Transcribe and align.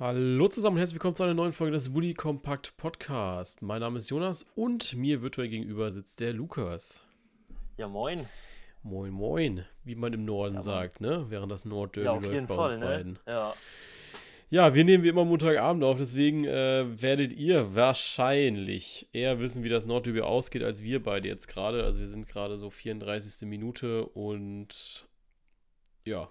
Hallo 0.00 0.48
zusammen 0.48 0.76
und 0.76 0.78
herzlich 0.78 0.94
willkommen 0.94 1.14
zu 1.14 1.24
einer 1.24 1.34
neuen 1.34 1.52
Folge 1.52 1.72
des 1.72 1.92
Bully 1.92 2.14
Compact 2.14 2.74
Podcast. 2.78 3.60
Mein 3.60 3.80
Name 3.80 3.98
ist 3.98 4.08
Jonas 4.08 4.50
und 4.54 4.96
mir 4.96 5.20
virtuell 5.20 5.50
gegenüber 5.50 5.90
sitzt 5.90 6.20
der 6.20 6.32
Lukas. 6.32 7.04
Ja, 7.76 7.86
moin. 7.86 8.26
Moin, 8.82 9.12
moin, 9.12 9.66
wie 9.84 9.94
man 9.96 10.14
im 10.14 10.24
Norden 10.24 10.54
Ja, 10.54 10.62
sagt, 10.62 11.02
ne? 11.02 11.26
Während 11.28 11.52
das 11.52 11.66
Nordderby 11.66 12.06
Ja, 12.06 12.14
läuft 12.14 12.48
bei 12.48 12.54
Fall, 12.54 12.64
uns 12.64 12.74
ne? 12.76 12.86
beiden. 12.86 13.18
Ja. 13.26 13.54
Ja, 14.48 14.74
wir 14.74 14.84
nehmen 14.86 15.04
wie 15.04 15.08
immer 15.08 15.26
Montagabend 15.26 15.84
auf, 15.84 15.98
deswegen 15.98 16.46
äh, 16.46 16.86
werdet 17.02 17.34
ihr 17.34 17.74
wahrscheinlich 17.74 19.06
eher 19.12 19.38
wissen, 19.38 19.64
wie 19.64 19.68
das 19.68 19.84
Nordderby 19.84 20.22
ausgeht, 20.22 20.62
als 20.62 20.82
wir 20.82 21.02
beide 21.02 21.28
jetzt 21.28 21.46
gerade. 21.46 21.84
Also 21.84 22.00
wir 22.00 22.06
sind 22.06 22.26
gerade 22.26 22.56
so 22.56 22.70
34. 22.70 23.46
Minute 23.46 24.06
und 24.06 25.06
ja. 26.06 26.30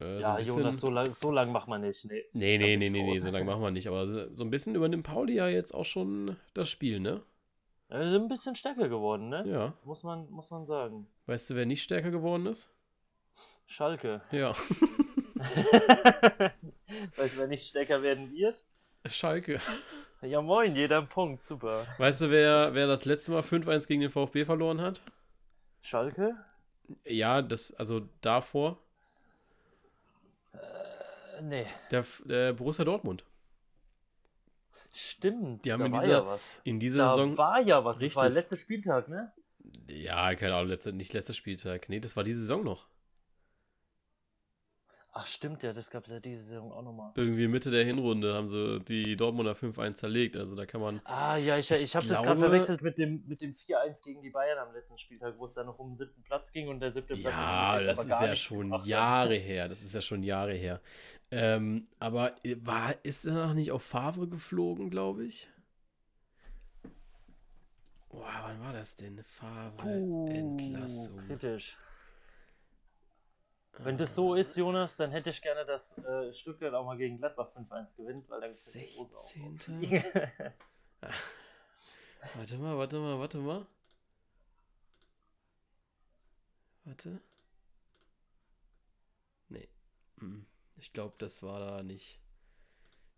Äh, 0.00 0.14
so 0.16 0.20
Ja, 0.20 0.32
ein 0.34 0.36
bisschen- 0.38 0.56
Jonas, 0.58 0.80
so 0.80 0.90
lang, 0.90 1.06
so 1.12 1.30
lang 1.30 1.52
macht 1.52 1.68
man 1.68 1.82
nicht. 1.82 2.04
Nee. 2.06 2.24
Nee, 2.32 2.58
nee, 2.58 2.76
nee, 2.76 2.90
nee, 2.90 3.02
nee, 3.02 3.18
so 3.18 3.30
lange 3.30 3.44
machen 3.44 3.62
wir 3.62 3.70
nicht. 3.70 3.86
Aber 3.88 4.06
so 4.06 4.34
so 4.34 4.44
ein 4.44 4.50
bisschen 4.50 4.74
übernimmt 4.74 5.06
Pauli 5.06 5.34
ja 5.34 5.48
jetzt 5.48 5.72
auch 5.74 5.84
schon 5.84 6.36
das 6.54 6.68
Spiel, 6.70 7.00
ne? 7.00 7.22
Wir 7.88 8.10
sind 8.10 8.22
ein 8.22 8.28
bisschen 8.28 8.54
stärker 8.54 8.88
geworden, 8.88 9.28
ne? 9.28 9.44
Ja. 9.46 9.74
Muss 9.84 10.02
man, 10.04 10.30
muss 10.30 10.50
man 10.50 10.64
sagen. 10.64 11.06
Weißt 11.26 11.50
du, 11.50 11.54
wer 11.56 11.66
nicht 11.66 11.82
stärker 11.82 12.10
geworden 12.10 12.46
ist? 12.46 12.70
Schalke. 13.66 14.22
Ja, 14.32 14.52
weißt 17.16 17.36
du, 17.36 17.40
wer 17.40 17.46
nicht 17.48 17.64
stärker 17.68 18.02
werden 18.02 18.32
wird? 18.32 18.64
Schalke. 19.06 19.58
Ja, 20.22 20.42
moin, 20.42 20.76
jeder 20.76 20.98
einen 20.98 21.08
Punkt. 21.08 21.46
Super. 21.46 21.86
Weißt 21.98 22.20
du, 22.20 22.30
wer, 22.30 22.74
wer 22.74 22.86
das 22.86 23.04
letzte 23.06 23.32
Mal 23.32 23.40
5-1 23.42 23.86
gegen 23.86 24.02
den 24.02 24.10
VfB 24.10 24.44
verloren 24.44 24.80
hat? 24.80 25.00
Schalke? 25.80 26.34
Ja, 27.04 27.40
das, 27.40 27.72
also 27.74 28.02
davor, 28.20 28.78
nee. 31.42 31.66
der, 31.90 32.04
der 32.24 32.52
Borussia 32.52 32.84
Dortmund. 32.84 33.24
Stimmt. 34.92 35.64
Die 35.64 35.72
haben 35.72 35.80
da 35.80 35.86
in 35.86 35.92
war 35.92 36.00
dieser- 36.02 36.12
ja 36.14 36.26
was. 36.26 36.60
In 36.64 36.80
dieser 36.80 36.98
Da 36.98 37.10
Saison. 37.14 37.38
war 37.38 37.60
ja 37.60 37.84
was. 37.84 37.98
Das 37.98 38.16
war 38.16 38.24
der 38.24 38.28
Richtig. 38.30 38.42
letzte 38.42 38.56
Spieltag, 38.56 39.08
ne? 39.08 39.32
Ja, 39.88 40.34
keine 40.34 40.54
Ahnung, 40.54 40.68
letzte, 40.68 40.92
nicht 40.92 41.12
letzter 41.12 41.32
Spieltag. 41.34 41.88
Nee, 41.88 42.00
das 42.00 42.16
war 42.16 42.24
die 42.24 42.32
Saison 42.32 42.64
noch. 42.64 42.86
Ach, 45.12 45.26
stimmt 45.26 45.62
ja. 45.64 45.72
Das 45.72 45.90
gab 45.90 46.04
es 46.04 46.10
ja 46.12 46.20
diese 46.20 46.42
Saison 46.44 46.70
auch 46.72 46.82
nochmal. 46.82 47.10
Irgendwie 47.16 47.48
Mitte 47.48 47.70
der 47.72 47.84
Hinrunde 47.84 48.32
haben 48.34 48.46
sie 48.46 48.78
die 48.80 49.16
Dortmunder 49.16 49.52
5-1 49.54 49.94
zerlegt. 49.96 50.36
Also 50.36 50.54
da 50.54 50.66
kann 50.66 50.80
man. 50.80 51.00
Ah, 51.04 51.36
ja, 51.36 51.58
ich, 51.58 51.68
Ich 51.72 51.82
ich 51.82 51.96
habe 51.96 52.06
das 52.06 52.18
gerade 52.18 52.36
glaube- 52.36 52.50
verwechselt 52.52 52.80
mit 52.82 52.96
dem, 52.96 53.24
mit 53.26 53.40
dem 53.40 53.52
4-1 53.52 54.02
gegen 54.04 54.22
die 54.22 54.30
Bayern 54.30 54.58
am 54.58 54.72
letzten 54.72 54.96
Spieltag, 54.98 55.34
wo 55.38 55.46
es 55.46 55.54
dann 55.54 55.66
noch 55.66 55.78
um 55.80 55.88
den 55.90 55.96
siebten 55.96 56.22
Platz 56.22 56.52
ging 56.52 56.68
und 56.68 56.78
der 56.78 56.92
siebte 56.92 57.16
Platz. 57.16 57.34
Ja, 57.34 57.78
Endeffekt 57.80 57.98
das 57.98 58.20
ist 58.20 58.20
ja 58.28 58.36
schon 58.36 58.72
hat. 58.72 58.86
Jahre 58.86 59.34
her. 59.34 59.68
Das 59.68 59.82
ist 59.82 59.94
ja 59.94 60.00
schon 60.00 60.22
Jahre 60.22 60.52
her. 60.52 60.80
Ähm, 61.32 61.86
aber 61.98 62.36
war, 62.62 62.94
ist 63.02 63.24
er 63.24 63.34
noch 63.34 63.54
nicht 63.54 63.72
auf 63.72 63.82
Favre 63.82 64.28
geflogen, 64.28 64.90
glaube 64.90 65.24
ich? 65.24 65.48
Boah, 68.10 68.42
wann 68.44 68.60
war 68.60 68.72
das 68.72 68.96
denn? 68.96 69.20
Favre 69.24 69.88
Entlassung. 70.30 71.16
kritisch. 71.26 71.76
Wenn 73.78 73.96
das 73.96 74.14
so 74.14 74.34
ist, 74.34 74.56
Jonas, 74.56 74.96
dann 74.96 75.10
hätte 75.10 75.30
ich 75.30 75.40
gerne, 75.42 75.64
dass 75.64 75.96
äh, 75.98 76.32
Stuttgart 76.32 76.74
auch 76.74 76.84
mal 76.84 76.96
gegen 76.96 77.18
Gladbach 77.18 77.48
5-1 77.48 77.96
gewinnt, 77.96 78.28
weil 78.28 78.40
dann 78.42 78.50
könnte 78.50 78.78
die 78.78 78.96
Hose 78.96 79.16
auch 79.16 79.24
16.. 79.24 79.42
rausfliegen. 79.44 80.04
Warte 82.34 82.58
mal, 82.58 82.76
warte 82.76 82.98
mal, 82.98 83.18
warte 83.18 83.38
mal. 83.38 83.66
Warte. 86.84 87.20
Nee. 89.48 89.68
Mm, 90.16 90.42
Ich 90.76 90.92
glaube, 90.92 91.16
das 91.18 91.42
war 91.42 91.60
da 91.60 91.82
nicht. 91.82 92.20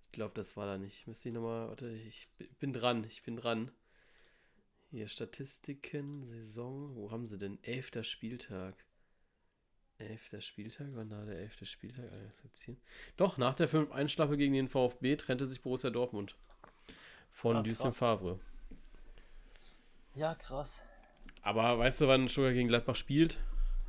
Ich 0.05 0.13
glaube, 0.13 0.35
das 0.35 0.57
war 0.57 0.67
da 0.67 0.79
nicht. 0.79 1.07
Müsste 1.07 1.29
ich 1.29 1.35
nochmal. 1.35 1.69
Warte, 1.69 1.91
ich 1.91 2.29
bin 2.59 2.73
dran. 2.73 3.05
Ich 3.05 3.23
bin 3.23 3.37
dran. 3.37 3.71
Hier, 4.91 5.09
Statistiken, 5.09 6.25
Saison. 6.29 6.95
Wo 6.95 7.11
haben 7.11 7.27
sie 7.27 7.39
denn? 7.39 7.59
Elfter 7.65 8.05
Spieltag. 8.05 8.77
Elfter 10.11 10.41
Spieltag? 10.41 10.87
Wann 10.93 11.11
war 11.11 11.25
der 11.25 11.39
elfte 11.39 11.67
Spieltag? 11.67 12.05
Doch, 13.17 13.39
nach 13.39 13.55
der 13.55 13.69
5-1-Schlappe 13.69 14.37
gegen 14.37 14.55
den 14.55 14.69
VfB 14.69 15.17
trennte 15.17 15.47
sich 15.47 15.61
Borussia 15.63 15.91
Dortmund. 15.91 16.37
Von 17.31 17.57
Ah, 17.57 17.61
Lucien. 17.61 17.93
Favre. 17.93 18.39
ja, 20.15 20.35
krass. 20.35 20.83
Aber 21.43 21.79
weißt 21.79 22.03
du, 22.03 22.09
wann 22.09 22.29
Stuttgart 22.29 22.55
gegen 22.55 22.69
Gladbach 22.69 22.95
spielt? 22.95 23.39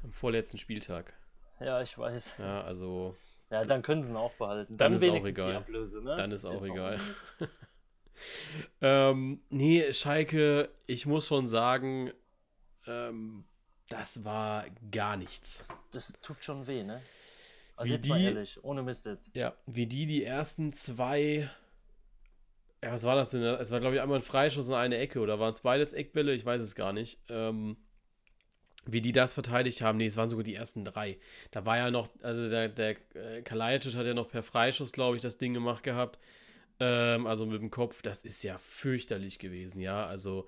Am 0.03 0.11
vorletzten 0.11 0.57
Spieltag. 0.57 1.13
Ja, 1.59 1.81
ich 1.81 1.97
weiß. 1.97 2.37
Ja, 2.39 2.61
also 2.63 3.15
Ja, 3.49 3.63
dann 3.63 3.81
können 3.83 4.01
sie 4.01 4.11
ihn 4.11 4.15
auch 4.17 4.33
behalten. 4.33 4.77
Dann 4.77 4.93
Dann, 4.93 5.01
ist 5.01 5.09
auch 5.09 5.25
egal. 5.25 5.51
die 5.51 5.57
Ablöse, 5.57 6.01
ne? 6.03 6.15
Dann 6.15 6.31
ist 6.31 6.45
auch 6.45 6.53
Jetzt 6.65 6.71
egal. 6.73 6.97
nicht. 6.97 7.49
ähm, 8.81 9.41
nee, 9.49 9.93
Schalke, 9.93 10.69
ich 10.87 11.05
muss 11.05 11.27
schon 11.27 11.47
sagen, 11.47 12.11
ähm, 12.87 13.45
das 13.93 14.23
war 14.23 14.65
gar 14.91 15.17
nichts. 15.17 15.57
Das, 15.59 15.67
das 15.91 16.13
tut 16.21 16.43
schon 16.43 16.65
weh, 16.67 16.83
ne? 16.83 17.01
Also 17.75 17.89
Wie 17.89 17.93
jetzt 17.95 18.07
mal 18.07 18.19
die- 18.19 18.25
ehrlich, 18.25 18.63
ohne 18.63 18.83
Mist 18.83 19.05
jetzt. 19.05 19.35
Ja, 19.35 19.53
wie 19.65 19.85
die 19.87 20.05
die 20.05 20.23
ersten 20.23 20.73
zwei. 20.73 21.49
Ja, 22.83 22.91
was 22.91 23.03
war 23.03 23.15
das 23.15 23.31
denn? 23.31 23.43
Es 23.43 23.71
war, 23.71 23.79
glaube 23.79 23.95
ich, 23.95 24.01
einmal 24.01 24.19
ein 24.19 24.23
Freischuss 24.23 24.67
und 24.67 24.73
eine 24.75 24.97
Ecke. 24.97 25.19
Oder 25.21 25.39
waren 25.39 25.53
es 25.53 25.61
beides 25.61 25.93
Eckbälle? 25.93 26.33
Ich 26.33 26.45
weiß 26.45 26.61
es 26.61 26.75
gar 26.75 26.91
nicht. 26.93 27.19
Ähm, 27.29 27.77
wie 28.85 28.99
die 29.01 29.13
das 29.13 29.33
verteidigt 29.33 29.81
haben. 29.81 29.97
Nee, 29.97 30.05
es 30.07 30.17
waren 30.17 30.29
sogar 30.29 30.43
die 30.43 30.55
ersten 30.55 30.83
drei. 30.83 31.17
Da 31.51 31.65
war 31.65 31.77
ja 31.77 31.89
noch, 31.91 32.09
also 32.21 32.49
der, 32.49 32.67
der 32.67 32.97
äh, 33.15 33.41
Kalajdzic 33.41 33.95
hat 33.95 34.05
ja 34.05 34.13
noch 34.13 34.27
per 34.27 34.43
Freischuss, 34.43 34.91
glaube 34.91 35.15
ich, 35.15 35.21
das 35.21 35.37
Ding 35.37 35.53
gemacht 35.53 35.83
gehabt. 35.83 36.19
Ähm, 36.81 37.25
also 37.25 37.45
mit 37.45 37.61
dem 37.61 37.71
Kopf. 37.71 38.01
Das 38.01 38.23
ist 38.25 38.43
ja 38.43 38.57
fürchterlich 38.57 39.39
gewesen, 39.39 39.79
ja. 39.79 40.05
Also 40.05 40.47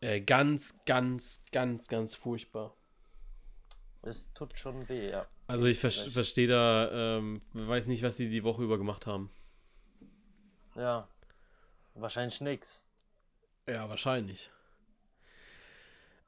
äh, 0.00 0.20
ganz, 0.20 0.74
ganz, 0.86 1.42
ganz, 1.52 1.88
ganz 1.88 2.14
furchtbar. 2.14 2.74
Es 4.02 4.32
tut 4.34 4.56
schon 4.58 4.88
weh, 4.88 5.10
ja. 5.10 5.26
Also 5.48 5.66
ich 5.66 5.78
ver 5.78 5.90
verstehe 5.90 6.46
da, 6.48 7.18
ähm, 7.18 7.42
weiß 7.52 7.86
nicht, 7.86 8.02
was 8.02 8.16
die 8.16 8.28
die 8.28 8.44
Woche 8.44 8.62
über 8.62 8.78
gemacht 8.78 9.06
haben. 9.06 9.30
Ja. 10.74 11.08
Wahrscheinlich 11.94 12.40
nix. 12.40 12.84
Ja, 13.68 13.88
wahrscheinlich. 13.88 14.50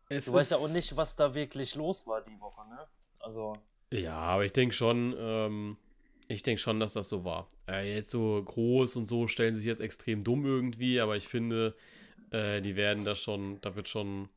Es 0.09 0.25
Du 0.25 0.33
weißt 0.33 0.53
ja 0.53 0.57
auch 0.57 0.71
nicht, 0.71 0.97
was 0.97 1.17
da 1.17 1.35
wirklich 1.35 1.75
los 1.75 2.07
war 2.07 2.23
die 2.23 2.41
Woche, 2.41 2.67
ne? 2.69 2.87
Also, 3.21 3.59
Ja, 3.91 4.17
aber 4.17 4.45
ich 4.45 4.53
denke 4.53 4.75
schon, 4.75 5.15
ähm, 5.19 5.77
ich 6.29 6.43
denke 6.43 6.61
schon, 6.61 6.81
dass 6.81 6.95
das 6.95 7.09
so 7.09 7.25
war. 7.25 7.49
Äh, 7.69 7.95
jetzt 7.95 8.11
so 8.11 8.43
groß 8.43 8.97
und 8.97 9.07
so 9.07 9.29
stellen 9.29 9.55
sich 9.55 9.67
jetzt 9.67 9.81
extrem 9.81 10.25
dumm 10.25 10.47
irgendwie, 10.47 11.01
aber 11.01 11.17
ich 11.17 11.29
finde, 11.29 11.77
äh, 12.31 12.61
die 12.61 12.77
werden 12.77 13.05
das 13.05 13.21
schon, 13.21 13.61
da 13.61 13.75
wird 13.77 13.89
schon. 13.89 14.29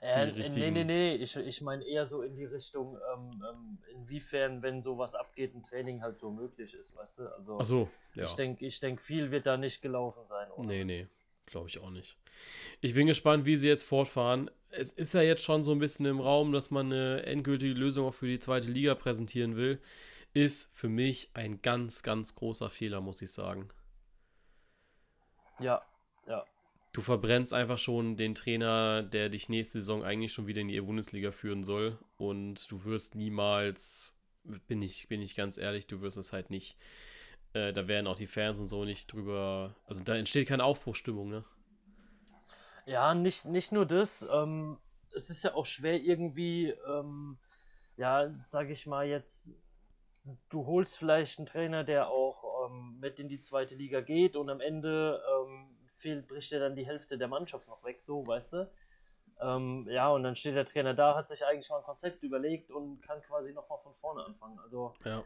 äh, 0.00 0.26
Die 0.26 0.32
nee, 0.32 0.38
richtigen- 0.42 0.72
nee, 0.72 0.84
nee, 0.84 1.14
ich, 1.16 1.36
ich 1.36 1.60
meine 1.60 1.84
eher 1.84 2.06
so 2.06 2.22
in 2.22 2.34
die 2.34 2.44
Richtung, 2.46 2.96
ähm, 3.14 3.44
ähm, 3.50 3.78
inwiefern, 3.94 4.62
wenn 4.62 4.82
sowas 4.82 5.14
abgeht, 5.14 5.54
ein 5.54 5.62
Training 5.62 6.02
halt 6.02 6.18
so 6.18 6.30
möglich 6.30 6.74
ist, 6.74 6.96
weißt 6.96 7.18
du? 7.18 7.28
Also, 7.36 7.58
Ach 7.60 7.64
so, 7.64 7.88
ja. 8.14 8.24
ich 8.24 8.34
denke, 8.34 8.66
ich 8.66 8.80
denk, 8.80 9.00
viel 9.00 9.30
wird 9.30 9.46
da 9.46 9.56
nicht 9.56 9.82
gelaufen 9.82 10.22
sein. 10.28 10.50
ohne 10.52 10.68
Nee, 10.68 10.84
nee, 10.84 11.06
glaube 11.46 11.68
ich 11.68 11.78
auch 11.80 11.90
nicht. 11.90 12.16
Ich 12.80 12.94
bin 12.94 13.06
gespannt, 13.06 13.44
wie 13.46 13.56
sie 13.56 13.68
jetzt 13.68 13.84
fortfahren. 13.84 14.50
Es 14.70 14.92
ist 14.92 15.14
ja 15.14 15.22
jetzt 15.22 15.42
schon 15.42 15.64
so 15.64 15.72
ein 15.72 15.78
bisschen 15.80 16.06
im 16.06 16.20
Raum, 16.20 16.52
dass 16.52 16.70
man 16.70 16.86
eine 16.86 17.24
endgültige 17.24 17.74
Lösung 17.74 18.06
auch 18.08 18.14
für 18.14 18.26
die 18.26 18.38
zweite 18.38 18.70
Liga 18.70 18.94
präsentieren 18.94 19.56
will. 19.56 19.80
Ist 20.32 20.70
für 20.72 20.88
mich 20.88 21.28
ein 21.34 21.60
ganz, 21.60 22.02
ganz 22.04 22.34
großer 22.36 22.70
Fehler, 22.70 23.00
muss 23.00 23.20
ich 23.20 23.32
sagen. 23.32 23.68
Ja. 25.58 25.82
Du 26.92 27.02
verbrennst 27.02 27.54
einfach 27.54 27.78
schon 27.78 28.16
den 28.16 28.34
Trainer, 28.34 29.02
der 29.02 29.28
dich 29.28 29.48
nächste 29.48 29.78
Saison 29.78 30.02
eigentlich 30.02 30.32
schon 30.32 30.48
wieder 30.48 30.60
in 30.60 30.68
die 30.68 30.80
Bundesliga 30.80 31.30
führen 31.30 31.62
soll. 31.62 31.98
Und 32.16 32.68
du 32.70 32.84
wirst 32.84 33.14
niemals, 33.14 34.18
bin 34.66 34.82
ich, 34.82 35.06
bin 35.08 35.22
ich 35.22 35.36
ganz 35.36 35.56
ehrlich, 35.56 35.86
du 35.86 36.00
wirst 36.00 36.16
es 36.16 36.32
halt 36.32 36.50
nicht. 36.50 36.76
Äh, 37.52 37.72
da 37.72 37.86
werden 37.86 38.08
auch 38.08 38.16
die 38.16 38.26
Fans 38.26 38.58
und 38.58 38.66
so 38.66 38.84
nicht 38.84 39.12
drüber. 39.12 39.76
Also 39.86 40.02
da 40.02 40.16
entsteht 40.16 40.48
keine 40.48 40.64
Aufbruchstimmung, 40.64 41.28
ne? 41.28 41.44
Ja, 42.86 43.14
nicht, 43.14 43.44
nicht 43.44 43.70
nur 43.70 43.86
das. 43.86 44.26
Ähm, 44.28 44.76
es 45.14 45.30
ist 45.30 45.44
ja 45.44 45.54
auch 45.54 45.66
schwer 45.66 46.00
irgendwie, 46.00 46.74
ähm, 46.88 47.38
ja, 47.96 48.30
sag 48.48 48.68
ich 48.68 48.86
mal 48.86 49.06
jetzt, 49.06 49.52
du 50.48 50.66
holst 50.66 50.98
vielleicht 50.98 51.38
einen 51.38 51.46
Trainer, 51.46 51.84
der 51.84 52.08
auch 52.08 52.68
ähm, 52.68 52.98
mit 53.00 53.20
in 53.20 53.28
die 53.28 53.40
zweite 53.40 53.76
Liga 53.76 54.00
geht 54.00 54.34
und 54.34 54.50
am 54.50 54.60
Ende 54.60 55.22
ähm, 55.28 55.68
fehlt, 56.00 56.26
bricht 56.26 56.52
er 56.52 56.60
dann 56.60 56.76
die 56.76 56.86
Hälfte 56.86 57.18
der 57.18 57.28
Mannschaft 57.28 57.68
noch 57.68 57.84
weg, 57.84 58.00
so, 58.00 58.26
weißt 58.26 58.54
du? 58.54 58.70
Ähm, 59.40 59.86
ja, 59.88 60.10
und 60.10 60.22
dann 60.22 60.36
steht 60.36 60.54
der 60.54 60.66
Trainer 60.66 60.94
da, 60.94 61.14
hat 61.14 61.28
sich 61.28 61.44
eigentlich 61.44 61.70
mal 61.70 61.78
ein 61.78 61.84
Konzept 61.84 62.22
überlegt 62.22 62.70
und 62.70 63.00
kann 63.00 63.22
quasi 63.22 63.54
nochmal 63.54 63.78
von 63.78 63.94
vorne 63.94 64.24
anfangen. 64.24 64.58
Also, 64.60 64.94
Ja. 65.04 65.24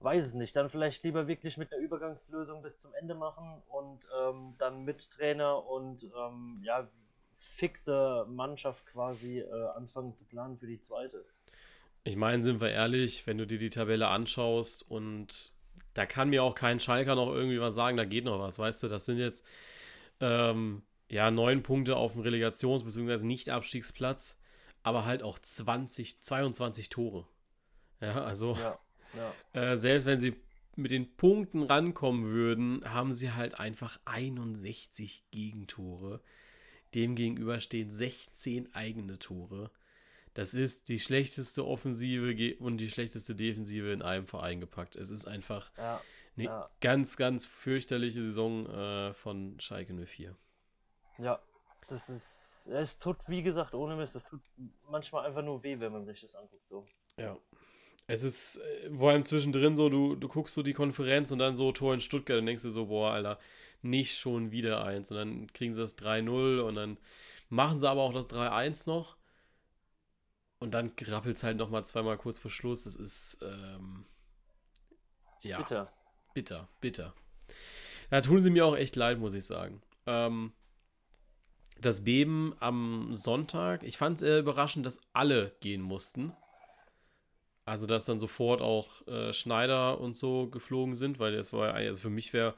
weiß 0.00 0.26
es 0.26 0.34
nicht. 0.34 0.54
Dann 0.54 0.68
vielleicht 0.68 1.02
lieber 1.02 1.26
wirklich 1.26 1.56
mit 1.56 1.72
einer 1.72 1.82
Übergangslösung 1.82 2.62
bis 2.62 2.78
zum 2.78 2.94
Ende 2.94 3.14
machen 3.14 3.62
und 3.68 4.06
ähm, 4.20 4.54
dann 4.58 4.84
mit 4.84 5.10
Trainer 5.10 5.66
und 5.66 6.04
ähm, 6.04 6.60
ja, 6.62 6.88
fixe 7.34 8.26
Mannschaft 8.28 8.86
quasi 8.86 9.40
äh, 9.40 9.50
anfangen 9.74 10.14
zu 10.14 10.24
planen 10.24 10.56
für 10.56 10.66
die 10.66 10.80
zweite. 10.80 11.24
Ich 12.04 12.16
meine, 12.16 12.42
sind 12.42 12.60
wir 12.60 12.70
ehrlich, 12.70 13.26
wenn 13.26 13.38
du 13.38 13.46
dir 13.46 13.58
die 13.58 13.70
Tabelle 13.70 14.08
anschaust 14.08 14.88
und 14.88 15.52
da 15.94 16.06
kann 16.06 16.30
mir 16.30 16.42
auch 16.42 16.54
kein 16.54 16.80
Schalker 16.80 17.14
noch 17.14 17.32
irgendwie 17.32 17.60
was 17.60 17.74
sagen, 17.74 17.96
da 17.96 18.04
geht 18.04 18.24
noch 18.24 18.38
was, 18.38 18.58
weißt 18.58 18.82
du, 18.82 18.88
das 18.88 19.04
sind 19.04 19.18
jetzt 19.18 19.44
ähm, 20.22 20.82
ja 21.10 21.30
neun 21.30 21.62
Punkte 21.62 21.96
auf 21.96 22.12
dem 22.12 22.22
Relegations- 22.22 22.84
bzw. 22.84 23.26
Nicht-Abstiegsplatz, 23.26 24.38
aber 24.82 25.04
halt 25.04 25.22
auch 25.22 25.38
20, 25.38 26.22
22 26.22 26.88
Tore. 26.88 27.26
Ja, 28.00 28.24
also 28.24 28.54
Ja, 28.54 28.78
ja. 29.14 29.34
äh, 29.72 29.76
selbst 29.76 30.06
wenn 30.06 30.18
sie 30.18 30.34
mit 30.74 30.90
den 30.90 31.14
Punkten 31.16 31.62
rankommen 31.62 32.24
würden, 32.24 32.82
haben 32.84 33.12
sie 33.12 33.32
halt 33.32 33.60
einfach 33.60 34.00
61 34.06 35.24
Gegentore. 35.30 36.22
Demgegenüber 36.94 37.60
stehen 37.60 37.90
16 37.90 38.74
eigene 38.74 39.18
Tore. 39.18 39.70
Das 40.34 40.54
ist 40.54 40.88
die 40.88 40.98
schlechteste 40.98 41.66
Offensive 41.66 42.56
und 42.58 42.78
die 42.78 42.88
schlechteste 42.88 43.34
Defensive 43.34 43.92
in 43.92 44.02
einem 44.02 44.26
Verein 44.26 44.60
gepackt. 44.60 44.96
Es 44.96 45.10
ist 45.10 45.26
einfach 45.26 45.70
ja. 45.76 46.00
eine 46.36 46.44
Ja. 46.44 46.70
ganz, 46.80 47.16
ganz 47.16 47.44
fürchterliche 47.44 48.22
Saison 48.24 48.66
äh, 48.66 49.12
von 49.12 49.60
Schalke 49.60 49.92
04. 49.92 50.34
Ja, 51.18 51.38
das 51.88 52.08
ist. 52.08 52.70
Es 52.72 52.98
tut, 52.98 53.16
wie 53.26 53.42
gesagt, 53.42 53.74
ohne 53.74 53.96
Mist, 53.96 54.14
es 54.14 54.24
tut 54.24 54.40
manchmal 54.88 55.26
einfach 55.26 55.42
nur 55.42 55.62
weh, 55.64 55.80
wenn 55.80 55.92
man 55.92 56.04
sich 56.06 56.20
das 56.20 56.34
anguckt. 56.34 56.66
So. 56.68 56.86
Ja. 57.18 57.36
Es 58.06 58.22
ist 58.22 58.56
äh, 58.58 58.90
vor 58.96 59.10
allem 59.10 59.24
zwischendrin 59.24 59.76
so, 59.76 59.88
du, 59.88 60.16
du 60.16 60.28
guckst 60.28 60.54
so 60.54 60.62
die 60.62 60.72
Konferenz 60.72 61.30
und 61.32 61.38
dann 61.40 61.56
so 61.56 61.72
Tor 61.72 61.92
in 61.94 62.00
Stuttgart 62.00 62.38
und 62.38 62.46
denkst 62.46 62.62
dir 62.62 62.70
so, 62.70 62.86
boah, 62.86 63.12
Alter, 63.12 63.38
nicht 63.82 64.16
schon 64.16 64.50
wieder 64.50 64.84
eins. 64.84 65.10
Und 65.10 65.16
dann 65.18 65.46
kriegen 65.48 65.74
sie 65.74 65.80
das 65.82 65.98
3-0 65.98 66.60
und 66.60 66.74
dann 66.76 66.98
machen 67.48 67.78
sie 67.78 67.88
aber 67.88 68.02
auch 68.02 68.12
das 68.12 68.28
3-1 68.28 68.88
noch. 68.88 69.16
Und 70.62 70.70
dann 70.74 70.92
rappelt 71.02 71.36
es 71.36 71.42
halt 71.42 71.56
nochmal 71.56 71.84
zweimal 71.84 72.16
kurz 72.16 72.38
vor 72.38 72.50
Schluss. 72.50 72.84
Das 72.84 72.94
ist, 72.94 73.38
ähm, 73.42 74.06
ja, 75.40 75.58
Bitter. 75.58 75.92
bitter, 76.34 76.68
bitter. 76.80 77.14
Da 78.10 78.20
tun 78.20 78.38
sie 78.38 78.50
mir 78.50 78.64
auch 78.64 78.76
echt 78.76 78.94
leid, 78.94 79.18
muss 79.18 79.34
ich 79.34 79.44
sagen. 79.44 79.82
Ähm, 80.06 80.52
das 81.80 82.04
Beben 82.04 82.54
am 82.60 83.12
Sonntag, 83.12 83.82
ich 83.82 83.98
fand 83.98 84.16
es 84.16 84.22
eher 84.22 84.38
überraschend, 84.38 84.86
dass 84.86 85.00
alle 85.12 85.56
gehen 85.58 85.82
mussten. 85.82 86.32
Also, 87.64 87.86
dass 87.86 88.04
dann 88.04 88.20
sofort 88.20 88.60
auch 88.60 89.04
äh, 89.08 89.32
Schneider 89.32 89.98
und 89.98 90.16
so 90.16 90.46
geflogen 90.46 90.94
sind, 90.94 91.18
weil 91.18 91.34
das 91.34 91.52
war 91.52 91.68
ja, 91.68 91.74
also 91.88 92.00
für 92.00 92.10
mich 92.10 92.32
wäre 92.32 92.54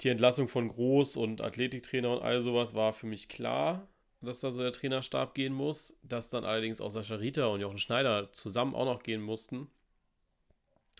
die 0.00 0.10
Entlassung 0.10 0.46
von 0.46 0.68
Groß 0.68 1.16
und 1.16 1.40
Athletiktrainer 1.40 2.12
und 2.12 2.22
all 2.22 2.40
sowas 2.40 2.74
war 2.74 2.92
für 2.92 3.06
mich 3.06 3.28
klar, 3.28 3.88
dass 4.24 4.40
da 4.40 4.50
so 4.50 4.62
der 4.62 4.72
Trainerstab 4.72 5.34
gehen 5.34 5.52
muss. 5.52 5.96
Dass 6.02 6.28
dann 6.28 6.44
allerdings 6.44 6.80
auch 6.80 6.90
Sascha 6.90 7.16
Rita 7.16 7.46
und 7.46 7.60
Jochen 7.60 7.78
Schneider 7.78 8.32
zusammen 8.32 8.74
auch 8.74 8.84
noch 8.84 9.02
gehen 9.02 9.22
mussten, 9.22 9.70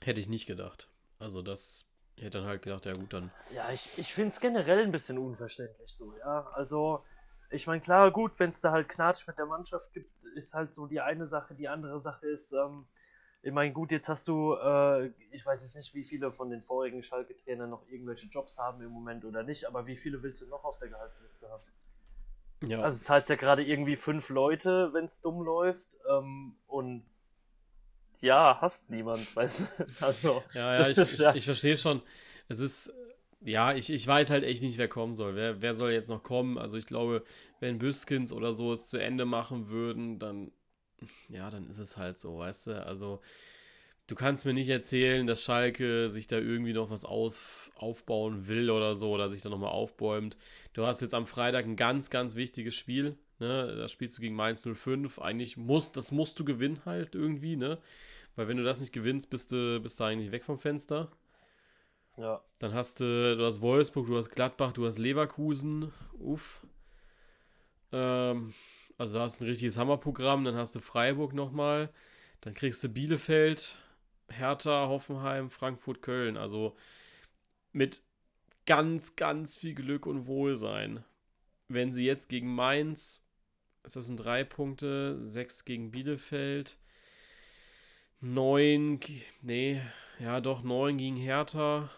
hätte 0.02 0.20
ich 0.20 0.28
nicht 0.28 0.46
gedacht. 0.46 0.88
Also, 1.18 1.42
das 1.42 1.86
hätte 2.18 2.38
dann 2.38 2.46
halt 2.46 2.62
gedacht, 2.62 2.86
ja 2.86 2.92
gut, 2.92 3.12
dann. 3.12 3.30
Ja, 3.52 3.70
ich, 3.72 3.90
ich 3.96 4.14
finde 4.14 4.30
es 4.30 4.40
generell 4.40 4.82
ein 4.82 4.92
bisschen 4.92 5.18
unverständlich 5.18 5.92
so, 5.92 6.16
ja. 6.18 6.48
Also, 6.54 7.04
ich 7.50 7.66
meine, 7.66 7.80
klar, 7.80 8.10
gut, 8.10 8.32
wenn 8.38 8.50
es 8.50 8.60
da 8.60 8.72
halt 8.72 8.88
Knatsch 8.88 9.26
mit 9.26 9.38
der 9.38 9.46
Mannschaft 9.46 9.92
gibt, 9.92 10.10
ist 10.34 10.54
halt 10.54 10.74
so 10.74 10.86
die 10.86 11.00
eine 11.00 11.26
Sache. 11.26 11.54
Die 11.54 11.68
andere 11.68 12.00
Sache 12.00 12.26
ist, 12.26 12.52
ähm, 12.52 12.86
ich 13.42 13.52
meine, 13.52 13.72
gut, 13.72 13.92
jetzt 13.92 14.08
hast 14.08 14.26
du, 14.26 14.54
äh, 14.54 15.08
ich 15.30 15.44
weiß 15.44 15.62
jetzt 15.62 15.76
nicht, 15.76 15.94
wie 15.94 16.04
viele 16.04 16.32
von 16.32 16.50
den 16.50 16.62
vorigen 16.62 17.02
Schalke-Trainern 17.02 17.68
noch 17.68 17.86
irgendwelche 17.88 18.26
Jobs 18.26 18.58
haben 18.58 18.80
im 18.82 18.90
Moment 18.90 19.24
oder 19.24 19.42
nicht, 19.42 19.66
aber 19.66 19.86
wie 19.86 19.96
viele 19.96 20.22
willst 20.22 20.40
du 20.40 20.46
noch 20.46 20.64
auf 20.64 20.78
der 20.78 20.88
Gehaltsliste 20.88 21.48
haben? 21.50 21.62
Ja, 22.60 22.80
Also 22.80 23.02
zahlst 23.02 23.30
ja 23.30 23.36
gerade 23.36 23.64
irgendwie 23.64 23.96
fünf 23.96 24.28
Leute, 24.28 24.90
wenn 24.92 25.06
es 25.06 25.20
dumm 25.20 25.42
läuft, 25.42 25.88
ähm, 26.08 26.56
und 26.68 27.04
ja, 28.20 28.58
hast 28.60 28.88
niemand, 28.90 29.34
weißt 29.36 29.68
du? 29.78 29.86
Also, 30.00 30.42
ja, 30.54 30.74
ja, 30.74 30.88
das 30.88 30.88
ich, 30.88 30.98
ist 30.98 31.18
ich, 31.18 31.20
ja- 31.20 31.34
ich 31.34 31.44
verstehe 31.44 31.76
schon. 31.76 32.02
Es 32.48 32.60
ist, 32.60 32.92
ja, 33.40 33.74
ich, 33.74 33.90
ich 33.90 34.06
weiß 34.06 34.30
halt 34.30 34.44
echt 34.44 34.62
nicht, 34.62 34.78
wer 34.78 34.88
kommen 34.88 35.14
soll. 35.14 35.34
Wer, 35.36 35.62
wer 35.62 35.74
soll 35.74 35.92
jetzt 35.92 36.08
noch 36.08 36.22
kommen? 36.22 36.58
Also 36.58 36.76
ich 36.76 36.86
glaube, 36.86 37.24
wenn 37.60 37.78
Büskins 37.78 38.32
oder 38.32 38.54
so 38.54 38.72
es 38.72 38.88
zu 38.88 38.98
Ende 38.98 39.24
machen 39.24 39.68
würden, 39.68 40.18
dann, 40.18 40.52
ja, 41.28 41.50
dann 41.50 41.68
ist 41.70 41.78
es 41.80 41.96
halt 41.98 42.18
so, 42.18 42.38
weißt 42.38 42.68
du? 42.68 42.86
Also 42.86 43.20
du 44.06 44.14
kannst 44.14 44.44
mir 44.44 44.54
nicht 44.54 44.68
erzählen, 44.68 45.26
dass 45.26 45.42
Schalke 45.42 46.10
sich 46.10 46.26
da 46.26 46.36
irgendwie 46.38 46.72
noch 46.72 46.90
was 46.90 47.04
aus, 47.04 47.70
aufbauen 47.76 48.46
will 48.46 48.70
oder 48.70 48.94
so 48.94 49.10
oder 49.10 49.28
sich 49.28 49.42
da 49.42 49.48
nochmal 49.48 49.70
aufbäumt. 49.70 50.36
Du 50.72 50.86
hast 50.86 51.00
jetzt 51.00 51.14
am 51.14 51.26
Freitag 51.26 51.64
ein 51.64 51.76
ganz, 51.76 52.10
ganz 52.10 52.36
wichtiges 52.36 52.74
Spiel. 52.74 53.16
Ne? 53.38 53.74
Da 53.76 53.88
spielst 53.88 54.18
du 54.18 54.22
gegen 54.22 54.34
Mainz 54.34 54.66
05. 54.66 55.18
Eigentlich 55.18 55.56
muss, 55.56 55.92
das 55.92 56.12
musst 56.12 56.38
du 56.38 56.44
gewinnen 56.44 56.80
halt 56.84 57.14
irgendwie, 57.14 57.56
ne? 57.56 57.78
Weil 58.36 58.48
wenn 58.48 58.56
du 58.56 58.64
das 58.64 58.80
nicht 58.80 58.92
gewinnst, 58.92 59.30
bist 59.30 59.52
du, 59.52 59.80
bist 59.80 60.00
du 60.00 60.04
eigentlich 60.04 60.32
weg 60.32 60.44
vom 60.44 60.58
Fenster. 60.58 61.10
ja. 62.16 62.42
Dann 62.58 62.74
hast 62.74 63.00
du, 63.00 63.36
du 63.36 63.44
hast 63.44 63.60
Wolfsburg, 63.60 64.06
du 64.06 64.16
hast 64.16 64.30
Gladbach, 64.30 64.72
du 64.72 64.86
hast 64.86 64.98
Leverkusen. 64.98 65.92
Uff. 66.18 66.66
Ähm, 67.92 68.52
also 68.98 69.18
du 69.18 69.24
hast 69.24 69.40
ein 69.40 69.46
richtiges 69.46 69.78
Hammerprogramm. 69.78 70.44
Dann 70.44 70.56
hast 70.56 70.74
du 70.74 70.80
Freiburg 70.80 71.32
nochmal. 71.32 71.90
Dann 72.40 72.54
kriegst 72.54 72.82
du 72.82 72.88
Bielefeld, 72.88 73.78
Hertha, 74.28 74.88
Hoffenheim, 74.88 75.50
Frankfurt, 75.50 76.02
Köln. 76.02 76.36
Also 76.36 76.76
mit 77.72 78.02
ganz, 78.66 79.16
ganz 79.16 79.56
viel 79.56 79.74
Glück 79.74 80.06
und 80.06 80.26
Wohlsein. 80.26 81.04
Wenn 81.68 81.92
sie 81.92 82.04
jetzt 82.04 82.28
gegen 82.28 82.54
Mainz, 82.54 83.24
das 83.82 83.94
sind 83.94 84.16
drei 84.16 84.44
Punkte, 84.44 85.18
sechs 85.26 85.64
gegen 85.64 85.90
Bielefeld, 85.90 86.78
neun, 88.20 89.00
nee, 89.42 89.80
ja 90.18 90.40
doch, 90.40 90.62
neun 90.62 90.96
gegen 90.98 91.16
Hertha. 91.16 91.90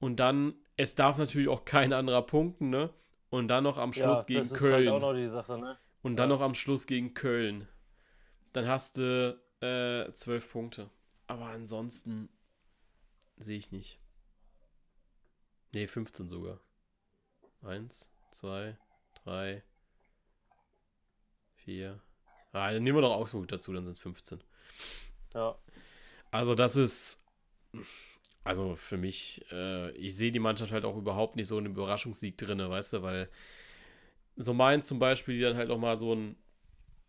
Und 0.00 0.16
dann, 0.20 0.54
es 0.76 0.94
darf 0.94 1.18
natürlich 1.18 1.48
auch 1.48 1.64
kein 1.64 1.92
anderer 1.92 2.22
punkten, 2.22 2.70
ne? 2.70 2.90
Und 3.30 3.48
dann 3.48 3.64
noch 3.64 3.78
am 3.78 3.92
Schluss 3.92 4.20
ja, 4.20 4.24
gegen 4.26 4.40
das 4.40 4.52
ist 4.52 4.58
Köln. 4.58 4.74
halt 4.74 4.88
auch 4.88 5.00
noch 5.00 5.14
die 5.14 5.28
Sache, 5.28 5.58
ne? 5.58 5.76
Und 6.02 6.16
dann 6.16 6.30
Ja. 6.30 6.36
noch 6.36 6.42
am 6.42 6.54
Schluss 6.54 6.86
gegen 6.86 7.14
Köln. 7.14 7.66
Dann 8.52 8.68
hast 8.68 8.98
du 8.98 9.38
äh, 9.60 10.12
zwölf 10.12 10.50
Punkte. 10.52 10.90
Aber 11.26 11.46
ansonsten 11.46 12.28
sehe 13.36 13.58
ich 13.58 13.72
nicht. 13.72 13.98
Nee, 15.74 15.86
15 15.86 16.28
sogar. 16.28 16.60
Eins, 17.62 18.10
zwei, 18.30 18.76
drei, 19.24 19.62
vier. 21.56 22.00
Ah, 22.52 22.72
dann 22.72 22.82
nehmen 22.82 22.98
wir 22.98 23.02
doch 23.02 23.14
Augsburg 23.14 23.48
dazu, 23.48 23.72
dann 23.72 23.86
sind 23.86 23.98
15. 23.98 24.44
Ja. 25.34 25.58
Also 26.30 26.54
das 26.54 26.76
ist, 26.76 27.24
also 28.44 28.76
für 28.76 28.96
mich, 28.96 29.44
äh, 29.50 29.90
ich 29.92 30.16
sehe 30.16 30.30
die 30.30 30.38
Mannschaft 30.38 30.72
halt 30.72 30.84
auch 30.84 30.96
überhaupt 30.96 31.36
nicht 31.36 31.48
so 31.48 31.58
in 31.58 31.64
einem 31.64 31.74
Überraschungssieg 31.74 32.36
drin, 32.36 32.58
weißt 32.58 32.94
du, 32.94 33.02
weil 33.02 33.30
so 34.36 34.52
Mainz 34.52 34.86
zum 34.86 34.98
Beispiel, 34.98 35.36
die 35.36 35.42
dann 35.42 35.56
halt 35.56 35.70
auch 35.70 35.78
mal 35.78 35.96
so 35.96 36.14
ein, 36.14 36.36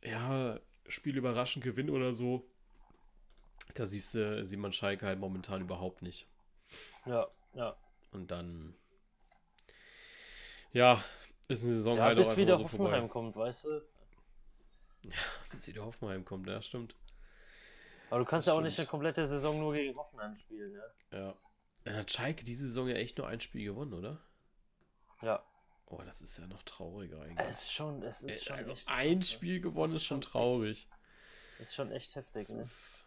ja, 0.03 0.59
Spiel 0.87 1.17
überraschend 1.17 1.63
gewinnen 1.63 1.89
oder 1.89 2.13
so, 2.13 2.47
da 3.73 3.85
siehst 3.85 4.13
du, 4.15 4.45
sieht 4.45 4.59
man 4.59 4.71
Schalke 4.73 5.05
halt 5.05 5.19
momentan 5.19 5.61
überhaupt 5.61 6.01
nicht. 6.01 6.27
Ja, 7.05 7.27
ja. 7.53 7.75
Und 8.11 8.31
dann, 8.31 8.75
ja, 10.71 11.03
ist 11.47 11.63
eine 11.63 11.73
Saison 11.73 11.97
Ja, 11.97 12.03
halt 12.05 12.17
bis 12.17 12.27
auch 12.29 12.37
wieder 12.37 12.57
so 12.57 12.63
Hoffenheim 12.63 12.89
vorbei. 12.91 13.07
kommt, 13.09 13.35
weißt 13.35 13.63
du? 13.65 13.81
Bis 15.51 15.67
wieder 15.67 15.85
Hoffenheim 15.85 16.25
kommt, 16.25 16.47
ja, 16.47 16.61
stimmt. 16.61 16.95
Aber 18.09 18.19
du 18.19 18.25
kannst 18.25 18.47
Das 18.47 18.53
ja 18.53 18.57
auch 18.57 18.61
nicht 18.61 18.69
eine 18.69 18.73
stimmt. 18.73 18.89
komplette 18.89 19.27
Saison 19.27 19.59
nur 19.59 19.73
gegen 19.73 19.95
Hoffenheim 19.95 20.35
spielen, 20.35 20.73
ja? 21.11 21.17
Ja. 21.25 21.33
Dann 21.83 21.95
hat 21.97 22.11
Schalke 22.11 22.43
diese 22.43 22.65
Saison 22.65 22.87
ja 22.87 22.95
echt 22.95 23.17
nur 23.17 23.27
ein 23.27 23.39
Spiel 23.39 23.65
gewonnen, 23.65 23.93
oder? 23.93 24.19
Ja. 25.21 25.43
Oh, 25.87 26.01
das 26.03 26.21
ist 26.21 26.37
ja 26.39 26.47
noch 26.47 26.63
trauriger 26.63 27.21
eigentlich. 27.21 27.47
Es 27.47 27.61
ist 27.63 27.73
schon, 27.73 28.01
es 28.01 28.23
ist 28.23 28.41
Äh, 28.41 28.45
schon 28.45 28.55
also 28.57 28.71
echt 28.71 28.87
ein 28.89 29.19
ne? 29.19 29.23
Spiel 29.23 29.61
gewonnen 29.61 29.95
ist 29.95 30.03
schon 30.05 30.19
echt- 30.21 30.29
traurig. 30.29 30.87
Ist 31.59 31.75
schon 31.75 31.91
echt 31.91 32.15
heftig, 32.15 32.49
ne? 32.49 32.61
ist, 32.61 33.05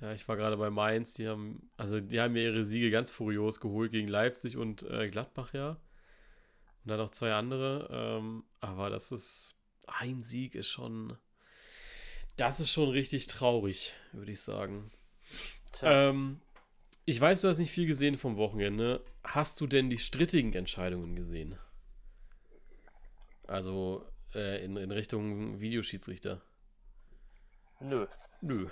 ja, 0.00 0.12
ich 0.12 0.28
war 0.28 0.36
gerade 0.36 0.56
bei 0.56 0.70
Mainz, 0.70 1.14
die 1.14 1.28
haben, 1.28 1.70
also 1.76 1.98
die 1.98 2.20
haben 2.20 2.36
ja 2.36 2.42
ihre 2.42 2.64
Siege 2.64 2.90
ganz 2.90 3.10
furios 3.10 3.60
geholt 3.60 3.90
gegen 3.90 4.08
Leipzig 4.08 4.56
und 4.56 4.82
äh, 4.84 5.08
Gladbach, 5.10 5.52
ja. 5.54 5.70
Und 5.70 6.90
dann 6.90 6.98
noch 6.98 7.10
zwei 7.10 7.32
andere. 7.32 7.88
Ähm, 7.90 8.44
aber 8.60 8.90
das 8.90 9.10
ist, 9.10 9.56
ein 9.86 10.22
Sieg 10.22 10.54
ist 10.54 10.68
schon, 10.68 11.18
das 12.36 12.60
ist 12.60 12.70
schon 12.70 12.90
richtig 12.90 13.26
traurig, 13.26 13.92
würde 14.12 14.32
ich 14.32 14.40
sagen. 14.40 14.90
Ähm, 15.82 16.40
ich 17.04 17.20
weiß, 17.20 17.40
du 17.40 17.48
hast 17.48 17.58
nicht 17.58 17.72
viel 17.72 17.86
gesehen 17.86 18.16
vom 18.16 18.36
Wochenende. 18.36 19.02
Hast 19.24 19.60
du 19.60 19.66
denn 19.66 19.90
die 19.90 19.98
strittigen 19.98 20.52
Entscheidungen 20.52 21.16
gesehen? 21.16 21.58
Also 23.46 24.06
äh, 24.34 24.64
in, 24.64 24.76
in 24.76 24.90
Richtung 24.90 25.58
Videoschiedsrichter? 25.58 26.42
nö. 27.80 28.06
Nö. 28.40 28.68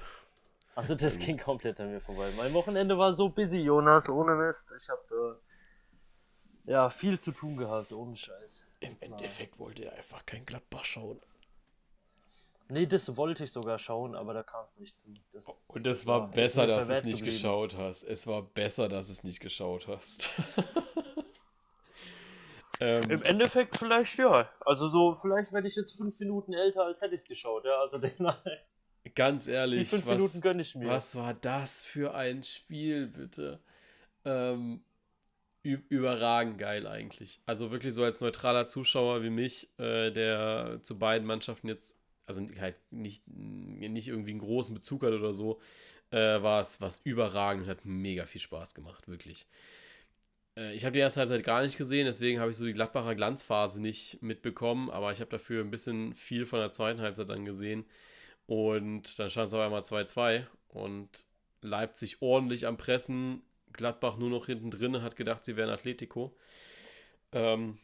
Also 0.77 0.95
das 0.95 1.19
ging 1.19 1.39
komplett 1.39 1.81
an 1.81 1.91
mir 1.91 2.01
vorbei. 2.01 2.31
Mein 2.37 2.53
Wochenende 2.53 2.99
war 2.99 3.15
so 3.15 3.31
busy, 3.31 3.61
Jonas, 3.61 4.09
ohne 4.11 4.35
Mist. 4.37 4.75
Ich 4.81 4.89
habe 4.91 5.41
äh, 6.67 6.71
ja 6.71 6.91
viel 6.91 7.19
zu 7.19 7.33
tun 7.33 7.57
gehabt, 7.57 7.93
ohne 7.93 8.15
Scheiß. 8.17 8.67
Im 8.81 8.91
Das 8.91 9.01
war- 9.01 9.09
Endeffekt 9.09 9.59
wollte 9.59 9.87
er 9.87 9.95
einfach 9.95 10.25
kein 10.27 10.45
Gladbach 10.45 10.85
schauen. 10.85 11.19
Nee, 12.69 12.85
das 12.85 13.17
wollte 13.17 13.45
ich 13.45 13.53
sogar 13.53 13.79
schauen, 13.79 14.15
aber 14.17 14.35
da 14.35 14.43
kam 14.43 14.67
es 14.67 14.77
nicht 14.79 14.99
zu. 14.99 15.15
Das 15.33 15.47
Und 15.69 15.87
es 15.87 16.05
war, 16.05 16.23
war 16.23 16.31
besser, 16.33 16.67
dass 16.67 16.89
du 16.89 16.95
es 16.95 17.05
nicht 17.05 17.19
geblieben. 17.21 17.37
geschaut 17.37 17.77
hast. 17.77 18.03
Es 18.03 18.27
war 18.27 18.43
besser, 18.43 18.89
dass 18.89 19.07
du 19.07 19.13
es 19.13 19.23
nicht 19.25 19.41
geschaut 19.41 19.87
hast. 19.89 20.29
ähm, 22.81 23.11
Im 23.11 23.23
Endeffekt 23.23 23.79
vielleicht 23.79 24.19
ja. 24.19 24.49
Also 24.61 24.89
so, 24.89 25.15
vielleicht 25.15 25.53
werde 25.53 25.69
ich 25.69 25.77
jetzt 25.77 25.97
fünf 25.97 26.19
Minuten 26.19 26.53
älter, 26.53 26.85
als 26.85 27.01
hätte 27.01 27.15
ich 27.15 27.23
es 27.23 27.29
geschaut. 27.29 27.65
Ja, 27.65 27.81
also 27.81 27.99
den, 27.99 28.13
Ganz 29.17 29.49
ehrlich. 29.49 29.81
Die 29.89 29.97
fünf 29.97 30.07
was, 30.07 30.17
Minuten 30.19 30.41
gönne 30.41 30.63
ich 30.63 30.75
mir. 30.77 30.87
Was 30.87 31.17
war 31.17 31.35
das 31.35 31.85
für 31.85 32.15
ein 32.15 32.45
Spiel, 32.45 33.09
bitte? 33.09 33.59
Ähm, 34.25 34.83
überragend 35.63 36.59
geil 36.59 36.87
eigentlich. 36.87 37.41
Also 37.47 37.73
wirklich 37.73 37.95
so 37.95 38.05
als 38.05 38.21
neutraler 38.21 38.67
Zuschauer 38.67 39.23
wie 39.23 39.31
mich, 39.31 39.69
äh, 39.79 40.13
der 40.13 40.81
zu 40.83 40.99
beiden 40.99 41.27
Mannschaften 41.27 41.67
jetzt, 41.67 41.97
also 42.27 42.47
halt 42.61 42.77
nicht, 42.91 43.27
nicht 43.27 44.09
irgendwie 44.09 44.31
einen 44.31 44.41
großen 44.41 44.75
Bezug 44.75 45.03
hat 45.03 45.13
oder 45.13 45.33
so, 45.33 45.61
äh, 46.11 46.43
war 46.43 46.61
es 46.61 46.81
was 46.81 47.01
überragend 47.03 47.65
und 47.65 47.71
hat 47.71 47.85
mega 47.85 48.27
viel 48.27 48.41
Spaß 48.41 48.75
gemacht, 48.75 49.09
wirklich. 49.09 49.47
Äh, 50.57 50.75
ich 50.75 50.85
habe 50.85 50.93
die 50.93 51.01
erste 51.01 51.21
Halbzeit 51.21 51.43
gar 51.43 51.63
nicht 51.63 51.79
gesehen, 51.79 52.05
deswegen 52.05 52.39
habe 52.39 52.51
ich 52.51 52.57
so 52.57 52.67
die 52.67 52.75
Gladbacher 52.75 53.15
Glanzphase 53.15 53.81
nicht 53.81 54.23
mitbekommen, 54.23 54.91
aber 54.91 55.11
ich 55.11 55.21
habe 55.21 55.31
dafür 55.31 55.65
ein 55.65 55.71
bisschen 55.71 56.15
viel 56.15 56.45
von 56.47 56.61
der 56.61 56.71
zweiten 56.71 57.01
Halbzeit 57.01 57.31
dann 57.31 57.45
gesehen. 57.45 57.87
Und 58.47 59.19
dann 59.19 59.31
stand 59.31 59.49
es 59.49 59.55
auf 59.55 59.61
einmal 59.61 59.83
2-2 59.83 60.47
und 60.69 61.27
Leipzig 61.63 62.23
ordentlich 62.23 62.67
am 62.67 62.77
Pressen, 62.77 63.43
Gladbach 63.73 64.17
nur 64.17 64.31
noch 64.31 64.47
hinten 64.47 64.71
drin, 64.71 65.03
hat 65.03 65.17
gedacht, 65.17 65.45
sie 65.45 65.57
wären 65.57 65.71
Atletico. 65.71 66.37
Ähm, 67.33 67.79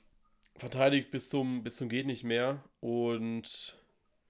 verteidigt 0.57 1.11
bis 1.11 1.29
zum, 1.29 1.63
bis 1.63 1.77
zum 1.77 1.89
geht 1.89 2.07
nicht 2.07 2.25
mehr. 2.25 2.63
Und 2.81 3.77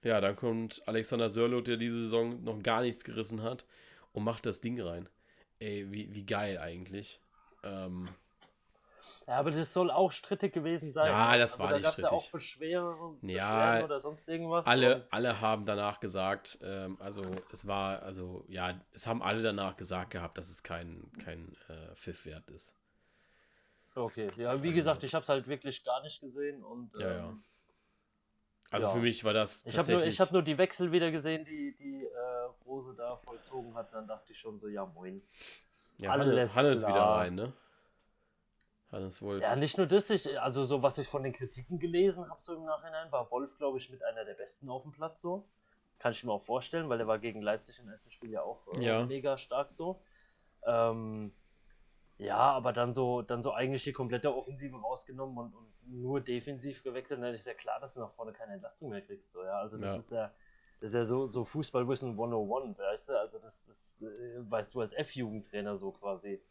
ja, 0.03 0.19
dann 0.21 0.35
kommt 0.35 0.81
Alexander 0.87 1.29
Sörloth, 1.29 1.67
der 1.67 1.77
diese 1.77 2.01
Saison 2.01 2.43
noch 2.43 2.61
gar 2.61 2.81
nichts 2.81 3.03
gerissen 3.03 3.43
hat 3.43 3.65
und 4.11 4.23
macht 4.23 4.45
das 4.45 4.61
Ding 4.61 4.81
rein. 4.81 5.07
Ey, 5.59 5.91
wie, 5.91 6.13
wie 6.13 6.25
geil 6.25 6.57
eigentlich. 6.57 7.19
Ähm, 7.63 8.09
ja, 9.27 9.35
aber 9.35 9.51
das 9.51 9.71
soll 9.71 9.89
auch 9.89 10.11
strittig 10.11 10.53
gewesen 10.53 10.91
sein. 10.91 11.07
Ja, 11.07 11.37
das 11.37 11.53
also, 11.53 11.63
war 11.63 11.69
da 11.71 11.77
nicht 11.77 11.87
strittig. 11.87 12.11
Ja 12.11 12.17
auch 12.17 12.29
Beschwer, 12.31 12.95
ja, 13.21 13.83
oder 13.83 14.01
sonst 14.01 14.27
irgendwas. 14.27 14.67
Alle, 14.67 15.07
alle 15.11 15.39
haben 15.39 15.65
danach 15.65 15.99
gesagt, 15.99 16.59
ähm, 16.61 16.97
also 16.99 17.23
es 17.51 17.65
war, 17.65 18.03
also 18.03 18.43
ja, 18.47 18.79
es 18.91 19.07
haben 19.07 19.23
alle 19.23 19.41
danach 19.41 19.77
gesagt 19.77 20.11
gehabt, 20.11 20.37
dass 20.37 20.49
es 20.49 20.63
kein, 20.63 21.09
kein 21.23 21.55
äh, 21.69 21.95
Pfiff 21.95 22.25
wert 22.25 22.49
ist. 22.49 22.75
Okay, 23.95 24.27
ja, 24.37 24.37
wie 24.37 24.67
also, 24.67 24.71
gesagt, 24.73 25.03
ich 25.03 25.13
habe 25.13 25.23
es 25.23 25.29
halt 25.29 25.47
wirklich 25.47 25.83
gar 25.83 26.01
nicht 26.01 26.19
gesehen 26.19 26.63
und. 26.63 26.93
Ja, 26.95 27.11
ähm, 27.11 27.15
ja. 27.15 27.37
Also 28.71 28.87
ja. 28.87 28.93
für 28.93 28.99
mich 28.99 29.23
war 29.23 29.33
das. 29.33 29.63
Ich 29.67 29.77
habe 29.77 29.91
nur, 29.91 30.01
hab 30.01 30.31
nur 30.31 30.41
die 30.41 30.57
Wechsel 30.57 30.91
wieder 30.91 31.11
gesehen, 31.11 31.45
die, 31.45 31.75
die 31.75 32.05
äh, 32.05 32.65
Rose 32.65 32.95
da 32.95 33.15
vollzogen 33.15 33.75
hat. 33.75 33.93
Dann 33.93 34.07
dachte 34.07 34.31
ich 34.31 34.39
schon 34.39 34.57
so, 34.57 34.67
ja 34.67 34.85
moin. 34.85 35.21
Ja, 35.99 36.09
Alles 36.09 36.55
Hannes, 36.55 36.55
Hannes 36.55 36.87
wieder 36.87 37.01
rein, 37.01 37.35
ne? 37.35 37.53
Hannes 38.93 39.21
Wolf. 39.21 39.41
Ja, 39.41 39.55
nicht 39.55 39.77
nur 39.77 39.87
das, 39.87 40.09
ich, 40.09 40.39
also 40.39 40.63
so 40.63 40.81
was 40.81 40.97
ich 40.97 41.07
von 41.07 41.23
den 41.23 41.33
Kritiken 41.33 41.79
gelesen 41.79 42.29
habe, 42.29 42.41
so 42.41 42.55
im 42.55 42.63
Nachhinein, 42.63 43.11
war 43.11 43.29
Wolf, 43.31 43.57
glaube 43.57 43.77
ich, 43.77 43.89
mit 43.89 44.03
einer 44.03 44.23
der 44.23 44.35
besten 44.35 44.69
auf 44.69 44.83
dem 44.83 44.91
Platz 44.91 45.21
so. 45.21 45.45
Kann 45.99 46.11
ich 46.11 46.23
mir 46.23 46.31
auch 46.31 46.41
vorstellen, 46.41 46.89
weil 46.89 46.99
er 46.99 47.07
war 47.07 47.19
gegen 47.19 47.41
Leipzig 47.41 47.79
im 47.79 47.89
ersten 47.89 48.09
Spiel 48.09 48.31
ja 48.31 48.41
auch 48.41 48.67
äh, 48.75 48.83
ja. 48.85 49.05
mega 49.05 49.37
stark 49.37 49.71
so. 49.71 50.01
Ähm, 50.65 51.33
ja, 52.17 52.37
aber 52.37 52.73
dann 52.73 52.93
so, 52.93 53.21
dann 53.21 53.41
so 53.41 53.51
eigentlich 53.51 53.83
die 53.83 53.93
komplette 53.93 54.35
Offensive 54.35 54.77
rausgenommen 54.77 55.37
und, 55.37 55.55
und 55.55 55.73
nur 55.85 56.21
defensiv 56.21 56.83
gewechselt, 56.83 57.21
dann 57.21 57.33
ist 57.33 57.47
ja 57.47 57.53
klar, 57.53 57.79
dass 57.79 57.95
du 57.95 58.01
nach 58.01 58.11
vorne 58.11 58.33
keine 58.33 58.53
Entlastung 58.53 58.89
mehr 58.89 59.01
kriegst. 59.01 59.31
So, 59.31 59.43
ja? 59.43 59.59
Also 59.59 59.77
das 59.77 59.93
ja. 59.93 59.97
ist 59.97 60.11
ja, 60.11 60.33
das 60.79 60.91
ist 60.91 60.95
ja 60.95 61.05
so, 61.05 61.27
so 61.27 61.45
Fußballwissen 61.45 62.11
101, 62.11 62.77
weißt 62.77 63.09
du? 63.09 63.19
Also 63.19 63.39
das, 63.39 63.65
das 63.65 64.01
äh, 64.01 64.49
weißt 64.49 64.73
du 64.73 64.81
als 64.81 64.93
F-Jugendtrainer 64.93 65.77
so 65.77 65.91
quasi. 65.91 66.41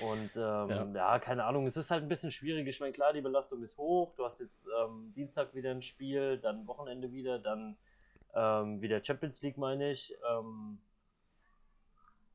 Und 0.00 0.30
ähm, 0.36 0.68
ja. 0.70 0.92
ja. 0.94 1.18
keine 1.18 1.44
Ahnung, 1.44 1.66
es 1.66 1.76
ist 1.76 1.90
halt 1.90 2.02
ein 2.02 2.08
bisschen 2.08 2.30
schwierig. 2.30 2.66
Ich 2.68 2.80
meine, 2.80 2.92
klar, 2.92 3.12
die 3.12 3.20
Belastung 3.20 3.62
ist 3.62 3.76
hoch. 3.76 4.14
Du 4.16 4.24
hast 4.24 4.40
jetzt 4.40 4.68
ähm, 4.80 5.12
Dienstag 5.14 5.54
wieder 5.54 5.70
ein 5.70 5.82
Spiel, 5.82 6.38
dann 6.38 6.66
Wochenende 6.66 7.12
wieder, 7.12 7.38
dann 7.38 7.76
ähm, 8.34 8.80
wieder 8.80 9.02
Champions 9.04 9.42
League, 9.42 9.58
meine 9.58 9.90
ich. 9.90 10.14
Ähm, 10.30 10.78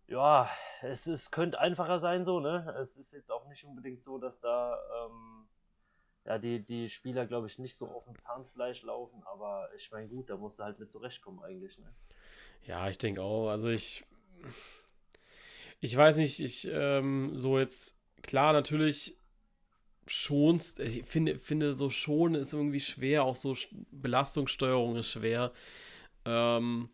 ja, 0.07 0.50
es, 0.81 1.07
es 1.07 1.31
könnte 1.31 1.59
einfacher 1.59 2.00
sein 2.00 2.25
so, 2.25 2.39
ne? 2.39 2.75
Es 2.79 2.97
ist 2.97 3.13
jetzt 3.13 3.31
auch 3.31 3.47
nicht 3.47 3.63
unbedingt 3.63 4.03
so, 4.03 4.17
dass 4.17 4.39
da 4.39 4.77
ähm, 5.05 5.47
ja, 6.25 6.38
die, 6.38 6.63
die 6.63 6.89
Spieler, 6.89 7.25
glaube 7.25 7.47
ich, 7.47 7.57
nicht 7.57 7.75
so 7.75 7.88
auf 7.88 8.05
dem 8.05 8.19
Zahnfleisch 8.19 8.83
laufen, 8.83 9.24
aber 9.25 9.69
ich 9.75 9.91
meine, 9.91 10.07
gut, 10.07 10.29
da 10.29 10.38
musst 10.38 10.59
du 10.59 10.63
halt 10.63 10.79
mit 10.79 10.91
zurechtkommen 10.91 11.43
eigentlich, 11.43 11.79
ne? 11.79 11.93
Ja, 12.63 12.89
ich 12.89 12.97
denke 12.97 13.21
auch. 13.21 13.50
Also 13.50 13.69
ich 13.69 14.05
ich 15.79 15.96
weiß 15.96 16.17
nicht, 16.17 16.39
ich 16.39 16.67
ähm, 16.72 17.32
so 17.36 17.60
jetzt, 17.60 17.98
klar, 18.24 18.53
natürlich 18.53 19.17
schonst, 20.08 20.79
ich 20.79 21.05
finde, 21.05 21.39
finde 21.39 21.74
so 21.74 21.89
schon 21.89 22.36
ist 22.36 22.53
irgendwie 22.53 22.79
schwer, 22.79 23.24
auch 23.24 23.36
so 23.36 23.55
Belastungssteuerung 23.91 24.96
ist 24.96 25.10
schwer. 25.10 25.51
Ähm, 26.25 26.89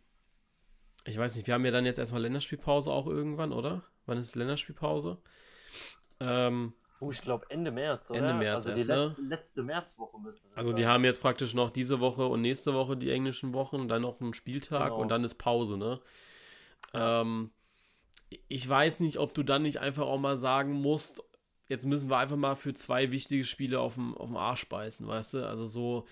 ich 1.06 1.18
weiß 1.18 1.36
nicht, 1.36 1.48
wir 1.48 1.54
haben 1.54 1.66
ja 1.66 1.72
dann 1.72 1.86
jetzt 1.86 2.00
erstmal 2.00 2.22
Länderspielpause 2.22 2.92
auch 2.92 3.08
irgendwann, 3.08 3.52
oder? 3.52 3.84
Wann 4.06 4.18
ist 4.18 4.36
Länderspielpause? 4.36 5.18
Ähm, 6.20 6.74
oh, 7.00 7.12
ich 7.12 7.22
glaube 7.22 7.46
Ende 7.50 7.72
März, 7.72 8.12
oder? 8.12 8.20
Ende 8.20 8.34
März 8.36 8.68
also 8.68 8.70
erst, 8.70 8.84
die 8.84 8.88
letzte, 8.88 9.22
ne? 9.24 9.30
letzte 9.30 9.64
Märzwoche 9.64 10.20
müsste 10.20 10.50
das 10.50 10.58
Also 10.58 10.74
die 10.74 10.86
haben 10.86 11.04
jetzt 11.04 11.22
praktisch 11.22 11.54
noch 11.54 11.70
diese 11.70 12.00
Woche 12.00 12.28
und 12.28 12.42
nächste 12.42 12.74
Woche 12.74 12.96
die 12.96 13.10
englischen 13.10 13.54
Wochen 13.54 13.78
und 13.78 13.88
dann 13.88 14.04
noch 14.04 14.22
einen 14.22 14.34
Spieltag 14.34 14.90
genau. 14.90 15.02
und 15.02 15.10
dann 15.10 15.24
ist 15.24 15.36
Pause, 15.36 15.78
ne? 15.78 16.00
Ähm, 16.94 17.52
ich 18.48 18.68
weiß 18.68 19.00
nicht, 19.00 19.18
ob 19.18 19.34
du 19.34 19.44
dann 19.44 19.64
nicht 19.64 19.80
einfach 19.80 20.06
auch 20.08 20.20
mal 20.20 20.38
sagen 20.38 20.74
musst, 20.74 21.24
jetzt 21.68 21.86
müssen 21.86 22.10
wir 22.10 22.18
einfach 22.18 22.38
mal 22.38 22.56
für 22.56 22.74
zwei 22.74 23.12
wichtige 23.12 23.46
Spiele 23.46 23.80
auf 23.80 23.96
dem, 23.96 24.16
auf 24.16 24.28
dem 24.28 24.38
Arsch 24.38 24.68
beißen, 24.68 25.08
weißt 25.08 25.36
du? 25.36 25.48
Also 25.48 25.66
so 25.66 26.06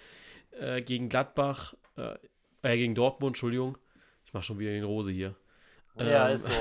äh, 0.52 0.82
gegen 0.82 1.10
Gladbach, 1.10 1.76
äh, 1.98 2.16
äh, 2.62 2.78
gegen 2.78 2.96
Dortmund, 2.96 3.32
Entschuldigung. 3.32 3.78
Ich 4.26 4.34
mache 4.34 4.44
schon 4.44 4.60
wieder 4.60 4.72
den 4.72 4.84
Rose 4.84 5.12
hier. 5.12 5.36
Ja, 5.98 6.30
ähm, 6.30 6.36
ist 6.36 6.46
so. 6.46 6.52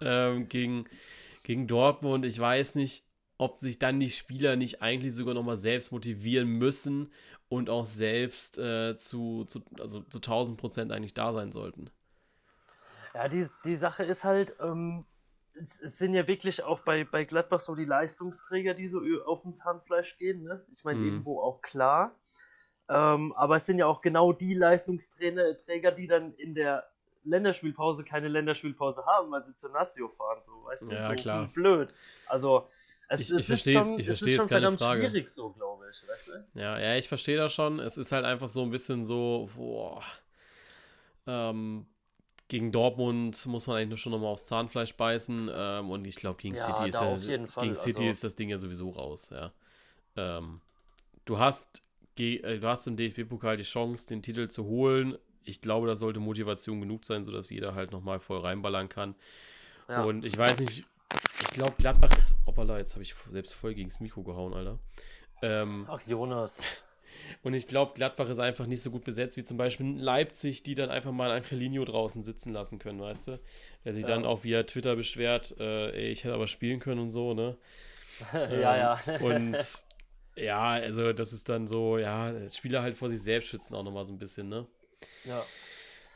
ähm, 0.00 0.48
gegen, 0.48 0.84
gegen 1.42 1.66
Dortmund, 1.66 2.24
ich 2.24 2.38
weiß 2.38 2.74
nicht, 2.74 3.04
ob 3.38 3.60
sich 3.60 3.78
dann 3.78 4.00
die 4.00 4.10
Spieler 4.10 4.56
nicht 4.56 4.82
eigentlich 4.82 5.14
sogar 5.14 5.34
nochmal 5.34 5.56
selbst 5.56 5.92
motivieren 5.92 6.48
müssen 6.48 7.12
und 7.48 7.70
auch 7.70 7.86
selbst 7.86 8.58
äh, 8.58 8.96
zu, 8.98 9.44
zu, 9.44 9.62
also 9.78 10.00
zu 10.02 10.18
1000 10.18 10.58
Prozent 10.58 10.92
eigentlich 10.92 11.14
da 11.14 11.32
sein 11.32 11.52
sollten. 11.52 11.90
Ja, 13.18 13.26
die, 13.26 13.48
die 13.64 13.74
Sache 13.74 14.04
ist 14.04 14.22
halt, 14.22 14.54
ähm, 14.60 15.04
es, 15.60 15.80
es, 15.80 15.98
sind 15.98 16.14
ja 16.14 16.28
wirklich 16.28 16.62
auch 16.62 16.78
bei, 16.80 17.02
bei 17.02 17.24
Gladbach 17.24 17.60
so 17.60 17.74
die 17.74 17.84
Leistungsträger, 17.84 18.74
die 18.74 18.86
so 18.86 19.00
auf 19.26 19.42
dem 19.42 19.56
Zahnfleisch 19.56 20.18
gehen. 20.18 20.44
Ne? 20.44 20.64
Ich 20.70 20.84
meine, 20.84 21.00
mhm. 21.00 21.06
irgendwo 21.06 21.40
auch 21.40 21.60
klar. 21.60 22.14
Ähm, 22.88 23.32
aber 23.32 23.56
es 23.56 23.66
sind 23.66 23.78
ja 23.78 23.86
auch 23.86 24.02
genau 24.02 24.32
die 24.32 24.54
Leistungsträger, 24.54 25.90
die 25.90 26.06
dann 26.06 26.32
in 26.34 26.54
der 26.54 26.88
Länderspielpause 27.24 28.04
keine 28.04 28.28
Länderspielpause 28.28 29.04
haben, 29.04 29.32
weil 29.32 29.42
sie 29.42 29.56
zur 29.56 29.70
Nazio 29.70 30.08
fahren. 30.08 30.38
So, 30.44 30.64
weißt 30.64 30.82
du, 30.82 30.92
ja, 30.92 31.08
so 31.08 31.14
klar. 31.16 31.50
blöd. 31.52 31.96
Also, 32.26 32.68
es, 33.08 33.18
ich, 33.18 33.32
ich 33.32 33.50
es 33.50 33.66
ich 33.66 34.08
es 34.08 34.22
ist 34.22 34.36
schon 34.36 34.48
verdammt 34.48 34.78
Frage. 34.78 35.00
schwierig 35.00 35.28
so, 35.28 35.50
glaube 35.50 35.86
ich. 35.90 36.08
Weißt 36.08 36.28
du? 36.28 36.60
Ja, 36.60 36.78
ja, 36.78 36.94
ich 36.94 37.08
verstehe 37.08 37.36
das 37.36 37.52
schon. 37.52 37.80
Es 37.80 37.98
ist 37.98 38.12
halt 38.12 38.24
einfach 38.24 38.46
so 38.46 38.62
ein 38.62 38.70
bisschen 38.70 39.02
so, 39.04 39.50
boah, 39.56 40.04
ähm, 41.26 41.84
gegen 42.48 42.72
Dortmund 42.72 43.44
muss 43.46 43.66
man 43.66 43.76
eigentlich 43.76 44.00
schon 44.00 44.12
nochmal 44.12 44.30
aufs 44.30 44.46
Zahnfleisch 44.46 44.94
beißen. 44.94 45.50
Ähm, 45.54 45.90
und 45.90 46.06
ich 46.06 46.16
glaube, 46.16 46.40
gegen, 46.40 46.56
ja, 46.56 46.64
City, 46.64 46.88
ist, 46.88 47.28
ja, 47.28 47.36
gegen 47.60 47.74
City 47.74 47.98
also, 47.98 48.10
ist 48.10 48.24
das 48.24 48.36
Ding 48.36 48.48
ja 48.48 48.58
sowieso 48.58 48.88
raus. 48.90 49.30
Ja. 49.30 49.52
Ähm, 50.16 50.60
du, 51.26 51.38
hast, 51.38 51.82
äh, 52.18 52.58
du 52.58 52.66
hast 52.66 52.86
im 52.86 52.96
DFB-Pokal 52.96 53.58
die 53.58 53.64
Chance, 53.64 54.06
den 54.06 54.22
Titel 54.22 54.48
zu 54.48 54.64
holen. 54.64 55.18
Ich 55.44 55.60
glaube, 55.60 55.86
da 55.86 55.96
sollte 55.96 56.20
Motivation 56.20 56.80
genug 56.80 57.04
sein, 57.04 57.24
sodass 57.24 57.50
jeder 57.50 57.74
halt 57.74 57.92
nochmal 57.92 58.18
voll 58.18 58.40
reinballern 58.40 58.88
kann. 58.88 59.14
Ja. 59.88 60.04
Und 60.04 60.24
ich 60.24 60.36
weiß 60.36 60.60
nicht, 60.60 60.84
ich 61.40 61.50
glaube, 61.50 61.74
Gladbach 61.78 62.16
ist. 62.18 62.34
Hoppala, 62.46 62.78
jetzt 62.78 62.94
habe 62.94 63.02
ich 63.02 63.14
selbst 63.30 63.54
voll 63.54 63.74
gegen 63.74 63.88
das 63.88 64.00
Mikro 64.00 64.22
gehauen, 64.22 64.54
Alter. 64.54 64.78
Ähm, 65.42 65.86
Ach, 65.88 66.00
Jonas. 66.06 66.60
Und 67.42 67.54
ich 67.54 67.66
glaube, 67.68 67.92
Gladbach 67.94 68.28
ist 68.28 68.38
einfach 68.38 68.66
nicht 68.66 68.82
so 68.82 68.90
gut 68.90 69.04
besetzt 69.04 69.36
wie 69.36 69.44
zum 69.44 69.56
Beispiel 69.56 69.98
Leipzig, 69.98 70.62
die 70.62 70.74
dann 70.74 70.90
einfach 70.90 71.12
mal 71.12 71.30
Angelino 71.30 71.84
draußen 71.84 72.22
sitzen 72.22 72.52
lassen 72.52 72.78
können, 72.78 73.00
weißt 73.00 73.28
du? 73.28 73.40
Der 73.84 73.94
sich 73.94 74.02
ja. 74.02 74.14
dann 74.14 74.24
auch 74.24 74.44
via 74.44 74.62
Twitter 74.64 74.96
beschwert, 74.96 75.54
äh, 75.58 75.90
ey, 75.90 76.08
ich 76.10 76.24
hätte 76.24 76.34
aber 76.34 76.46
spielen 76.46 76.80
können 76.80 77.00
und 77.00 77.12
so, 77.12 77.34
ne? 77.34 77.56
ja, 78.32 78.38
ähm, 78.38 78.60
ja. 79.06 79.20
und 79.20 79.84
ja, 80.36 80.70
also 80.70 81.12
das 81.12 81.32
ist 81.32 81.48
dann 81.48 81.66
so, 81.66 81.98
ja, 81.98 82.32
Spieler 82.50 82.82
halt 82.82 82.96
vor 82.96 83.08
sich 83.08 83.22
selbst 83.22 83.48
schützen 83.48 83.74
auch 83.74 83.82
nochmal 83.82 84.04
so 84.04 84.12
ein 84.12 84.18
bisschen, 84.18 84.48
ne? 84.48 84.66
Ja. 85.24 85.44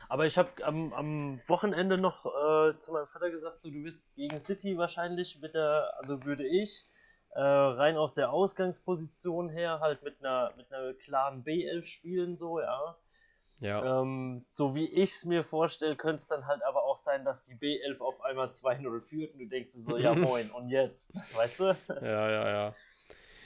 Aber 0.09 0.27
ich 0.27 0.37
habe 0.37 0.51
am, 0.65 0.93
am, 0.93 1.41
Wochenende 1.47 1.97
noch 1.97 2.27
äh, 2.27 2.79
zu 2.79 2.93
meinem 2.93 3.07
Vater 3.07 3.31
gesagt, 3.31 3.61
so 3.61 3.71
du 3.71 3.83
bist 3.83 4.15
gegen 4.15 4.37
City 4.39 4.77
wahrscheinlich 4.77 5.41
mit 5.41 5.55
der, 5.55 5.95
also 5.99 6.25
würde 6.27 6.47
ich 6.47 6.87
äh, 7.35 7.41
rein 7.41 7.97
aus 7.97 8.15
der 8.15 8.31
Ausgangsposition 8.31 9.49
her 9.49 9.81
halt 9.81 10.03
mit 10.03 10.21
einer, 10.21 10.53
mit 10.57 10.73
einer 10.73 10.93
klaren 10.95 11.45
B11 11.45 11.85
spielen, 11.87 12.37
so, 12.37 12.61
ja. 12.61 12.97
Ja. 13.61 14.03
Ähm, 14.03 14.45
so 14.49 14.75
wie 14.75 14.87
ich 14.87 15.13
es 15.13 15.25
mir 15.25 15.45
vorstelle, 15.45 15.95
könnte 15.95 16.21
es 16.21 16.27
dann 16.27 16.47
halt 16.47 16.63
aber 16.65 16.83
auch 16.83 16.99
sein, 16.99 17.25
dass 17.25 17.45
die 17.45 17.55
B11 17.55 18.01
auf 18.01 18.21
einmal 18.23 18.49
2-0 18.49 19.01
führt 19.01 19.33
und 19.35 19.39
du 19.39 19.47
denkst 19.47 19.71
so, 19.73 19.97
ja 19.97 20.15
moin, 20.17 20.51
und 20.51 20.69
jetzt, 20.69 21.17
weißt 21.35 21.61
du? 21.61 21.77
Ja, 22.01 22.31
ja, 22.31 22.51
ja. 22.51 22.75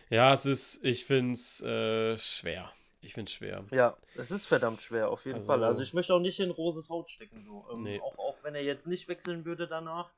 Ja, 0.08 0.32
es 0.32 0.46
ist, 0.46 0.84
ich 0.84 1.04
finde 1.04 1.32
es 1.34 1.60
äh, 1.62 2.16
schwer. 2.16 2.72
Ich 3.02 3.12
finde 3.12 3.28
es 3.28 3.34
schwer. 3.34 3.64
Ja, 3.70 3.96
es 4.16 4.30
ist 4.30 4.46
verdammt 4.46 4.82
schwer, 4.82 5.10
auf 5.10 5.24
jeden 5.26 5.36
also, 5.36 5.48
Fall. 5.48 5.62
Also 5.62 5.82
ich 5.82 5.94
möchte 5.94 6.14
auch 6.14 6.20
nicht 6.20 6.40
in 6.40 6.50
Roses 6.50 6.88
Haut 6.88 7.10
stecken, 7.10 7.44
so. 7.44 7.66
Ähm, 7.72 7.82
nee. 7.82 8.00
auch, 8.00 8.18
auch 8.18 8.36
wenn 8.42 8.54
er 8.54 8.62
jetzt 8.62 8.86
nicht 8.86 9.08
wechseln 9.08 9.44
würde 9.44 9.68
danach. 9.68 10.10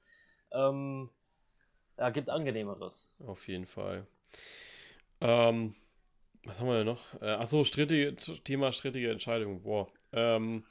Ähm, 0.53 1.11
ja, 1.99 2.11
gibt 2.11 2.31
angenehmeres. 2.31 3.09
Auf 3.27 3.49
jeden 3.49 3.67
Fall. 3.67 4.07
Ähm, 5.21 5.75
was 6.45 6.61
haben 6.61 6.69
wir 6.69 6.79
denn 6.79 6.87
noch? 6.87 7.21
Äh, 7.21 7.27
achso, 7.27 7.65
strittige, 7.65 8.15
Thema 8.45 8.73
strittige 8.73 9.11
Entscheidung. 9.11 9.63
Boah. 9.63 9.89
Ähm, 10.13 10.65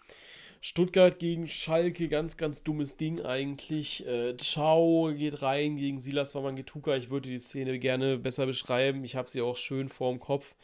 Stuttgart 0.62 1.20
gegen 1.20 1.48
Schalke, 1.48 2.08
ganz, 2.08 2.36
ganz 2.36 2.64
dummes 2.64 2.98
Ding 2.98 3.22
eigentlich. 3.22 4.06
Äh, 4.08 4.36
Ciao 4.38 5.14
geht 5.14 5.42
rein 5.42 5.78
gegen 5.78 6.02
Silas 6.02 6.34
Wamangituka. 6.34 6.96
Ich 6.96 7.10
würde 7.10 7.30
die 7.30 7.40
Szene 7.40 7.78
gerne 7.78 8.18
besser 8.18 8.46
beschreiben. 8.46 9.04
Ich 9.04 9.16
habe 9.16 9.30
sie 9.30 9.42
auch 9.42 9.56
schön 9.56 9.90
vorm 9.90 10.20
Kopf. 10.20 10.56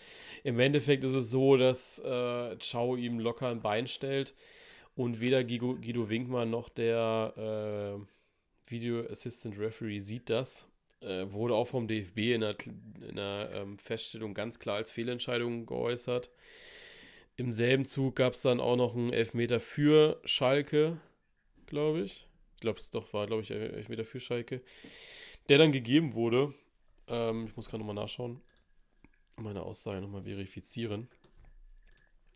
Im 0.43 0.59
Endeffekt 0.59 1.03
ist 1.03 1.13
es 1.13 1.29
so, 1.29 1.57
dass 1.57 1.99
äh, 1.99 2.57
Ciao 2.57 2.95
ihm 2.95 3.19
locker 3.19 3.49
ein 3.49 3.61
Bein 3.61 3.87
stellt 3.87 4.33
und 4.95 5.21
weder 5.21 5.43
Guido, 5.43 5.75
Guido 5.75 6.09
Winkmann 6.09 6.49
noch 6.49 6.69
der 6.69 7.97
äh, 7.99 8.05
Video 8.65 9.05
Assistant 9.09 9.57
Referee 9.59 9.99
sieht 9.99 10.29
das 10.29 10.67
äh, 11.03 11.31
wurde 11.31 11.55
auch 11.55 11.67
vom 11.67 11.87
DFB 11.87 12.17
in 12.17 12.43
einer, 12.43 12.55
in 13.01 13.19
einer 13.19 13.53
ähm, 13.55 13.77
Feststellung 13.77 14.33
ganz 14.33 14.59
klar 14.59 14.77
als 14.77 14.91
Fehlentscheidung 14.91 15.65
geäußert. 15.65 16.31
Im 17.35 17.51
selben 17.51 17.85
Zug 17.85 18.15
gab 18.15 18.33
es 18.33 18.41
dann 18.41 18.59
auch 18.59 18.75
noch 18.75 18.95
einen 18.95 19.11
Elfmeter 19.11 19.59
für 19.59 20.21
Schalke, 20.23 20.99
glaube 21.65 22.01
ich. 22.01 22.27
Ich 22.55 22.61
glaube, 22.61 22.79
es 22.79 22.91
doch 22.91 23.11
war, 23.13 23.27
glaube 23.27 23.41
ich, 23.41 23.51
Elfmeter 23.51 24.05
für 24.05 24.19
Schalke, 24.19 24.61
der 25.49 25.57
dann 25.57 25.71
gegeben 25.71 26.13
wurde. 26.13 26.53
Ähm, 27.07 27.47
ich 27.47 27.55
muss 27.55 27.67
gerade 27.67 27.79
nochmal 27.79 27.95
nachschauen. 27.95 28.39
Meine 29.35 29.63
Aussage 29.63 29.99
nochmal 29.99 30.23
verifizieren. 30.23 31.09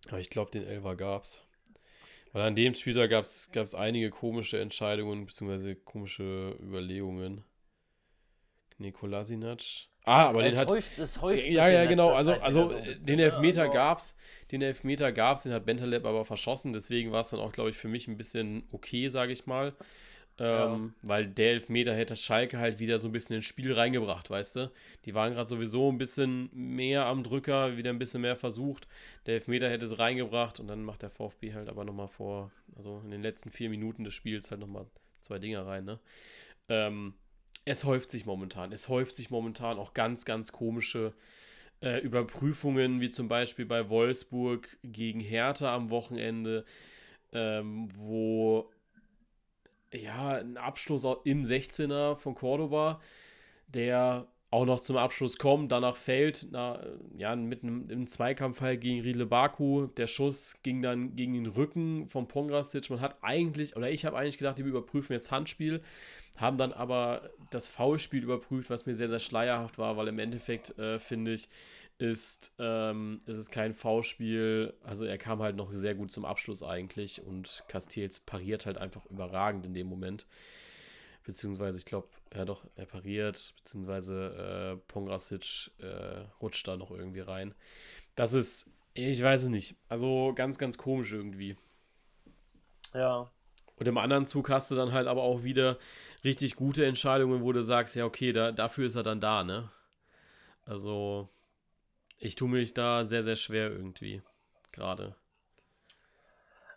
Aber 0.07 0.19
ich 0.19 0.29
glaube, 0.29 0.51
den 0.51 0.63
Elfer 0.63 0.95
gab 0.95 1.23
es. 1.23 1.46
Weil 2.33 2.43
an 2.43 2.55
dem 2.55 2.75
Spieltag 2.75 3.09
gab 3.09 3.23
es 3.23 3.75
einige 3.75 4.09
komische 4.09 4.59
Entscheidungen 4.59 5.25
bzw. 5.25 5.75
komische 5.75 6.55
Überlegungen. 6.61 7.43
Nikolasinac. 8.77 9.89
Ah, 10.05 10.29
aber 10.29 10.45
es 10.45 10.53
den 10.53 10.61
hat. 10.61 10.71
Häuft, 10.71 10.97
es 10.99 11.21
häuft 11.21 11.45
ja, 11.47 11.67
ja, 11.69 11.85
genau. 11.85 12.13
Also, 12.13 12.33
also 12.33 12.69
so 12.69 13.05
den 13.05 13.19
Elfmeter 13.19 13.63
also, 13.63 13.73
gab's. 13.73 14.15
Den 14.51 14.61
Elfmeter 14.61 15.11
gab's, 15.11 15.43
den 15.43 15.51
hat 15.51 15.65
Bentaleb 15.65 16.05
aber 16.05 16.23
verschossen. 16.23 16.71
Deswegen 16.71 17.11
war 17.11 17.21
es 17.21 17.29
dann 17.29 17.41
auch, 17.41 17.51
glaube 17.51 17.71
ich, 17.71 17.77
für 17.77 17.89
mich 17.89 18.07
ein 18.07 18.17
bisschen 18.17 18.63
okay, 18.71 19.09
sage 19.09 19.33
ich 19.33 19.45
mal. 19.47 19.75
Ähm, 20.39 20.93
ja. 21.01 21.09
Weil 21.09 21.27
der 21.27 21.51
Elfmeter 21.51 21.95
hätte 21.95 22.15
Schalke 22.15 22.59
halt 22.59 22.79
wieder 22.79 22.99
so 22.99 23.07
ein 23.07 23.11
bisschen 23.11 23.37
ins 23.37 23.45
Spiel 23.45 23.73
reingebracht, 23.73 24.29
weißt 24.29 24.55
du? 24.57 24.71
Die 25.05 25.15
waren 25.15 25.33
gerade 25.33 25.49
sowieso 25.49 25.91
ein 25.91 25.97
bisschen 25.97 26.49
mehr 26.53 27.05
am 27.07 27.23
Drücker, 27.23 27.77
wieder 27.77 27.89
ein 27.89 27.97
bisschen 27.97 28.21
mehr 28.21 28.35
versucht. 28.35 28.87
Der 29.25 29.35
Elfmeter 29.35 29.69
hätte 29.69 29.85
es 29.85 29.97
reingebracht 29.97 30.59
und 30.59 30.67
dann 30.67 30.83
macht 30.83 31.01
der 31.01 31.09
VfB 31.09 31.53
halt 31.53 31.69
aber 31.69 31.85
nochmal 31.85 32.07
vor, 32.07 32.51
also 32.75 33.01
in 33.03 33.11
den 33.11 33.23
letzten 33.23 33.51
vier 33.51 33.69
Minuten 33.69 34.03
des 34.03 34.13
Spiels 34.13 34.51
halt 34.51 34.61
nochmal 34.61 34.85
zwei 35.21 35.39
Dinger 35.39 35.65
rein, 35.65 35.85
ne? 35.85 35.99
Ähm, 36.69 37.15
es 37.65 37.83
häuft 37.83 38.11
sich 38.11 38.25
momentan. 38.25 38.71
Es 38.71 38.89
häuft 38.89 39.15
sich 39.15 39.29
momentan 39.29 39.77
auch 39.77 39.93
ganz, 39.93 40.23
ganz 40.23 40.51
komische 40.51 41.13
äh, 41.81 41.99
Überprüfungen, 41.99 43.01
wie 43.01 43.09
zum 43.09 43.27
Beispiel 43.27 43.65
bei 43.65 43.89
Wolfsburg 43.89 44.77
gegen 44.83 45.19
Hertha 45.19 45.75
am 45.75 45.89
Wochenende, 45.89 46.63
ähm, 47.33 47.89
wo 47.95 48.69
ja 49.93 50.37
ein 50.37 50.57
Abschluss 50.57 51.05
im 51.23 51.43
16er 51.43 52.15
von 52.15 52.35
Cordoba, 52.35 52.99
der 53.67 54.27
auch 54.49 54.65
noch 54.65 54.79
zum 54.79 54.95
Abschluss 54.95 55.37
kommt, 55.37 55.73
danach 55.73 55.97
fällt, 55.97 56.47
na, 56.51 56.81
ja, 57.17 57.35
mit 57.35 57.63
einem, 57.63 57.89
einem 57.89 58.07
Zweikampf 58.07 58.61
halt 58.61 58.79
gegen 58.79 59.01
Riedle 59.01 59.25
Baku. 59.25 59.87
Der 59.87 60.07
Schuss 60.07 60.55
ging 60.63 60.81
dann 60.81 61.17
gegen 61.17 61.33
den 61.33 61.47
Rücken 61.47 62.07
von 62.07 62.29
Pongrasic. 62.29 62.89
Man 62.89 63.01
hat 63.01 63.17
eigentlich, 63.21 63.75
oder 63.75 63.89
ich 63.89 64.05
habe 64.05 64.17
eigentlich 64.17 64.37
gedacht, 64.37 64.57
die 64.57 64.61
überprüfen 64.61 65.13
jetzt 65.13 65.31
Handspiel 65.31 65.81
haben 66.37 66.57
dann 66.57 66.71
aber 66.71 67.31
das 67.49 67.67
Foulspiel 67.67 68.23
überprüft, 68.23 68.69
was 68.69 68.85
mir 68.85 68.93
sehr, 68.93 69.09
sehr 69.09 69.19
schleierhaft 69.19 69.77
war, 69.77 69.97
weil 69.97 70.07
im 70.07 70.19
Endeffekt, 70.19 70.77
äh, 70.77 70.99
finde 70.99 71.33
ich, 71.33 71.49
ist, 71.99 72.53
ähm, 72.59 73.19
ist 73.25 73.37
es 73.37 73.49
kein 73.49 73.73
Foulspiel. 73.73 74.73
Also 74.83 75.05
er 75.05 75.17
kam 75.17 75.41
halt 75.41 75.55
noch 75.55 75.71
sehr 75.73 75.95
gut 75.95 76.11
zum 76.11 76.25
Abschluss 76.25 76.63
eigentlich 76.63 77.21
und 77.21 77.63
Castells 77.67 78.19
pariert 78.19 78.65
halt 78.65 78.77
einfach 78.77 79.05
überragend 79.07 79.65
in 79.65 79.73
dem 79.73 79.87
Moment. 79.87 80.27
Beziehungsweise, 81.23 81.77
ich 81.77 81.85
glaube, 81.85 82.07
ja 82.33 82.45
doch, 82.45 82.65
er 82.75 82.85
pariert, 82.85 83.53
beziehungsweise 83.57 84.77
äh, 84.77 84.77
Pongrasic 84.87 85.71
äh, 85.79 86.21
rutscht 86.41 86.67
da 86.67 86.77
noch 86.77 86.91
irgendwie 86.91 87.19
rein. 87.19 87.53
Das 88.15 88.33
ist, 88.33 88.69
ich 88.93 89.21
weiß 89.21 89.43
es 89.43 89.49
nicht. 89.49 89.75
Also 89.89 90.31
ganz, 90.35 90.57
ganz 90.57 90.77
komisch 90.77 91.11
irgendwie. 91.11 91.57
Ja, 92.93 93.29
und 93.77 93.87
im 93.87 93.97
anderen 93.97 94.25
Zug 94.25 94.49
hast 94.49 94.71
du 94.71 94.75
dann 94.75 94.91
halt 94.91 95.07
aber 95.07 95.21
auch 95.21 95.43
wieder 95.43 95.77
richtig 96.23 96.55
gute 96.55 96.85
Entscheidungen, 96.85 97.43
wo 97.43 97.51
du 97.51 97.61
sagst, 97.61 97.95
ja, 97.95 98.05
okay, 98.05 98.33
da, 98.33 98.51
dafür 98.51 98.87
ist 98.87 98.95
er 98.95 99.03
dann 99.03 99.21
da, 99.21 99.43
ne? 99.43 99.69
Also, 100.65 101.29
ich 102.17 102.35
tue 102.35 102.49
mich 102.49 102.73
da 102.73 103.03
sehr, 103.03 103.23
sehr 103.23 103.35
schwer 103.35 103.71
irgendwie. 103.71 104.21
Gerade. 104.71 105.15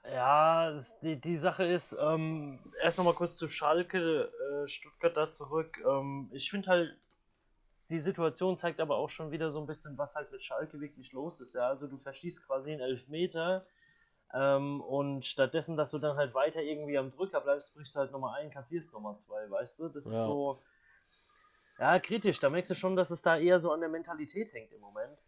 Ja, 0.05 0.79
die, 1.03 1.20
die 1.20 1.37
Sache 1.37 1.64
ist, 1.64 1.94
ähm, 2.00 2.59
erst 2.83 2.98
nochmal 2.98 3.14
kurz 3.14 3.37
zu 3.37 3.46
Schalke, 3.46 4.33
äh, 4.64 4.68
Stuttgart 4.68 5.16
da 5.16 5.33
zurück. 5.33 5.79
Ähm, 5.87 6.31
ich 6.33 6.50
finde 6.50 6.70
halt, 6.70 6.96
die 7.90 8.00
Situation 8.00 8.57
zeigt 8.57 8.81
aber 8.81 8.96
auch 8.96 9.11
schon 9.11 9.31
wieder 9.31 9.50
so 9.50 9.61
ein 9.61 9.66
bisschen, 9.66 9.98
was 9.98 10.14
halt 10.14 10.33
mit 10.33 10.42
Schalke 10.42 10.81
wirklich 10.81 11.12
los 11.12 11.40
ist. 11.40 11.55
Ja, 11.55 11.68
also 11.68 11.87
du 11.87 11.98
verschießt 11.98 12.46
quasi 12.46 12.72
einen 12.72 12.81
Elfmeter 12.81 13.66
ähm, 14.33 14.81
und 14.81 15.24
stattdessen, 15.24 15.76
dass 15.76 15.90
du 15.90 15.98
dann 15.98 16.16
halt 16.16 16.35
weiter 16.35 16.62
irgendwie 16.62 16.96
am 16.96 17.11
Drücker 17.11 17.40
bleibst, 17.40 17.74
brichst 17.74 17.94
du 17.94 18.00
halt 18.00 18.12
Nummer 18.12 18.35
ein, 18.35 18.50
kassierst 18.50 18.92
Nummer 18.92 19.16
zwei, 19.16 19.50
weißt 19.50 19.81
du? 19.81 19.88
Das 19.88 20.07
ja. 20.07 20.12
ist 20.12 20.24
so. 20.24 20.62
Ja, 21.79 21.98
kritisch. 21.98 22.40
Da 22.40 22.50
merkst 22.50 22.70
du 22.70 22.74
schon, 22.74 22.96
dass 22.96 23.11
es 23.11 23.22
da 23.22 23.38
eher 23.38 23.59
so 23.59 23.72
an 23.72 23.81
der 23.81 23.88
Mentalität 23.88 24.53
hängt 24.53 24.72
im 24.72 24.81
Moment. 24.81 25.18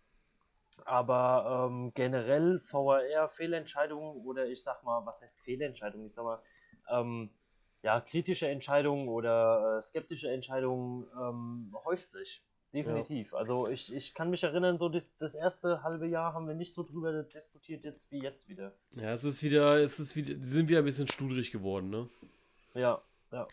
Aber 0.85 1.69
ähm, 1.71 1.93
generell 1.95 2.61
VAR 2.71 3.29
Fehlentscheidungen 3.29 4.25
oder 4.25 4.47
ich 4.47 4.63
sag 4.63 4.83
mal, 4.85 5.05
was 5.05 5.21
heißt 5.23 5.43
Fehlentscheidungen? 5.43 6.07
Ich 6.07 6.15
sag 6.15 6.25
mal, 6.25 6.43
ähm, 6.89 7.31
ja, 7.83 8.01
kritische 8.01 8.49
Entscheidungen 8.49 9.09
oder 9.09 9.79
äh, 9.79 9.83
skeptische 9.83 10.31
Entscheidungen 10.31 11.07
ähm, 11.21 11.73
häuft 11.85 12.11
sich. 12.11 12.43
Definitiv. 12.73 13.33
Ja. 13.33 13.39
Also 13.39 13.69
ich, 13.69 13.93
ich 13.93 14.15
kann 14.15 14.31
mich 14.31 14.45
erinnern, 14.45 14.79
so 14.79 14.89
das, 14.89 15.17
das 15.19 15.35
erste 15.35 15.83
halbe 15.83 16.07
Jahr 16.07 16.33
haben 16.33 16.47
wir 16.47 16.55
nicht 16.55 16.73
so 16.73 16.83
drüber 16.83 17.23
diskutiert 17.23 17.85
jetzt 17.85 18.11
wie 18.11 18.23
jetzt 18.23 18.49
wieder. 18.49 18.73
Ja, 18.93 19.13
es 19.13 19.25
ist 19.25 19.43
wieder, 19.43 19.77
es 19.77 20.01
ist 20.01 20.17
wieder, 20.17 20.35
die 20.35 20.45
sind 20.45 20.69
wieder 20.69 20.79
ein 20.79 20.85
bisschen 20.87 21.09
studrig 21.09 21.53
geworden, 21.53 21.91
ne? 21.91 22.09
Ja, 22.75 23.03
ja. 23.31 23.47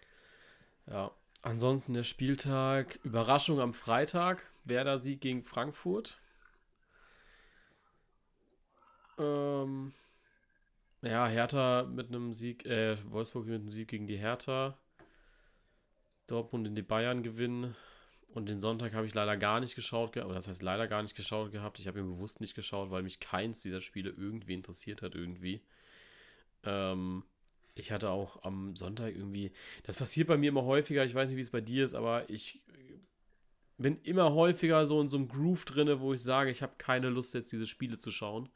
Ja. 0.88 1.12
Ansonsten 1.42 1.94
der 1.94 2.04
Spieltag, 2.04 3.00
Überraschung 3.04 3.60
am 3.60 3.74
Freitag, 3.74 4.46
Werder 4.64 4.98
Sieg 5.00 5.22
gegen 5.22 5.44
Frankfurt. 5.44 6.22
Ähm, 9.20 9.94
ja, 11.02 11.28
Hertha 11.28 11.84
mit 11.84 12.08
einem 12.08 12.34
Sieg, 12.34 12.66
äh, 12.66 12.98
Wolfsburg 13.10 13.46
mit 13.46 13.62
einem 13.62 13.72
Sieg 13.72 13.90
gegen 13.90 14.08
die 14.08 14.18
Hertha. 14.18 14.78
Dortmund 16.28 16.68
in 16.68 16.76
die 16.76 16.82
Bayern 16.82 17.24
gewinnen. 17.24 17.76
Und 18.34 18.48
den 18.48 18.60
Sonntag 18.60 18.94
habe 18.94 19.08
ich 19.08 19.16
leider 19.16 19.38
gar 19.38 19.60
nicht 19.60 19.76
geschaut, 19.76 20.16
oder 20.16 20.36
das 20.36 20.48
heißt 20.48 20.62
leider 20.62 20.88
gar 20.88 21.02
nicht 21.02 21.16
geschaut 21.16 21.52
gehabt. 21.52 21.80
Ich 21.80 21.88
habe 21.88 22.00
ihn 22.00 22.08
bewusst 22.08 22.42
nicht 22.42 22.54
geschaut, 22.54 22.92
weil 22.92 23.02
mich 23.02 23.20
keins 23.20 23.62
dieser 23.64 23.82
Spiele 23.82 24.12
irgendwie 24.12 24.54
interessiert 24.54 25.02
hat, 25.02 25.16
irgendwie. 25.16 25.62
Ähm, 26.64 27.24
ich 27.74 27.92
hatte 27.92 28.10
auch 28.10 28.44
am 28.44 28.76
Sonntag 28.76 29.16
irgendwie, 29.16 29.52
das 29.84 29.96
passiert 29.96 30.28
bei 30.28 30.38
mir 30.38 30.50
immer 30.50 30.64
häufiger, 30.64 31.06
ich 31.06 31.16
weiß 31.16 31.30
nicht, 31.30 31.38
wie 31.38 31.42
es 31.42 31.50
bei 31.50 31.62
dir 31.62 31.84
ist, 31.84 31.96
aber 31.96 32.30
ich 32.30 32.62
bin 33.78 34.00
immer 34.04 34.34
häufiger 34.34 34.86
so 34.86 35.02
in 35.02 35.08
so 35.08 35.18
einem 35.18 35.30
Groove 35.30 35.66
drinne, 35.66 36.02
wo 36.02 36.14
ich 36.14 36.22
sage, 36.22 36.52
ich 36.52 36.62
habe 36.62 36.74
keine 36.78 37.10
Lust 37.10 37.34
jetzt 37.34 37.52
diese 37.52 37.66
Spiele 37.66 37.98
zu 37.98 38.12
schauen. 38.12 38.50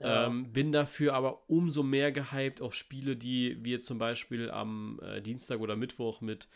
Ja. 0.00 0.26
Ähm, 0.26 0.52
bin 0.52 0.70
dafür 0.70 1.14
aber 1.14 1.42
umso 1.48 1.82
mehr 1.82 2.12
gehypt 2.12 2.62
auf 2.62 2.74
Spiele, 2.74 3.16
die 3.16 3.58
wir 3.64 3.80
zum 3.80 3.98
Beispiel 3.98 4.50
am 4.50 5.00
äh, 5.02 5.20
Dienstag 5.20 5.58
oder 5.60 5.74
Mittwoch 5.74 6.20
mit 6.20 6.48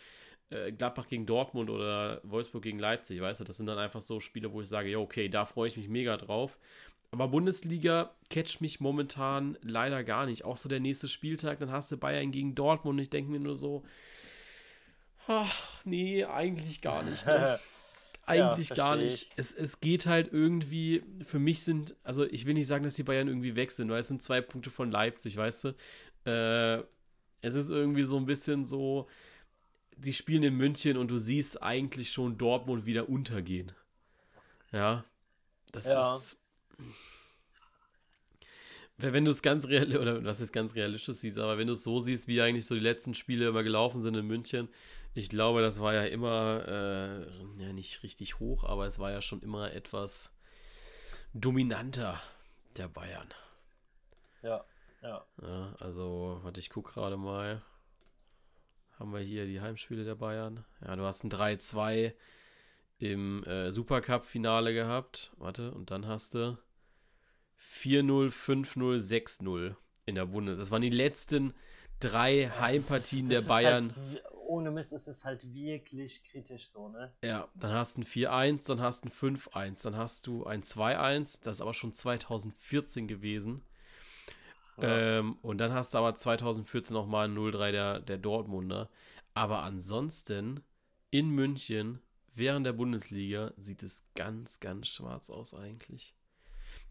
äh, 0.50 0.70
Gladbach 0.70 1.08
gegen 1.08 1.26
Dortmund 1.26 1.68
oder 1.68 2.20
Wolfsburg 2.22 2.62
gegen 2.62 2.78
Leipzig, 2.78 3.20
weißt 3.20 3.40
du, 3.40 3.44
das 3.44 3.56
sind 3.56 3.66
dann 3.66 3.78
einfach 3.78 4.00
so 4.00 4.20
Spiele, 4.20 4.52
wo 4.52 4.60
ich 4.60 4.68
sage, 4.68 4.90
ja, 4.90 4.98
okay, 4.98 5.28
da 5.28 5.44
freue 5.44 5.68
ich 5.68 5.76
mich 5.76 5.88
mega 5.88 6.16
drauf. 6.16 6.58
Aber 7.10 7.28
Bundesliga 7.28 8.14
catcht 8.30 8.60
mich 8.60 8.80
momentan 8.80 9.58
leider 9.60 10.02
gar 10.02 10.24
nicht. 10.24 10.44
Auch 10.44 10.56
so 10.56 10.68
der 10.68 10.80
nächste 10.80 11.08
Spieltag, 11.08 11.58
dann 11.58 11.70
hast 11.70 11.92
du 11.92 11.98
Bayern 11.98 12.30
gegen 12.30 12.54
Dortmund 12.54 12.96
und 12.96 13.02
ich 13.02 13.10
denke 13.10 13.30
mir 13.30 13.40
nur 13.40 13.54
so, 13.56 13.82
ach, 15.26 15.84
nee, 15.84 16.24
eigentlich 16.24 16.80
gar 16.80 17.02
nicht. 17.02 17.26
Ne? 17.26 17.58
eigentlich 18.24 18.70
ja, 18.70 18.76
gar 18.76 18.96
nicht. 18.96 19.30
Es, 19.36 19.52
es 19.52 19.80
geht 19.80 20.06
halt 20.06 20.32
irgendwie, 20.32 21.02
für 21.22 21.38
mich 21.38 21.62
sind, 21.62 21.96
also 22.04 22.24
ich 22.24 22.46
will 22.46 22.54
nicht 22.54 22.66
sagen, 22.66 22.84
dass 22.84 22.94
die 22.94 23.02
Bayern 23.02 23.28
irgendwie 23.28 23.56
weg 23.56 23.70
sind, 23.70 23.90
weil 23.90 24.00
es 24.00 24.08
sind 24.08 24.22
zwei 24.22 24.40
Punkte 24.40 24.70
von 24.70 24.90
Leipzig, 24.90 25.36
weißt 25.36 25.64
du? 25.64 25.68
Äh, 26.24 26.84
es 27.40 27.54
ist 27.54 27.70
irgendwie 27.70 28.04
so 28.04 28.16
ein 28.16 28.26
bisschen 28.26 28.64
so, 28.64 29.08
sie 30.00 30.12
spielen 30.12 30.44
in 30.44 30.56
München 30.56 30.96
und 30.96 31.10
du 31.10 31.18
siehst 31.18 31.62
eigentlich 31.62 32.12
schon 32.12 32.38
Dortmund 32.38 32.86
wieder 32.86 33.08
untergehen. 33.08 33.72
Ja. 34.70 35.04
Das 35.72 35.86
ja. 35.86 36.16
ist. 36.16 36.36
Wenn 38.98 39.24
du 39.24 39.32
es 39.32 39.42
ganz 39.42 39.66
real 39.66 39.96
oder 39.96 40.22
was 40.24 40.40
ist 40.40 40.52
ganz 40.52 40.76
realistisch 40.76 41.16
siehst, 41.16 41.38
aber 41.38 41.58
wenn 41.58 41.66
du 41.66 41.72
es 41.72 41.82
so 41.82 41.98
siehst, 41.98 42.28
wie 42.28 42.40
eigentlich 42.40 42.66
so 42.66 42.74
die 42.74 42.80
letzten 42.80 43.14
Spiele 43.14 43.48
immer 43.48 43.64
gelaufen 43.64 44.00
sind 44.00 44.14
in 44.14 44.26
München, 44.26 44.68
ich 45.14 45.28
glaube, 45.28 45.62
das 45.62 45.80
war 45.80 45.94
ja 45.94 46.04
immer 46.04 46.66
äh, 46.66 47.62
ja 47.62 47.72
nicht 47.72 48.02
richtig 48.02 48.38
hoch, 48.38 48.64
aber 48.64 48.86
es 48.86 48.98
war 48.98 49.10
ja 49.10 49.20
schon 49.20 49.42
immer 49.42 49.72
etwas 49.72 50.32
dominanter 51.34 52.20
der 52.76 52.88
Bayern. 52.88 53.28
Ja, 54.42 54.64
ja. 55.02 55.24
ja 55.40 55.74
also, 55.78 56.40
warte, 56.42 56.60
ich 56.60 56.70
gucke 56.70 56.92
gerade 56.92 57.16
mal. 57.16 57.62
Haben 58.98 59.12
wir 59.12 59.20
hier 59.20 59.46
die 59.46 59.60
Heimspiele 59.60 60.04
der 60.04 60.14
Bayern? 60.14 60.64
Ja, 60.80 60.94
du 60.96 61.02
hast 61.02 61.24
ein 61.24 61.30
3-2 61.30 62.14
im 62.98 63.42
äh, 63.44 63.72
Supercup-Finale 63.72 64.72
gehabt. 64.74 65.32
Warte, 65.38 65.72
und 65.72 65.90
dann 65.90 66.06
hast 66.06 66.34
du 66.34 66.56
4-0, 67.60 68.30
5-0, 68.30 68.98
6-0 68.98 69.74
in 70.06 70.14
der 70.14 70.26
Bundes. 70.26 70.58
Das 70.58 70.70
waren 70.70 70.82
die 70.82 70.90
letzten 70.90 71.52
drei 71.98 72.50
Heimpartien 72.60 73.28
der 73.28 73.42
Bayern. 73.42 73.94
Halt, 73.96 74.22
ohne 74.52 74.70
Mist 74.70 74.92
ist 74.92 75.08
es 75.08 75.24
halt 75.24 75.54
wirklich 75.54 76.22
kritisch 76.24 76.66
so, 76.66 76.88
ne? 76.88 77.10
Ja, 77.24 77.48
dann 77.54 77.72
hast 77.72 77.96
du 77.96 78.02
ein 78.02 78.04
4-1, 78.04 78.66
dann 78.66 78.80
hast 78.80 79.04
du 79.04 79.08
ein 79.08 79.38
5-1, 79.38 79.82
dann 79.82 79.96
hast 79.96 80.26
du 80.26 80.44
ein 80.44 80.62
2-1, 80.62 81.42
das 81.42 81.56
ist 81.56 81.60
aber 81.62 81.72
schon 81.72 81.94
2014 81.94 83.08
gewesen. 83.08 83.62
Ja. 84.76 85.18
Ähm, 85.18 85.38
und 85.40 85.58
dann 85.58 85.72
hast 85.72 85.94
du 85.94 85.98
aber 85.98 86.14
2014 86.14 86.94
nochmal 86.94 87.28
ein 87.28 87.36
0-3 87.36 87.72
der, 87.72 88.00
der 88.00 88.18
Dortmunder. 88.18 88.90
Aber 89.32 89.62
ansonsten 89.62 90.60
in 91.10 91.30
München 91.30 92.00
während 92.34 92.66
der 92.66 92.74
Bundesliga 92.74 93.52
sieht 93.56 93.82
es 93.82 94.04
ganz, 94.14 94.60
ganz 94.60 94.88
schwarz 94.88 95.30
aus 95.30 95.54
eigentlich. 95.54 96.14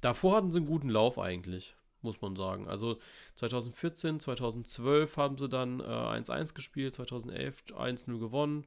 Davor 0.01 0.35
hatten 0.35 0.51
sie 0.51 0.57
einen 0.57 0.67
guten 0.67 0.89
Lauf 0.89 1.19
eigentlich, 1.19 1.75
muss 2.01 2.21
man 2.21 2.35
sagen. 2.35 2.67
Also 2.67 2.97
2014, 3.35 4.19
2012 4.19 5.17
haben 5.17 5.37
sie 5.37 5.49
dann 5.49 5.81
1-1 5.81 6.51
äh, 6.51 6.53
gespielt, 6.53 6.95
2011 6.95 7.63
1-0 7.71 8.19
gewonnen, 8.19 8.65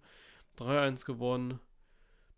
3-1 0.59 1.05
gewonnen. 1.05 1.61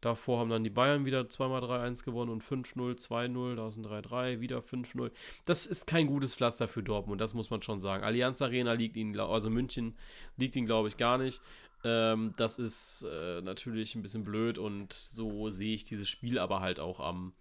Davor 0.02 0.38
haben 0.38 0.50
dann 0.50 0.62
die 0.62 0.70
Bayern 0.70 1.04
wieder 1.04 1.28
zweimal 1.28 1.62
3-1 1.62 2.04
gewonnen 2.04 2.30
und 2.30 2.44
5-0, 2.44 2.96
2-0, 2.96 3.56
da 3.56 3.70
sind 3.70 3.86
3-3, 3.86 4.40
wieder 4.40 4.58
5-0. 4.58 5.10
Das 5.46 5.66
ist 5.66 5.86
kein 5.86 6.06
gutes 6.06 6.34
Pflaster 6.34 6.68
für 6.68 6.82
Dortmund, 6.82 7.20
das 7.20 7.34
muss 7.34 7.50
man 7.50 7.62
schon 7.62 7.80
sagen. 7.80 8.04
Allianz 8.04 8.42
Arena 8.42 8.74
liegt 8.74 8.96
ihnen, 8.96 9.18
also 9.18 9.50
München 9.50 9.96
liegt 10.36 10.54
ihnen, 10.54 10.66
glaube 10.66 10.88
ich, 10.88 10.96
gar 10.96 11.18
nicht. 11.18 11.40
Ähm, 11.82 12.34
das 12.36 12.58
ist 12.58 13.06
äh, 13.10 13.40
natürlich 13.40 13.94
ein 13.94 14.02
bisschen 14.02 14.22
blöd 14.22 14.58
und 14.58 14.92
so 14.92 15.50
sehe 15.50 15.74
ich 15.74 15.84
dieses 15.84 16.08
Spiel 16.08 16.38
aber 16.38 16.60
halt 16.60 16.78
auch 16.78 17.00
am, 17.00 17.32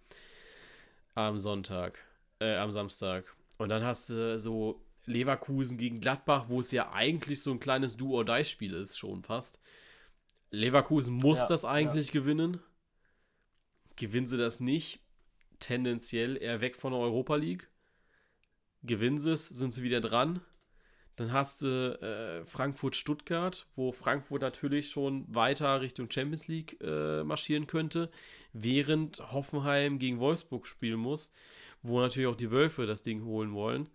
am 1.14 1.38
Sonntag, 1.38 1.98
äh, 2.40 2.56
am 2.56 2.72
Samstag. 2.72 3.34
Und 3.58 3.68
dann 3.70 3.84
hast 3.84 4.10
du 4.10 4.38
so 4.38 4.84
Leverkusen 5.06 5.78
gegen 5.78 6.00
Gladbach, 6.00 6.46
wo 6.48 6.60
es 6.60 6.72
ja 6.72 6.92
eigentlich 6.92 7.42
so 7.42 7.52
ein 7.52 7.60
kleines 7.60 7.96
Do-or-Die-Spiel 7.96 8.74
ist, 8.74 8.98
schon 8.98 9.22
fast. 9.22 9.60
Leverkusen 10.50 11.14
muss 11.14 11.38
ja, 11.38 11.48
das 11.48 11.64
eigentlich 11.64 12.08
ja. 12.08 12.20
gewinnen. 12.20 12.60
Gewinnen 13.96 14.26
sie 14.26 14.36
das 14.36 14.60
nicht, 14.60 15.00
tendenziell 15.58 16.36
eher 16.36 16.60
weg 16.60 16.76
von 16.76 16.92
der 16.92 17.00
Europa 17.00 17.36
League. 17.36 17.68
Gewinnen 18.82 19.18
sie 19.18 19.32
es, 19.32 19.48
sind 19.48 19.72
sie 19.72 19.82
wieder 19.82 20.00
dran. 20.00 20.40
Dann 21.16 21.32
hast 21.32 21.62
du 21.62 21.98
äh, 22.00 22.44
Frankfurt-Stuttgart, 22.44 23.66
wo 23.74 23.90
Frankfurt 23.90 24.42
natürlich 24.42 24.90
schon 24.90 25.24
weiter 25.34 25.80
Richtung 25.80 26.10
Champions 26.10 26.46
League 26.46 26.78
äh, 26.82 27.24
marschieren 27.24 27.66
könnte, 27.66 28.10
während 28.52 29.20
Hoffenheim 29.32 29.98
gegen 29.98 30.20
Wolfsburg 30.20 30.66
spielen 30.66 31.00
muss, 31.00 31.32
wo 31.82 32.00
natürlich 32.00 32.28
auch 32.28 32.36
die 32.36 32.50
Wölfe 32.50 32.86
das 32.86 33.00
Ding 33.00 33.24
holen 33.24 33.54
wollen. 33.54 33.88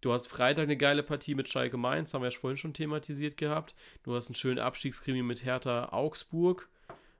Du 0.00 0.12
hast 0.12 0.28
Freitag 0.28 0.64
eine 0.64 0.76
geile 0.76 1.02
Partie 1.02 1.34
mit 1.34 1.48
Schalke 1.48 1.76
Mainz, 1.76 2.14
haben 2.14 2.22
wir 2.22 2.30
ja 2.30 2.38
vorhin 2.38 2.56
schon 2.56 2.74
thematisiert 2.74 3.36
gehabt. 3.36 3.74
Du 4.04 4.14
hast 4.14 4.28
einen 4.28 4.36
schönen 4.36 4.60
Abstiegskrimi 4.60 5.22
mit 5.22 5.44
Hertha 5.44 5.88
Augsburg. 5.90 6.68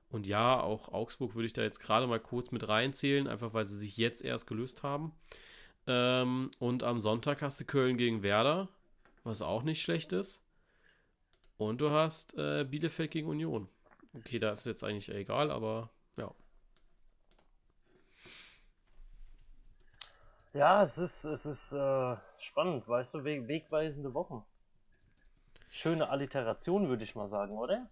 Und 0.09 0.25
ja, 0.25 0.57
auch 0.61 0.93
Augsburg 0.93 1.35
würde 1.35 1.47
ich 1.47 1.53
da 1.53 1.63
jetzt 1.63 1.81
gerade 1.81 2.07
mal 2.07 2.21
kurz 2.21 2.51
mit 2.51 2.65
reinzählen, 2.65 3.27
einfach 3.27 3.53
weil 3.53 3.65
sie 3.65 3.77
sich 3.77 3.97
jetzt 3.97 4.23
erst 4.23 4.47
gelöst 4.47 4.83
haben. 4.83 5.11
Ähm, 5.85 6.49
und 6.59 6.83
am 6.83 7.01
Sonntag 7.01 7.41
hast 7.41 7.59
du 7.59 7.65
Köln 7.65 7.97
gegen 7.97 8.23
Werder 8.23 8.69
was 9.27 9.41
auch 9.41 9.63
nicht 9.63 9.81
schlecht 9.81 10.13
ist. 10.13 10.43
Und 11.57 11.81
du 11.81 11.91
hast 11.91 12.35
äh, 12.37 12.63
Bielefeld 12.63 13.11
gegen 13.11 13.27
Union. 13.27 13.67
Okay, 14.13 14.39
da 14.39 14.51
ist 14.51 14.65
jetzt 14.65 14.83
eigentlich 14.83 15.09
egal, 15.09 15.51
aber 15.51 15.89
ja. 16.17 16.31
Ja, 20.53 20.81
es 20.81 20.97
ist, 20.97 21.23
es 21.23 21.45
ist 21.45 21.71
äh, 21.73 22.15
spannend, 22.37 22.87
weißt 22.87 23.15
du, 23.15 23.23
we 23.23 23.47
wegweisende 23.47 24.13
Wochen. 24.13 24.43
Schöne 25.69 26.09
Alliteration, 26.09 26.89
würde 26.89 27.03
ich 27.03 27.15
mal 27.15 27.27
sagen, 27.27 27.57
oder? 27.57 27.87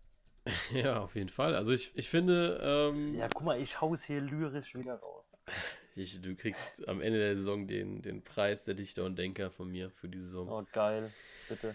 ja, 0.71 0.99
auf 0.99 1.15
jeden 1.15 1.29
Fall. 1.29 1.55
Also 1.55 1.73
ich, 1.73 1.95
ich 1.97 2.09
finde. 2.09 2.59
Ähm, 2.61 3.15
ja, 3.15 3.27
guck 3.33 3.43
mal, 3.43 3.59
ich 3.59 3.81
hau's 3.81 4.03
hier 4.03 4.21
lyrisch 4.21 4.75
wieder 4.75 4.95
raus. 4.95 5.33
Ich, 5.97 6.21
du 6.21 6.35
kriegst 6.35 6.85
am 6.89 6.99
Ende 6.99 7.19
der 7.19 7.37
Saison 7.37 7.67
den, 7.67 8.01
den 8.01 8.21
Preis 8.21 8.63
der 8.65 8.73
Dichter 8.73 9.05
und 9.05 9.17
Denker 9.17 9.49
von 9.49 9.71
mir 9.71 9.89
für 9.89 10.09
die 10.09 10.19
Saison. 10.19 10.49
Oh, 10.49 10.65
geil. 10.73 11.13
Bitte. 11.47 11.73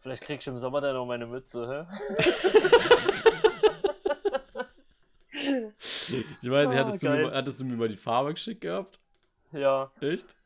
Vielleicht 0.00 0.22
kriegst 0.22 0.46
du 0.46 0.50
im 0.50 0.58
Sommer 0.58 0.82
dann 0.82 0.94
noch 0.94 1.06
meine 1.06 1.26
Mütze, 1.26 1.66
hä? 1.66 1.86
ich 5.32 6.50
weiß 6.50 6.68
nicht, 6.68 6.78
ah, 6.78 6.80
hattest, 6.84 7.02
du 7.02 7.08
mir, 7.08 7.30
hattest 7.32 7.60
du 7.60 7.64
mir 7.64 7.76
mal 7.76 7.88
die 7.88 7.96
Farbe 7.96 8.34
geschickt 8.34 8.60
gehabt? 8.60 9.00
Ja. 9.52 9.90
Echt? 10.02 10.36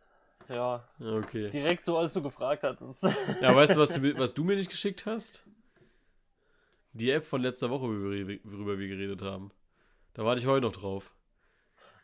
Ja. 0.48 0.88
Okay. 1.02 1.50
Direkt 1.50 1.84
so, 1.84 1.98
als 1.98 2.12
du 2.12 2.22
gefragt 2.22 2.62
hattest. 2.62 3.02
ja, 3.02 3.54
weißt 3.54 3.74
du, 3.74 3.80
was 3.80 3.94
du, 3.94 4.14
was 4.18 4.32
du 4.34 4.44
mir 4.44 4.54
nicht 4.54 4.70
geschickt 4.70 5.06
hast? 5.06 5.44
Die 6.92 7.10
App 7.10 7.26
von 7.26 7.42
letzter 7.42 7.70
Woche, 7.70 7.86
worüber 7.88 8.78
wir 8.78 8.88
geredet 8.88 9.22
haben. 9.22 9.50
Da 10.12 10.24
warte 10.24 10.40
ich 10.40 10.46
heute 10.46 10.66
noch 10.66 10.72
drauf. 10.72 11.12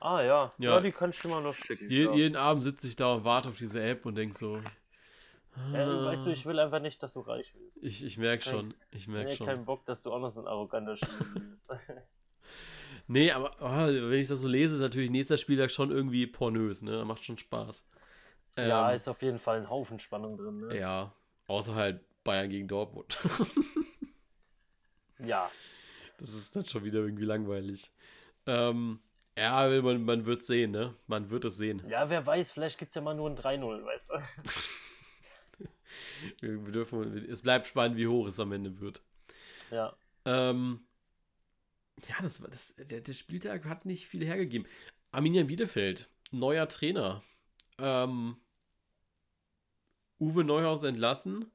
Ah 0.01 0.23
ja. 0.23 0.53
ja, 0.59 0.71
ja, 0.77 0.81
die 0.81 0.93
kannst 0.93 1.23
du 1.25 1.29
mal 1.29 1.43
noch 1.43 1.55
schicken. 1.55 1.89
Je, 1.89 2.05
ja. 2.05 2.15
Jeden 2.15 2.37
Abend 2.37 2.65
sitze 2.65 2.89
ich 2.89 2.97
da 2.97 3.15
und 3.15 3.25
warte 3.25 3.51
auf 3.51 3.57
diese 3.57 3.83
App 3.83 4.07
und 4.07 4.15
denke 4.15 4.37
so. 4.37 4.59
Ah, 5.55 5.79
ja, 5.79 6.05
weißt 6.07 6.27
du, 6.27 6.31
ich 6.31 6.47
will 6.47 6.59
einfach 6.59 6.81
nicht, 6.81 7.03
dass 7.03 7.13
du 7.15 7.21
reich 7.21 7.55
wirst. 7.55 7.77
Ich, 7.83 8.05
ich 8.05 8.19
merke 8.19 8.43
schon. 8.43 8.73
Ich 8.91 9.09
merke 9.09 9.35
schon. 9.35 9.47
Ich 9.47 9.53
keinen 9.53 9.65
Bock, 9.67 9.85
dass 9.85 10.03
du 10.03 10.13
auch 10.13 10.21
noch 10.21 10.31
so 10.31 10.41
ein 10.41 10.47
arroganter 10.47 10.97
Spieler 10.97 11.59
bist. 11.69 12.11
nee, 13.09 13.31
aber 13.31 13.57
oh, 13.61 14.11
wenn 14.11 14.21
ich 14.21 14.29
das 14.29 14.41
so 14.41 14.49
lese, 14.49 14.75
ist 14.77 14.81
natürlich 14.81 15.11
nächster 15.11 15.37
Spieltag 15.37 15.71
schon 15.71 15.91
irgendwie 15.91 16.27
pornös, 16.27 16.83
ne? 16.83 17.05
Macht 17.05 17.25
schon 17.25 17.37
Spaß. 17.37 17.85
Ja, 18.57 18.91
ähm, 18.91 18.97
ist 18.97 19.09
auf 19.09 19.21
jeden 19.23 19.39
Fall 19.39 19.59
ein 19.59 19.69
Haufen 19.69 19.99
Spannung 19.99 20.39
drin, 20.39 20.61
ne? 20.61 20.79
Ja, 20.79 21.13
außer 21.47 21.75
halt 21.75 22.01
Bayern 22.25 22.49
gegen 22.49 22.69
Dortmund. 22.69 23.19
ja. 25.19 25.49
Das 26.19 26.35
ist 26.35 26.55
dann 26.55 26.67
schon 26.67 26.85
wieder 26.85 26.99
irgendwie 26.99 27.25
langweilig. 27.25 27.91
Ähm, 28.47 29.01
ja, 29.41 29.83
man, 29.83 30.05
man 30.05 30.27
wird 30.27 30.45
sehen, 30.45 30.71
ne? 30.71 30.95
Man 31.07 31.31
wird 31.31 31.47
es 31.47 31.57
sehen. 31.57 31.83
Ja, 31.89 32.11
wer 32.11 32.27
weiß, 32.27 32.51
vielleicht 32.51 32.79
gibt 32.79 32.91
es 32.91 32.95
ja 32.95 33.01
mal 33.01 33.15
nur 33.15 33.31
ein 33.31 33.37
3-0, 33.37 33.85
weißt 33.85 34.11
du? 34.11 35.67
wir 36.63 36.73
dürfen, 36.73 37.27
es 37.31 37.41
bleibt 37.41 37.67
spannend, 37.67 37.97
wie 37.97 38.07
hoch 38.07 38.27
es 38.27 38.39
am 38.39 38.53
Ende 38.53 38.81
wird. 38.81 39.01
Ja. 39.71 39.97
Ähm, 40.27 40.81
ja, 42.07 42.17
das, 42.21 42.39
das, 42.39 42.75
der, 42.77 43.01
der 43.01 43.13
Spieltag 43.15 43.65
hat 43.65 43.87
nicht 43.87 44.07
viel 44.07 44.27
hergegeben. 44.27 44.69
Arminia 45.11 45.45
Bielefeld, 45.45 46.11
neuer 46.31 46.69
Trainer. 46.69 47.23
Ähm, 47.79 48.37
Uwe 50.19 50.45
Neuhaus 50.45 50.83
entlassen. 50.83 51.51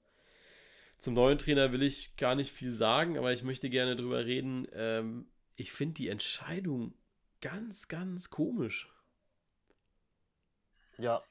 Zum 0.97 1.13
neuen 1.13 1.37
Trainer 1.37 1.71
will 1.71 1.83
ich 1.83 2.17
gar 2.17 2.33
nicht 2.33 2.51
viel 2.51 2.71
sagen, 2.71 3.19
aber 3.19 3.31
ich 3.31 3.43
möchte 3.43 3.69
gerne 3.69 3.95
drüber 3.95 4.25
reden. 4.25 4.67
Ähm, 4.73 5.27
ich 5.55 5.71
finde 5.71 5.93
die 5.93 6.09
Entscheidung 6.09 6.95
ganz, 7.45 7.87
ganz 7.87 8.31
komisch. 8.31 8.91
Ja, 10.97 11.21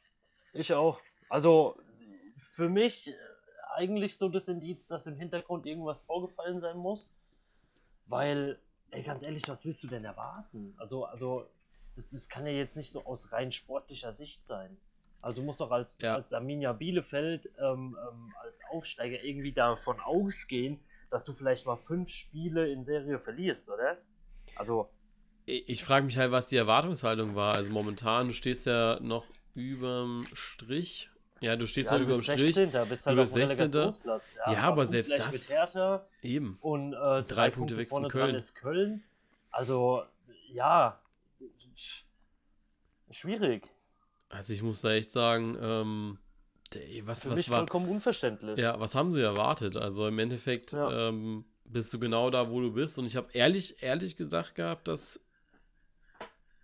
ich 0.53 0.72
auch. 0.72 1.00
Also 1.29 1.77
für 2.38 2.68
mich 2.68 3.12
eigentlich 3.74 4.16
so 4.16 4.29
das 4.29 4.46
Indiz, 4.46 4.87
dass 4.87 5.09
im 5.09 5.16
Hintergrund 5.16 5.66
irgendwas 5.66 6.03
vorgefallen 6.03 6.61
sein 6.61 6.77
muss. 6.77 7.12
Weil, 8.07 8.61
ey, 8.90 9.03
ganz 9.03 9.24
ehrlich, 9.24 9.42
was 9.48 9.64
willst 9.64 9.83
du 9.83 9.88
denn 9.88 10.05
erwarten? 10.05 10.74
Also, 10.79 11.05
also, 11.05 11.48
das, 11.96 12.09
das 12.11 12.29
kann 12.29 12.46
ja 12.46 12.53
jetzt 12.53 12.77
nicht 12.77 12.92
so 12.92 13.05
aus 13.07 13.33
rein 13.33 13.50
sportlicher 13.50 14.12
Sicht 14.12 14.46
sein. 14.46 14.77
Also 15.20 15.40
du 15.40 15.46
musst 15.46 15.61
doch 15.61 15.72
als, 15.72 15.98
ja. 16.00 16.14
als 16.14 16.33
Arminia 16.33 16.74
Bielefeld, 16.74 17.50
ähm, 17.59 17.98
ähm, 18.09 18.35
als 18.40 18.61
Aufsteiger 18.70 19.24
irgendwie 19.24 19.53
davon 19.53 19.98
ausgehen, 19.98 20.79
dass 21.11 21.24
du 21.24 21.33
vielleicht 21.33 21.66
mal 21.66 21.77
fünf 21.77 22.11
Spiele 22.11 22.70
in 22.70 22.85
Serie 22.85 23.18
verlierst, 23.18 23.68
oder? 23.68 23.98
Also. 24.55 24.90
Ich, 25.47 25.85
frage 25.85 26.07
mich 26.07 26.17
halt, 26.17 26.33
was 26.33 26.49
die 26.49 26.57
Erwartungshaltung 26.57 27.35
war. 27.35 27.55
Also 27.55 27.71
momentan, 27.71 28.29
du 28.29 28.33
stehst 28.33 28.67
ja 28.67 28.99
noch 29.01 29.27
überm 29.55 30.25
Strich. 30.33 31.11
Ja, 31.41 31.57
du 31.57 31.67
stehst 31.67 31.91
ja, 31.91 31.99
halt 31.99 32.09
überm 32.09 32.23
Strich. 32.23 32.55
16. 32.55 32.89
Bist 32.89 33.07
halt 33.07 33.19
du 33.19 33.21
bist 33.21 33.35
16. 33.35 33.71
Ja, 33.73 34.53
ja 34.53 34.59
aber 34.61 34.87
selbst 34.87 35.13
das. 35.13 35.53
Hertha 35.53 36.07
eben. 36.23 36.57
Und 36.61 36.95
äh, 36.95 36.97
drei, 36.97 37.23
drei, 37.23 37.51
Punkte, 37.51 37.75
Punkte 37.75 37.77
weg 37.77 37.89
von 37.89 38.09
Köln. 38.09 38.35
ist 38.35 38.55
Köln. 38.55 39.03
Also, 39.51 40.05
ja. 40.53 40.99
Schwierig. 43.11 43.69
Also 44.31 44.53
ich 44.53 44.63
muss 44.63 44.81
da 44.81 44.93
echt 44.93 45.11
sagen, 45.11 45.57
ähm, 45.61 46.19
was, 47.03 47.23
Für 47.23 47.31
was 47.31 47.37
mich 47.37 47.51
war. 47.51 47.59
vollkommen 47.59 47.87
unverständlich. 47.87 48.59
Ja, 48.59 48.81
was 48.81 48.95
haben 48.95 49.13
sie 49.13 49.23
erwartet? 49.23 49.77
Also 49.77 50.09
im 50.09 50.19
Endeffekt 50.19 50.73
ja. 50.73 51.09
ähm, 51.09 51.45
bist 51.65 51.93
du 51.93 51.99
genau 51.99 52.31
da, 52.31 52.51
wo 52.51 52.61
du 52.61 52.73
bist. 52.73 52.99
Und 52.99 53.07
ich 53.07 53.17
habe 53.17 53.29
ehrlich, 53.33 53.83
ehrlich 53.83 54.17
gedacht 54.17 54.55
gehabt, 54.55 54.89
dass 54.89 55.25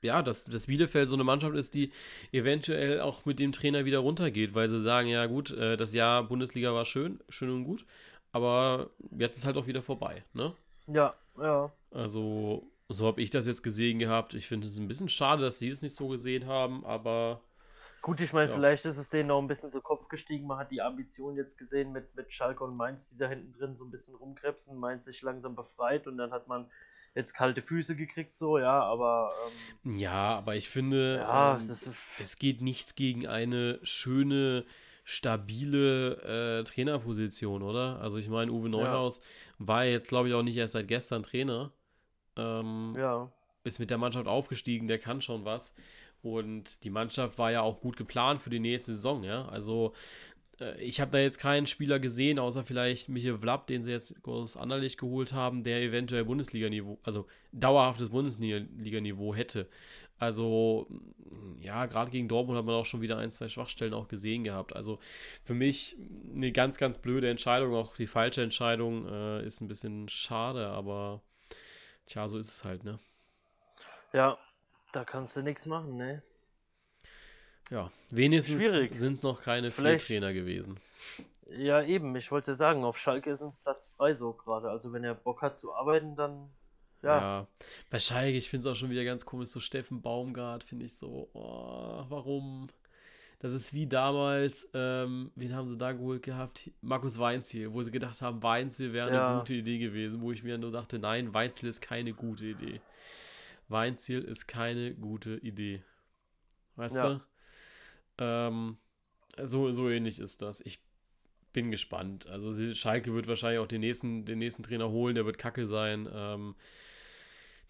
ja, 0.02 0.22
dass, 0.22 0.44
dass 0.44 0.66
Bielefeld 0.66 1.08
so 1.08 1.16
eine 1.16 1.24
Mannschaft 1.24 1.54
ist, 1.56 1.74
die 1.74 1.92
eventuell 2.32 3.00
auch 3.00 3.24
mit 3.24 3.38
dem 3.38 3.52
Trainer 3.52 3.84
wieder 3.84 3.98
runtergeht, 3.98 4.54
weil 4.54 4.68
sie 4.68 4.80
sagen, 4.80 5.08
ja 5.08 5.26
gut, 5.26 5.50
äh, 5.50 5.76
das 5.76 5.92
Jahr 5.92 6.24
Bundesliga 6.24 6.72
war 6.74 6.84
schön, 6.84 7.20
schön 7.28 7.50
und 7.50 7.64
gut, 7.64 7.84
aber 8.32 8.90
jetzt 9.16 9.36
ist 9.36 9.46
halt 9.46 9.56
auch 9.56 9.66
wieder 9.66 9.82
vorbei, 9.82 10.24
ne? 10.32 10.54
Ja, 10.86 11.14
ja. 11.38 11.70
Also, 11.90 12.64
so 12.88 13.06
habe 13.06 13.20
ich 13.20 13.30
das 13.30 13.46
jetzt 13.46 13.62
gesehen 13.62 13.98
gehabt. 13.98 14.34
Ich 14.34 14.48
finde 14.48 14.66
es 14.66 14.76
ein 14.78 14.88
bisschen 14.88 15.08
schade, 15.08 15.42
dass 15.42 15.58
sie 15.58 15.68
es 15.68 15.82
nicht 15.82 15.94
so 15.94 16.08
gesehen 16.08 16.46
haben, 16.46 16.84
aber 16.84 17.40
Gut, 18.02 18.20
ich 18.20 18.32
meine, 18.32 18.48
ja. 18.48 18.54
vielleicht 18.54 18.86
ist 18.86 18.96
es 18.96 19.10
denen 19.10 19.28
noch 19.28 19.38
ein 19.40 19.46
bisschen 19.46 19.70
zu 19.70 19.82
Kopf 19.82 20.08
gestiegen. 20.08 20.46
Man 20.46 20.58
hat 20.58 20.70
die 20.70 20.80
Ambition 20.80 21.36
jetzt 21.36 21.58
gesehen 21.58 21.92
mit, 21.92 22.14
mit 22.16 22.32
Schalke 22.32 22.64
und 22.64 22.74
Mainz, 22.74 23.10
die 23.10 23.18
da 23.18 23.28
hinten 23.28 23.52
drin 23.52 23.76
so 23.76 23.84
ein 23.84 23.90
bisschen 23.90 24.14
rumkrebsen. 24.14 24.78
Mainz 24.78 25.04
sich 25.04 25.20
langsam 25.20 25.54
befreit 25.54 26.06
und 26.06 26.16
dann 26.16 26.30
hat 26.30 26.48
man 26.48 26.70
jetzt 27.14 27.35
kalte 27.35 27.62
Füße 27.62 27.96
gekriegt, 27.96 28.37
so, 28.37 28.59
ja, 28.59 28.83
aber. 28.83 29.33
Ähm, 29.85 29.99
ja, 29.99 30.37
aber 30.37 30.57
ich 30.57 30.68
finde, 30.68 31.16
ja, 31.16 31.57
ähm, 31.57 31.77
es 32.20 32.37
geht 32.37 32.61
nichts 32.61 32.94
gegen 32.94 33.27
eine 33.27 33.79
schöne, 33.83 34.64
stabile 35.05 36.61
äh, 36.61 36.64
Trainerposition, 36.64 37.62
oder? 37.62 38.01
Also, 38.01 38.18
ich 38.18 38.29
meine, 38.29 38.53
Uwe 38.53 38.68
Neuhaus 38.68 39.18
ja. 39.18 39.25
war 39.59 39.85
jetzt, 39.85 40.09
glaube 40.09 40.29
ich, 40.29 40.35
auch 40.35 40.42
nicht 40.42 40.57
erst 40.57 40.75
seit 40.75 40.88
gestern 40.88 41.23
Trainer. 41.23 41.73
Ähm, 42.37 42.94
ja. 42.96 43.31
Ist 43.64 43.79
mit 43.79 43.90
der 43.90 43.99
Mannschaft 43.99 44.27
aufgestiegen, 44.27 44.87
der 44.88 44.99
kann 44.99 45.20
schon 45.20 45.44
was. 45.44 45.75
Und 46.23 46.85
die 46.85 46.90
Mannschaft 46.90 47.38
war 47.38 47.51
ja 47.51 47.62
auch 47.62 47.81
gut 47.81 47.96
geplant 47.96 48.42
für 48.42 48.51
die 48.51 48.61
nächste 48.61 48.92
Saison, 48.92 49.25
ja. 49.25 49.49
Also 49.49 49.94
ich 50.79 51.01
habe 51.01 51.11
da 51.11 51.18
jetzt 51.18 51.38
keinen 51.38 51.66
Spieler 51.66 51.99
gesehen, 51.99 52.38
außer 52.38 52.64
vielleicht 52.64 53.09
Michael 53.09 53.38
Vlapp, 53.38 53.66
den 53.66 53.83
sie 53.83 53.90
jetzt 53.90 54.14
aus 54.27 54.57
Anderlicht 54.57 54.99
geholt 54.99 55.33
haben, 55.33 55.64
der 55.64 55.81
eventuell 55.81 56.25
Bundesliga-Niveau, 56.25 56.99
also 57.03 57.27
dauerhaftes 57.53 58.11
Bundesliga-Niveau 58.11 59.35
hätte. 59.35 59.68
Also, 60.18 60.87
ja, 61.61 61.87
gerade 61.87 62.11
gegen 62.11 62.29
Dortmund 62.29 62.59
hat 62.59 62.66
man 62.66 62.75
auch 62.75 62.85
schon 62.85 63.01
wieder 63.01 63.16
ein, 63.16 63.33
zwei 63.33 63.49
Schwachstellen 63.49 63.94
auch 63.94 64.07
gesehen 64.07 64.44
gehabt. 64.44 64.77
Also 64.77 64.99
für 65.44 65.55
mich 65.55 65.96
eine 66.35 66.53
ganz, 66.53 66.77
ganz 66.77 66.99
blöde 66.99 67.31
Entscheidung, 67.31 67.75
auch 67.75 67.96
die 67.96 68.07
falsche 68.07 68.42
Entscheidung 68.42 69.09
äh, 69.09 69.46
ist 69.46 69.62
ein 69.62 69.68
bisschen 69.68 70.11
schade, 70.11 70.68
aber 70.68 71.23
tja, 72.05 72.29
so 72.29 72.37
ist 72.37 72.49
es 72.49 72.64
halt, 72.64 72.85
ne? 72.85 72.99
Ja, 74.12 74.37
da 74.92 75.05
kannst 75.05 75.37
du 75.37 75.42
nichts 75.42 75.64
machen, 75.64 75.96
ne? 75.96 76.23
Ja, 77.70 77.90
wenigstens 78.11 78.56
Schwierig. 78.56 78.96
sind 78.96 79.22
noch 79.22 79.42
keine 79.42 79.70
vier 79.70 79.96
Trainer 79.96 80.33
gewesen. 80.33 80.78
Ja, 81.56 81.83
eben, 81.83 82.14
ich 82.16 82.30
wollte 82.30 82.54
sagen, 82.54 82.85
auf 82.85 82.98
Schalke 82.98 83.30
ist 83.30 83.42
ein 83.42 83.52
Platz 83.62 83.92
frei 83.96 84.14
so 84.14 84.33
gerade. 84.33 84.70
Also 84.70 84.92
wenn 84.92 85.04
er 85.04 85.14
Bock 85.14 85.42
hat 85.42 85.59
zu 85.59 85.72
arbeiten, 85.74 86.16
dann 86.16 86.50
ja. 87.02 87.20
ja. 87.20 87.46
Bei 87.90 87.98
Schalke, 87.98 88.37
ich 88.37 88.50
finde 88.50 88.68
es 88.68 88.72
auch 88.72 88.78
schon 88.78 88.90
wieder 88.90 89.04
ganz 89.04 89.24
komisch, 89.24 89.48
so 89.48 89.61
Steffen 89.61 90.02
Baumgart, 90.02 90.64
finde 90.64 90.85
ich 90.85 90.94
so, 90.94 91.30
oh, 91.33 92.04
warum? 92.09 92.68
Das 93.38 93.54
ist 93.54 93.72
wie 93.72 93.87
damals, 93.87 94.68
ähm, 94.74 95.33
wen 95.35 95.54
haben 95.54 95.66
sie 95.66 95.78
da 95.78 95.92
geholt 95.92 96.22
gehabt? 96.22 96.70
Markus 96.83 97.18
Weinziel, 97.18 97.72
wo 97.72 97.83
sie 97.83 97.90
gedacht 97.90 98.20
haben, 98.20 98.42
Weinziel 98.42 98.92
wäre 98.92 99.11
ja. 99.14 99.28
eine 99.30 99.38
gute 99.38 99.54
Idee 99.54 99.78
gewesen, 99.78 100.20
wo 100.20 100.30
ich 100.30 100.42
mir 100.42 100.59
nur 100.59 100.70
dachte, 100.70 100.98
nein, 100.98 101.33
Weinziel 101.33 101.70
ist 101.70 101.80
keine 101.80 102.12
gute 102.12 102.44
Idee. 102.44 102.83
Weinziel 103.68 104.22
ist 104.22 104.46
keine 104.46 104.94
gute 104.94 105.37
Idee. 105.37 105.83
Weißt 106.76 106.96
ja. 106.96 107.14
du? 107.14 107.20
Ähm, 108.20 108.76
so, 109.42 109.72
so 109.72 109.88
ähnlich 109.88 110.18
ist 110.20 110.42
das. 110.42 110.61
Ich 110.61 110.80
bin 111.52 111.70
gespannt. 111.70 112.28
Also 112.28 112.74
Schalke 112.74 113.14
wird 113.14 113.26
wahrscheinlich 113.26 113.59
auch 113.59 113.66
den 113.66 113.80
nächsten, 113.80 114.24
den 114.24 114.38
nächsten 114.38 114.62
Trainer 114.62 114.90
holen, 114.90 115.14
der 115.14 115.26
wird 115.26 115.38
kacke 115.38 115.66
sein. 115.66 116.09
Ähm, 116.12 116.54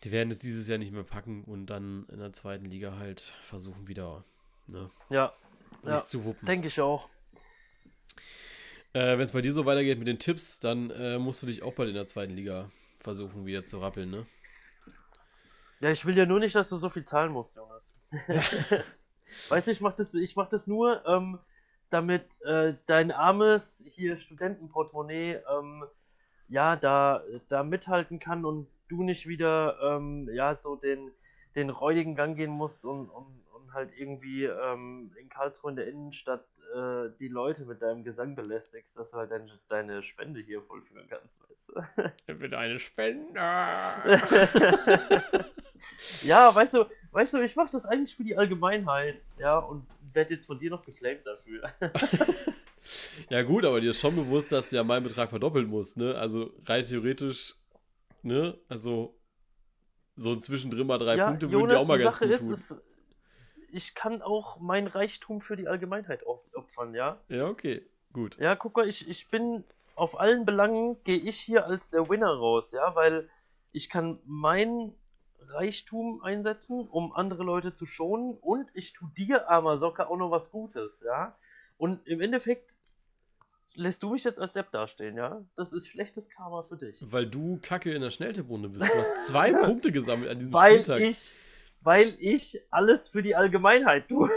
die 0.05 0.13
werden 0.13 0.31
es 0.31 0.39
dieses 0.39 0.69
Jahr 0.69 0.79
nicht 0.79 0.93
mehr 0.93 1.05
packen 1.05 1.45
und 1.45 1.67
dann 1.67 2.07
in 2.11 2.19
der 2.19 2.33
zweiten 2.33 2.65
Liga 2.65 2.97
halt 2.99 3.35
versuchen 3.43 3.87
wieder 3.87 4.25
ne, 4.67 4.91
ja, 5.11 5.31
sich 5.83 5.91
ja, 5.91 6.07
zu 6.07 6.25
wuppen. 6.25 6.47
Denke 6.47 6.69
ich 6.69 6.81
auch. 6.81 7.09
Äh, 8.93 9.13
Wenn 9.13 9.21
es 9.21 9.33
bei 9.33 9.43
dir 9.43 9.53
so 9.53 9.67
weitergeht 9.67 9.99
mit 9.99 10.09
den 10.09 10.19
Tipps, 10.19 10.59
dann 10.59 10.91
äh, 10.91 11.19
musst 11.19 11.43
du 11.43 11.47
dich 11.47 11.63
auch 11.63 11.75
bald 11.75 11.91
in 11.91 11.95
der 11.95 12.07
zweiten 12.07 12.35
Liga 12.35 12.71
versuchen, 12.99 13.47
wieder 13.47 13.65
zu 13.65 13.79
rappeln, 13.79 14.11
ne? 14.11 14.27
Ja, 15.81 15.91
ich 15.91 16.05
will 16.05 16.17
ja 16.17 16.27
nur 16.27 16.41
nicht, 16.41 16.55
dass 16.55 16.69
du 16.69 16.77
so 16.77 16.91
viel 16.91 17.05
zahlen 17.05 17.33
musst, 17.33 17.57
Jonas. 17.57 17.93
weißt 19.49 19.67
du, 19.67 19.73
ich 19.73 19.81
mach 19.81 19.95
das, 19.95 20.15
ich 20.15 20.37
mach 20.37 20.49
das 20.49 20.67
nur, 20.67 21.05
ähm, 21.07 21.39
damit 21.91 22.41
äh, 22.43 22.75
dein 22.87 23.11
armes 23.11 23.85
hier 23.89 24.17
Studentenportemonnaie 24.17 25.41
ähm, 25.51 25.85
ja 26.49 26.77
da, 26.77 27.23
da 27.49 27.63
mithalten 27.63 28.19
kann 28.19 28.45
und 28.45 28.69
du 28.89 29.03
nicht 29.03 29.27
wieder 29.27 29.77
ähm, 29.83 30.29
ja 30.33 30.57
so 30.61 30.77
den, 30.77 31.13
den 31.55 31.71
räudigen 31.71 32.15
Gang 32.15 32.37
gehen 32.37 32.51
musst 32.51 32.85
und, 32.85 33.09
und, 33.09 33.43
und 33.53 33.73
halt 33.73 33.91
irgendwie 33.97 34.45
ähm, 34.45 35.13
in 35.21 35.29
Karlsruhe 35.29 35.71
in 35.71 35.77
der 35.77 35.89
Innenstadt 35.89 36.47
äh, 36.75 37.11
die 37.19 37.29
Leute 37.29 37.65
mit 37.65 37.83
deinem 37.83 38.05
Gesang 38.05 38.35
belästigst, 38.35 38.97
dass 38.97 39.11
du 39.11 39.19
halt 39.19 39.31
dein, 39.31 39.51
deine 39.69 40.03
Spende 40.03 40.41
hier 40.41 40.63
vollführen 40.63 41.09
kannst, 41.09 41.43
weißt 41.49 41.73
du? 42.27 42.35
Mit 42.39 42.55
eine 42.55 42.79
Spende! 42.79 43.41
ja, 46.23 46.55
weißt 46.55 46.75
du, 46.75 46.87
weißt 47.13 47.35
du, 47.35 47.43
ich 47.43 47.57
mache 47.57 47.71
das 47.73 47.87
eigentlich 47.87 48.15
für 48.15 48.25
die 48.25 48.37
Allgemeinheit, 48.37 49.23
ja, 49.39 49.59
und 49.59 49.87
werde 50.13 50.35
jetzt 50.35 50.47
von 50.47 50.59
dir 50.59 50.71
noch 50.71 50.85
geflamed 50.85 51.27
dafür. 51.27 51.71
ja 53.31 53.43
gut, 53.43 53.65
aber 53.65 53.81
dir 53.81 53.91
ist 53.91 54.01
schon 54.01 54.17
bewusst, 54.17 54.53
dass 54.53 54.71
du 54.71 54.77
ja 54.77 54.85
meinen 54.85 55.05
Betrag 55.05 55.31
verdoppeln 55.31 55.69
musst, 55.69 55.97
ne? 55.97 56.15
Also 56.15 56.53
rein 56.67 56.83
theoretisch, 56.83 57.57
ne? 58.23 58.59
Also 58.69 59.17
so 60.17 60.37
zwischendrin 60.37 60.87
mal 60.87 60.99
drei 60.99 61.17
ja, 61.17 61.29
Punkte 61.29 61.47
Jonas, 61.47 61.61
würden 61.61 61.71
dir 61.71 61.81
auch 61.81 61.87
mal 61.87 61.99
ganz 61.99 62.17
Sache 62.19 62.29
gut 62.29 62.39
tun. 62.39 62.53
Ist, 62.53 62.77
ich 63.73 63.95
kann 63.95 64.23
auch 64.23 64.59
mein 64.59 64.87
Reichtum 64.87 65.41
für 65.41 65.57
die 65.57 65.69
Allgemeinheit 65.69 66.25
opfern, 66.27 66.95
ja? 66.95 67.21
Ja, 67.29 67.47
okay, 67.47 67.85
gut. 68.13 68.37
Ja, 68.39 68.57
guck 68.57 68.77
mal, 68.77 68.89
ich, 68.89 69.09
ich 69.09 69.29
bin 69.29 69.65
auf 69.95 70.19
allen 70.19 70.45
Belangen 70.45 71.03
gehe 71.05 71.19
ich 71.19 71.39
hier 71.39 71.67
als 71.67 71.91
der 71.91 72.09
Winner 72.09 72.33
raus, 72.33 72.73
ja, 72.73 72.95
weil 72.95 73.29
ich 73.73 73.89
kann 73.89 74.19
mein 74.25 74.95
Reichtum 75.53 76.23
einsetzen, 76.23 76.89
um 76.89 77.13
andere 77.13 77.43
Leute 77.43 77.75
zu 77.75 77.87
schonen 77.87 78.37
und 78.41 78.69
ich 78.75 78.93
tue 78.93 79.11
dir, 79.17 79.49
armer 79.49 79.79
Socke, 79.79 80.09
auch 80.09 80.17
noch 80.17 80.31
was 80.31 80.51
Gutes, 80.51 81.03
ja. 81.05 81.37
Und 81.79 82.07
im 82.07 82.21
Endeffekt 82.21 82.77
lässt 83.75 84.03
du 84.03 84.11
mich 84.11 84.25
jetzt 84.25 84.39
als 84.39 84.53
Depp 84.53 84.71
dastehen, 84.73 85.17
ja? 85.17 85.45
Das 85.57 85.73
ist 85.73 85.89
schlechtes 85.89 86.29
Karma 86.31 86.63
für 86.63 86.77
dich. 86.77 87.03
Weil 87.11 87.27
du 87.27 87.59
Kacke 87.63 87.93
in 87.93 88.03
der 88.03 88.11
Schnelltipprunde 88.11 88.69
bist. 88.69 88.85
Du 88.85 88.99
hast 88.99 89.27
zwei 89.27 89.53
Punkte 89.65 89.93
gesammelt 89.93 90.31
an 90.31 90.39
diesem 90.39 90.53
weil 90.53 90.85
Spieltag. 90.85 91.01
Ich, 91.01 91.35
weil 91.81 92.17
ich 92.19 92.61
alles 92.71 93.09
für 93.09 93.23
die 93.23 93.35
Allgemeinheit 93.35 94.09
tue. 94.09 94.29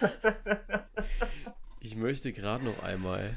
ich 1.80 1.96
möchte 1.96 2.32
gerade 2.32 2.64
noch 2.64 2.82
einmal 2.82 3.30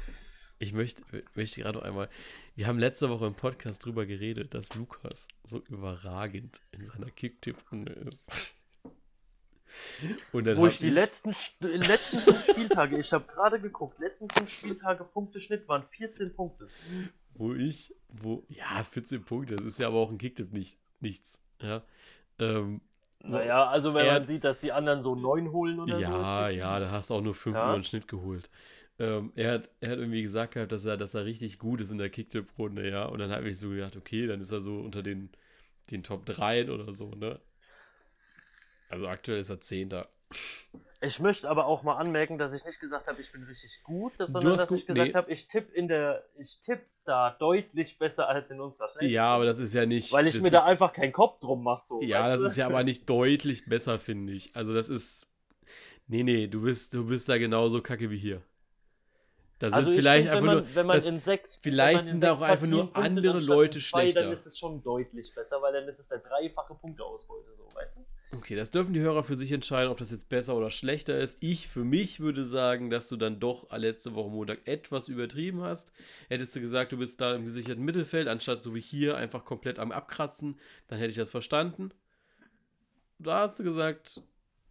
ich 0.58 0.72
möchte, 0.72 1.02
möchte 1.34 1.60
gerade 1.60 1.78
noch 1.78 1.84
einmal. 1.84 2.08
Wir 2.56 2.68
haben 2.68 2.78
letzte 2.78 3.10
Woche 3.10 3.26
im 3.26 3.34
Podcast 3.34 3.84
drüber 3.84 4.06
geredet, 4.06 4.54
dass 4.54 4.72
Lukas 4.76 5.26
so 5.42 5.58
überragend 5.68 6.60
in 6.70 6.86
seiner 6.86 7.10
Kicktipp-Runde 7.10 7.92
ist. 7.92 8.54
Wo 10.30 10.38
ich 10.68 10.78
die 10.78 10.86
ich... 10.86 10.94
letzten, 10.94 11.34
letzten 11.58 12.20
fünf 12.20 12.44
Spieltage, 12.44 12.96
ich 12.96 13.12
habe 13.12 13.26
gerade 13.26 13.60
geguckt, 13.60 13.98
letzten 13.98 14.30
fünf 14.30 14.52
Spieltage 14.52 15.02
Punkteschnitt 15.02 15.66
waren 15.66 15.82
14 15.82 16.32
Punkte. 16.36 16.68
Wo 17.34 17.52
ich, 17.52 17.92
wo, 18.06 18.44
ja, 18.48 18.84
14 18.84 19.24
Punkte, 19.24 19.56
das 19.56 19.66
ist 19.66 19.80
ja 19.80 19.88
aber 19.88 19.98
auch 19.98 20.12
ein 20.12 20.18
Kicktipp 20.18 20.52
nicht, 20.52 20.78
nichts. 21.00 21.40
Ja. 21.60 21.82
Ähm, 22.38 22.82
naja, 23.18 23.66
also 23.66 23.94
wenn 23.94 24.06
er, 24.06 24.12
man 24.12 24.26
sieht, 24.28 24.44
dass 24.44 24.60
die 24.60 24.70
anderen 24.70 25.02
so 25.02 25.16
neun 25.16 25.50
holen 25.50 25.80
oder 25.80 25.98
ja, 25.98 26.06
so. 26.06 26.12
Ja, 26.12 26.48
ja, 26.50 26.78
da 26.78 26.92
hast 26.92 27.10
du 27.10 27.14
auch 27.14 27.20
nur 27.20 27.34
fünf 27.34 27.56
ja. 27.56 27.64
über 27.64 27.78
den 27.78 27.84
Schnitt 27.84 28.06
geholt. 28.06 28.48
Ähm, 28.98 29.32
er, 29.34 29.52
hat, 29.52 29.70
er 29.80 29.90
hat 29.90 29.98
irgendwie 29.98 30.22
gesagt 30.22 30.54
gehabt, 30.54 30.70
dass 30.70 30.84
er, 30.84 30.96
dass 30.96 31.14
er 31.14 31.24
richtig 31.24 31.58
gut 31.58 31.80
ist 31.80 31.90
in 31.90 31.98
der 31.98 32.10
Kicktipp-Runde, 32.10 32.88
ja. 32.88 33.06
Und 33.06 33.18
dann 33.18 33.30
habe 33.30 33.48
ich 33.48 33.58
so 33.58 33.70
gedacht, 33.70 33.96
okay, 33.96 34.26
dann 34.26 34.40
ist 34.40 34.52
er 34.52 34.60
so 34.60 34.78
unter 34.78 35.02
den, 35.02 35.30
den 35.90 36.02
Top 36.02 36.24
3 36.26 36.70
oder 36.70 36.92
so, 36.92 37.10
ne? 37.10 37.40
Also 38.88 39.08
aktuell 39.08 39.40
ist 39.40 39.50
er 39.50 39.60
Zehnter. 39.60 40.08
Ich 41.00 41.20
möchte 41.20 41.50
aber 41.50 41.66
auch 41.66 41.82
mal 41.82 41.96
anmerken, 41.96 42.38
dass 42.38 42.54
ich 42.54 42.64
nicht 42.64 42.80
gesagt 42.80 43.08
habe, 43.08 43.20
ich 43.20 43.30
bin 43.30 43.42
richtig 43.42 43.82
gut, 43.82 44.12
sondern 44.18 44.56
dass 44.56 44.68
gut, 44.68 44.78
ich 44.78 44.86
gesagt 44.86 45.08
nee. 45.08 45.14
habe, 45.14 45.30
ich 45.30 45.48
tippe 45.48 45.72
in 45.72 45.88
der, 45.88 46.24
ich 46.38 46.60
tippe 46.60 46.84
da 47.04 47.30
deutlich 47.38 47.98
besser 47.98 48.28
als 48.28 48.50
in 48.50 48.60
unserer 48.60 48.88
Schlechte. 48.88 49.12
Ja, 49.12 49.26
aber 49.26 49.44
das 49.44 49.58
ist 49.58 49.74
ja 49.74 49.84
nicht. 49.84 50.12
Weil 50.12 50.26
ich 50.26 50.40
mir 50.40 50.48
ist, 50.48 50.54
da 50.54 50.64
einfach 50.64 50.92
keinen 50.92 51.12
Kopf 51.12 51.40
drum 51.40 51.62
mache. 51.62 51.84
So, 51.84 52.00
ja, 52.00 52.28
das 52.28 52.40
du? 52.40 52.46
ist 52.46 52.56
ja 52.56 52.66
aber 52.66 52.84
nicht 52.84 53.08
deutlich 53.08 53.66
besser, 53.66 53.98
finde 53.98 54.32
ich. 54.32 54.56
Also 54.56 54.72
das 54.72 54.88
ist. 54.88 55.26
Nee, 56.06 56.22
nee, 56.22 56.46
du 56.46 56.62
bist, 56.62 56.94
du 56.94 57.06
bist 57.06 57.28
da 57.28 57.38
genauso 57.38 57.82
kacke 57.82 58.10
wie 58.10 58.18
hier. 58.18 58.42
Da 59.64 59.70
sind 59.70 59.78
also 59.78 59.90
vielleicht 59.92 60.28
find, 60.28 60.36
einfach 60.36 60.46
wenn 60.46 60.56
man, 60.56 60.64
nur. 60.66 60.74
Wenn 60.74 60.86
man 60.86 61.02
in 61.02 61.20
sechs, 61.20 61.56
vielleicht 61.56 62.06
sind 62.06 62.22
da 62.22 62.32
auch 62.32 62.42
einfach 62.42 62.66
nur 62.66 62.94
andere 62.94 63.40
Leute 63.40 63.80
schlechter. 63.80 64.24
Dann 64.24 64.32
ist 64.32 64.44
es 64.44 64.58
schon 64.58 64.82
deutlich 64.82 65.34
besser, 65.34 65.62
weil 65.62 65.72
dann 65.72 65.88
ist 65.88 65.98
es 65.98 66.08
der 66.08 66.18
dreifache 66.18 66.74
Punkteausbeute, 66.74 67.48
so, 67.56 67.74
weißt 67.74 67.96
du? 67.96 68.36
Okay, 68.36 68.56
das 68.56 68.70
dürfen 68.70 68.92
die 68.92 69.00
Hörer 69.00 69.24
für 69.24 69.36
sich 69.36 69.52
entscheiden, 69.52 69.90
ob 69.90 69.96
das 69.96 70.10
jetzt 70.10 70.28
besser 70.28 70.54
oder 70.54 70.70
schlechter 70.70 71.18
ist. 71.18 71.38
Ich 71.40 71.66
für 71.68 71.82
mich 71.82 72.20
würde 72.20 72.44
sagen, 72.44 72.90
dass 72.90 73.08
du 73.08 73.16
dann 73.16 73.40
doch 73.40 73.72
letzte 73.74 74.14
Woche 74.14 74.28
Montag 74.28 74.66
etwas 74.66 75.08
übertrieben 75.08 75.62
hast. 75.62 75.92
Hättest 76.28 76.54
du 76.54 76.60
gesagt, 76.60 76.92
du 76.92 76.98
bist 76.98 77.22
da 77.22 77.34
im 77.34 77.44
gesicherten 77.44 77.84
Mittelfeld, 77.84 78.28
anstatt 78.28 78.62
so 78.62 78.74
wie 78.74 78.82
hier 78.82 79.16
einfach 79.16 79.46
komplett 79.46 79.78
am 79.78 79.92
Abkratzen, 79.92 80.58
dann 80.88 80.98
hätte 80.98 81.10
ich 81.10 81.16
das 81.16 81.30
verstanden. 81.30 81.90
Da 83.18 83.40
hast 83.40 83.60
du 83.60 83.64
gesagt, 83.64 84.20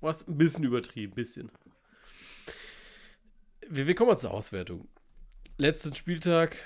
du 0.02 0.08
hast 0.08 0.28
ein 0.28 0.38
bisschen 0.38 0.66
übertrieben, 0.66 1.14
ein 1.14 1.16
bisschen. 1.16 1.52
Wir, 3.70 3.88
wir 3.88 3.96
kommen 3.96 4.10
mal 4.10 4.18
zur 4.18 4.32
Auswertung. 4.32 4.88
Letzten 5.58 5.96
Spieltag, 5.96 6.58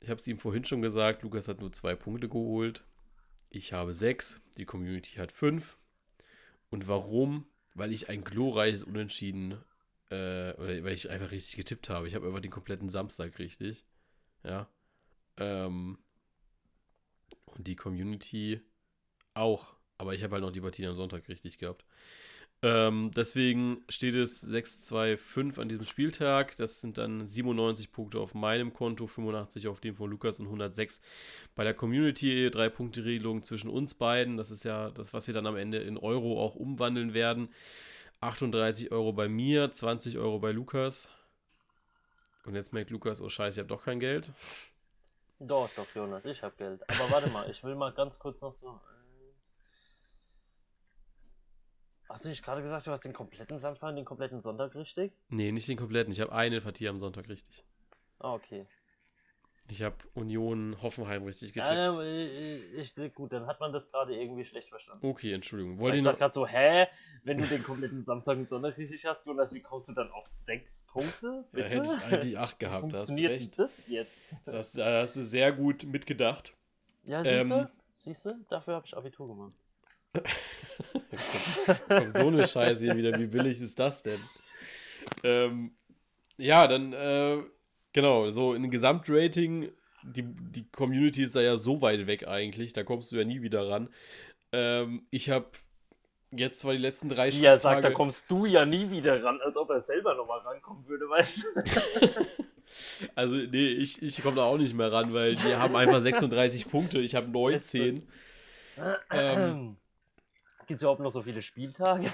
ich 0.00 0.08
habe 0.08 0.20
es 0.20 0.26
ihm 0.26 0.38
vorhin 0.38 0.64
schon 0.64 0.82
gesagt, 0.82 1.22
Lukas 1.22 1.48
hat 1.48 1.60
nur 1.60 1.72
zwei 1.72 1.94
Punkte 1.94 2.28
geholt. 2.28 2.84
Ich 3.50 3.72
habe 3.72 3.92
sechs, 3.92 4.40
die 4.56 4.64
Community 4.64 5.16
hat 5.16 5.32
fünf. 5.32 5.76
Und 6.70 6.86
warum? 6.86 7.46
Weil 7.74 7.92
ich 7.92 8.08
ein 8.08 8.22
glorreiches 8.22 8.84
Unentschieden, 8.84 9.52
äh, 10.10 10.52
oder 10.54 10.84
weil 10.84 10.92
ich 10.92 11.10
einfach 11.10 11.30
richtig 11.30 11.56
getippt 11.56 11.88
habe. 11.88 12.06
Ich 12.06 12.14
habe 12.14 12.26
einfach 12.26 12.40
den 12.40 12.50
kompletten 12.50 12.88
Samstag 12.88 13.38
richtig. 13.38 13.84
Ja. 14.44 14.68
Ähm, 15.36 15.98
und 17.46 17.66
die 17.66 17.76
Community 17.76 18.60
auch. 19.34 19.74
Aber 19.98 20.14
ich 20.14 20.22
habe 20.22 20.34
halt 20.34 20.44
noch 20.44 20.52
die 20.52 20.60
Partie 20.60 20.86
am 20.86 20.94
Sonntag 20.94 21.28
richtig 21.28 21.58
gehabt. 21.58 21.84
Ähm, 22.62 23.10
deswegen 23.16 23.82
steht 23.88 24.14
es 24.14 24.46
6-2-5 24.46 25.58
an 25.60 25.68
diesem 25.68 25.86
Spieltag. 25.86 26.56
Das 26.56 26.80
sind 26.80 26.98
dann 26.98 27.26
97 27.26 27.90
Punkte 27.90 28.20
auf 28.20 28.34
meinem 28.34 28.74
Konto, 28.74 29.06
85 29.06 29.68
auf 29.68 29.80
dem 29.80 29.96
von 29.96 30.10
Lukas 30.10 30.40
und 30.40 30.46
106 30.46 31.00
bei 31.54 31.64
der 31.64 31.72
Community. 31.72 32.50
Drei 32.50 32.68
Punkte 32.68 33.04
Regelung 33.04 33.42
zwischen 33.42 33.70
uns 33.70 33.94
beiden. 33.94 34.36
Das 34.36 34.50
ist 34.50 34.64
ja 34.64 34.90
das, 34.90 35.14
was 35.14 35.26
wir 35.26 35.34
dann 35.34 35.46
am 35.46 35.56
Ende 35.56 35.78
in 35.78 35.96
Euro 35.96 36.42
auch 36.42 36.54
umwandeln 36.54 37.14
werden. 37.14 37.48
38 38.20 38.92
Euro 38.92 39.14
bei 39.14 39.28
mir, 39.28 39.72
20 39.72 40.18
Euro 40.18 40.38
bei 40.38 40.52
Lukas. 40.52 41.08
Und 42.44 42.54
jetzt 42.54 42.74
merkt 42.74 42.90
Lukas, 42.90 43.22
oh 43.22 43.30
scheiße, 43.30 43.60
ich 43.60 43.64
habe 43.64 43.74
doch 43.74 43.84
kein 43.84 44.00
Geld. 44.00 44.32
Doch, 45.38 45.70
doch, 45.74 45.86
Jonas, 45.94 46.26
ich 46.26 46.42
habe 46.42 46.54
Geld. 46.58 46.82
Aber 46.90 47.10
warte 47.10 47.30
mal, 47.30 47.50
ich 47.50 47.64
will 47.64 47.74
mal 47.74 47.92
ganz 47.92 48.18
kurz 48.18 48.42
noch 48.42 48.52
so 48.52 48.78
Hast 52.10 52.24
du 52.24 52.28
nicht 52.28 52.44
gerade 52.44 52.60
gesagt, 52.60 52.88
du 52.88 52.90
hast 52.90 53.04
den 53.04 53.12
kompletten 53.12 53.60
Samstag 53.60 53.90
und 53.90 53.96
den 53.96 54.04
kompletten 54.04 54.40
Sonntag 54.40 54.74
richtig? 54.74 55.12
Nee, 55.28 55.52
nicht 55.52 55.68
den 55.68 55.76
kompletten. 55.76 56.12
Ich 56.12 56.20
habe 56.20 56.32
eine 56.32 56.60
Partie 56.60 56.88
am 56.88 56.98
Sonntag 56.98 57.28
richtig. 57.28 57.64
Ah, 58.18 58.34
okay. 58.34 58.66
Ich 59.68 59.80
habe 59.82 59.94
Union 60.16 60.76
Hoffenheim 60.82 61.22
richtig 61.22 61.52
getippt. 61.52 61.72
Ja, 61.72 62.02
ich, 62.02 62.98
ich, 62.98 63.14
gut, 63.14 63.32
dann 63.32 63.46
hat 63.46 63.60
man 63.60 63.72
das 63.72 63.92
gerade 63.92 64.16
irgendwie 64.16 64.44
schlecht 64.44 64.70
verstanden. 64.70 65.06
Okay, 65.06 65.32
Entschuldigung. 65.32 65.78
Wollte 65.78 65.98
ich 65.98 66.02
dachte 66.02 66.18
gerade 66.18 66.34
so, 66.34 66.48
hä? 66.48 66.88
Wenn 67.22 67.38
du 67.38 67.46
den 67.46 67.62
kompletten 67.62 68.04
Samstag 68.04 68.38
und 68.38 68.48
Sonntag 68.48 68.76
richtig 68.76 69.06
hast, 69.06 69.24
Jonas, 69.24 69.54
wie 69.54 69.60
kommst 69.60 69.88
du 69.88 69.92
dann 69.92 70.10
auf 70.10 70.26
sechs 70.26 70.82
Punkte? 70.86 71.44
Bitte? 71.52 71.68
Ja, 71.68 71.70
hätte 71.72 71.88
ich 71.96 72.04
eigentlich 72.04 72.38
acht 72.38 72.58
gehabt. 72.58 72.90
Funktioniert 72.90 73.40
hast 73.40 73.56
das 73.56 73.86
jetzt? 73.86 74.26
Das, 74.46 74.76
hast 74.76 75.14
du 75.14 75.24
sehr 75.24 75.52
gut 75.52 75.84
mitgedacht. 75.84 76.56
Ja, 77.04 77.22
siehst 77.22 77.50
du? 77.52 77.54
Ähm, 77.54 77.68
siehst 77.94 78.26
du? 78.26 78.44
Dafür 78.48 78.74
habe 78.74 78.86
ich 78.86 78.96
Abitur 78.96 79.28
gemacht. 79.28 79.54
Jetzt 81.10 81.66
kommt, 81.66 81.88
kommt 81.88 82.16
so 82.16 82.26
eine 82.26 82.46
Scheiße 82.46 82.84
hier 82.84 82.96
wieder. 82.96 83.18
Wie 83.18 83.26
billig 83.26 83.60
ist 83.60 83.78
das 83.78 84.02
denn? 84.02 84.20
Ähm, 85.24 85.72
ja, 86.36 86.66
dann, 86.66 86.92
äh, 86.92 87.38
genau, 87.92 88.28
so 88.30 88.54
in 88.54 88.70
Gesamtrating, 88.70 89.70
die, 90.02 90.24
die 90.24 90.70
Community 90.70 91.24
ist 91.24 91.36
da 91.36 91.40
ja 91.40 91.56
so 91.56 91.82
weit 91.82 92.06
weg 92.06 92.26
eigentlich, 92.26 92.72
da 92.72 92.82
kommst 92.82 93.12
du 93.12 93.16
ja 93.16 93.24
nie 93.24 93.42
wieder 93.42 93.68
ran. 93.68 93.88
Ähm, 94.52 95.06
ich 95.10 95.30
habe 95.30 95.46
jetzt 96.32 96.60
zwar 96.60 96.72
die 96.72 96.78
letzten 96.78 97.08
drei 97.08 97.30
Spieltage... 97.30 97.54
Ja, 97.54 97.60
sagt, 97.60 97.84
da 97.84 97.90
kommst 97.90 98.30
du 98.30 98.46
ja 98.46 98.64
nie 98.64 98.90
wieder 98.90 99.22
ran, 99.22 99.40
als 99.42 99.56
ob 99.56 99.70
er 99.70 99.82
selber 99.82 100.14
nochmal 100.14 100.40
rankommen 100.40 100.86
würde, 100.88 101.08
weißt 101.08 101.44
du? 101.44 103.08
also, 103.14 103.36
nee, 103.36 103.68
ich, 103.68 104.02
ich 104.02 104.22
komme 104.22 104.36
da 104.36 104.44
auch 104.44 104.58
nicht 104.58 104.74
mehr 104.74 104.92
ran, 104.92 105.12
weil 105.12 105.34
die 105.36 105.54
haben 105.54 105.76
einfach 105.76 106.00
36 106.00 106.70
Punkte, 106.70 107.00
ich 107.00 107.14
habe 107.14 107.28
19. 107.28 108.08
ähm, 109.10 109.76
Gibt 110.70 110.78
es 110.78 110.82
überhaupt 110.82 111.00
noch 111.00 111.10
so 111.10 111.20
viele 111.22 111.42
Spieltage? 111.42 112.12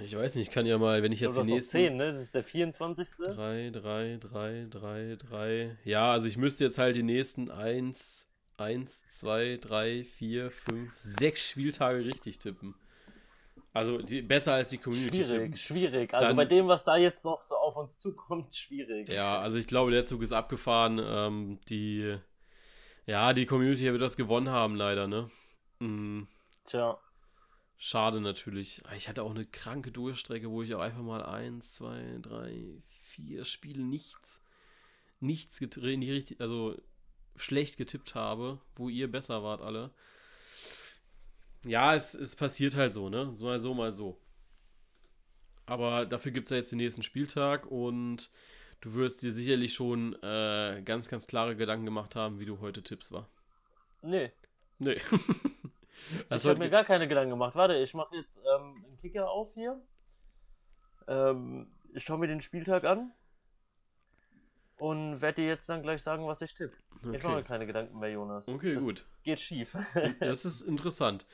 Ich 0.00 0.14
weiß 0.14 0.34
nicht, 0.34 0.48
ich 0.48 0.54
kann 0.54 0.66
ja 0.66 0.76
mal, 0.78 1.02
wenn 1.02 1.10
ich 1.10 1.20
jetzt 1.20 1.36
die 1.36 1.52
nächsten. 1.52 1.70
10, 1.70 1.96
ne? 1.96 2.12
Das 2.12 2.20
ist 2.20 2.34
der 2.34 2.44
24. 2.44 3.08
3, 3.16 3.70
3, 3.70 4.18
3, 4.20 4.66
3, 4.70 5.16
3. 5.16 5.78
Ja, 5.84 6.12
also 6.12 6.28
ich 6.28 6.36
müsste 6.36 6.64
jetzt 6.64 6.76
halt 6.76 6.94
die 6.94 7.02
nächsten 7.02 7.50
1, 7.50 8.30
1, 8.58 9.08
2, 9.08 9.58
3, 9.60 10.04
4, 10.04 10.50
5, 10.50 10.92
6 10.96 11.48
Spieltage 11.48 12.04
richtig 12.04 12.38
tippen. 12.38 12.74
Also 13.72 14.02
die, 14.02 14.22
besser 14.22 14.52
als 14.52 14.70
die 14.70 14.78
Community. 14.78 15.24
Schwierig, 15.24 15.40
tippen. 15.40 15.56
schwierig. 15.56 16.14
Also 16.14 16.26
Dann, 16.26 16.36
bei 16.36 16.44
dem, 16.44 16.68
was 16.68 16.84
da 16.84 16.96
jetzt 16.96 17.24
noch 17.24 17.42
so 17.42 17.56
auf 17.56 17.74
uns 17.74 17.98
zukommt, 17.98 18.54
schwierig. 18.54 19.08
Ja, 19.08 19.40
also 19.40 19.58
ich 19.58 19.66
glaube, 19.66 19.90
der 19.90 20.04
Zug 20.04 20.22
ist 20.22 20.32
abgefahren. 20.32 21.00
Ähm, 21.02 21.58
die, 21.68 22.16
ja, 23.06 23.32
die 23.32 23.46
Community 23.46 23.90
wird 23.90 24.02
das 24.02 24.16
gewonnen 24.16 24.50
haben, 24.50 24.76
leider, 24.76 25.08
ne? 25.08 25.30
Mhm. 25.80 26.28
Tja. 26.64 26.98
Schade 27.78 28.20
natürlich. 28.20 28.82
Ich 28.96 29.08
hatte 29.08 29.22
auch 29.22 29.30
eine 29.30 29.44
kranke 29.44 29.92
Durchstrecke, 29.92 30.50
wo 30.50 30.62
ich 30.62 30.74
auch 30.74 30.80
einfach 30.80 31.02
mal 31.02 31.24
eins, 31.24 31.74
zwei, 31.74 32.18
drei, 32.22 32.82
vier 33.00 33.44
Spiele 33.44 33.82
nichts, 33.82 34.42
nichts 35.20 35.58
gedreht, 35.58 35.98
nicht 35.98 36.10
richtig, 36.10 36.40
also 36.40 36.80
schlecht 37.36 37.76
getippt 37.76 38.14
habe, 38.14 38.60
wo 38.76 38.88
ihr 38.88 39.10
besser 39.10 39.42
wart 39.42 39.60
alle. 39.60 39.90
Ja, 41.64 41.94
es, 41.94 42.14
es 42.14 42.34
passiert 42.34 42.76
halt 42.76 42.94
so, 42.94 43.10
ne? 43.10 43.34
So 43.34 43.46
mal 43.46 43.60
so, 43.60 43.74
mal 43.74 43.92
so. 43.92 44.18
Aber 45.66 46.06
dafür 46.06 46.32
gibt 46.32 46.46
es 46.46 46.50
ja 46.50 46.56
jetzt 46.56 46.70
den 46.70 46.78
nächsten 46.78 47.02
Spieltag 47.02 47.66
und 47.66 48.30
du 48.80 48.94
wirst 48.94 49.22
dir 49.22 49.32
sicherlich 49.32 49.74
schon 49.74 50.14
äh, 50.22 50.80
ganz, 50.84 51.08
ganz 51.08 51.26
klare 51.26 51.56
Gedanken 51.56 51.84
gemacht 51.84 52.14
haben, 52.14 52.38
wie 52.38 52.46
du 52.46 52.60
heute 52.60 52.82
tippst 52.82 53.12
war. 53.12 53.28
Nee. 54.02 54.32
Nee. 54.78 54.98
ich 56.30 56.46
habe 56.46 56.58
mir 56.58 56.70
gar 56.70 56.84
keine 56.84 57.08
Gedanken 57.08 57.30
gemacht. 57.30 57.54
Warte, 57.54 57.74
ich 57.74 57.94
mache 57.94 58.16
jetzt 58.16 58.38
ähm, 58.38 58.74
einen 58.84 58.98
Kicker 58.98 59.30
auf 59.30 59.54
hier. 59.54 59.80
Ähm, 61.08 61.70
ich 61.94 62.04
schaue 62.04 62.18
mir 62.18 62.26
den 62.26 62.40
Spieltag 62.40 62.84
an 62.84 63.12
und 64.78 65.20
werde 65.20 65.42
dir 65.42 65.48
jetzt 65.48 65.68
dann 65.68 65.82
gleich 65.82 66.02
sagen, 66.02 66.26
was 66.26 66.42
ich 66.42 66.54
tippe. 66.54 66.76
Okay. 66.98 67.16
Ich 67.16 67.22
mache 67.22 67.36
mir 67.36 67.42
keine 67.42 67.66
Gedanken 67.66 67.98
mehr, 67.98 68.10
Jonas. 68.10 68.48
Okay, 68.48 68.74
das 68.74 68.84
gut. 68.84 69.02
Geht 69.22 69.40
schief. 69.40 69.76
das 70.20 70.44
ist 70.44 70.62
interessant. 70.62 71.26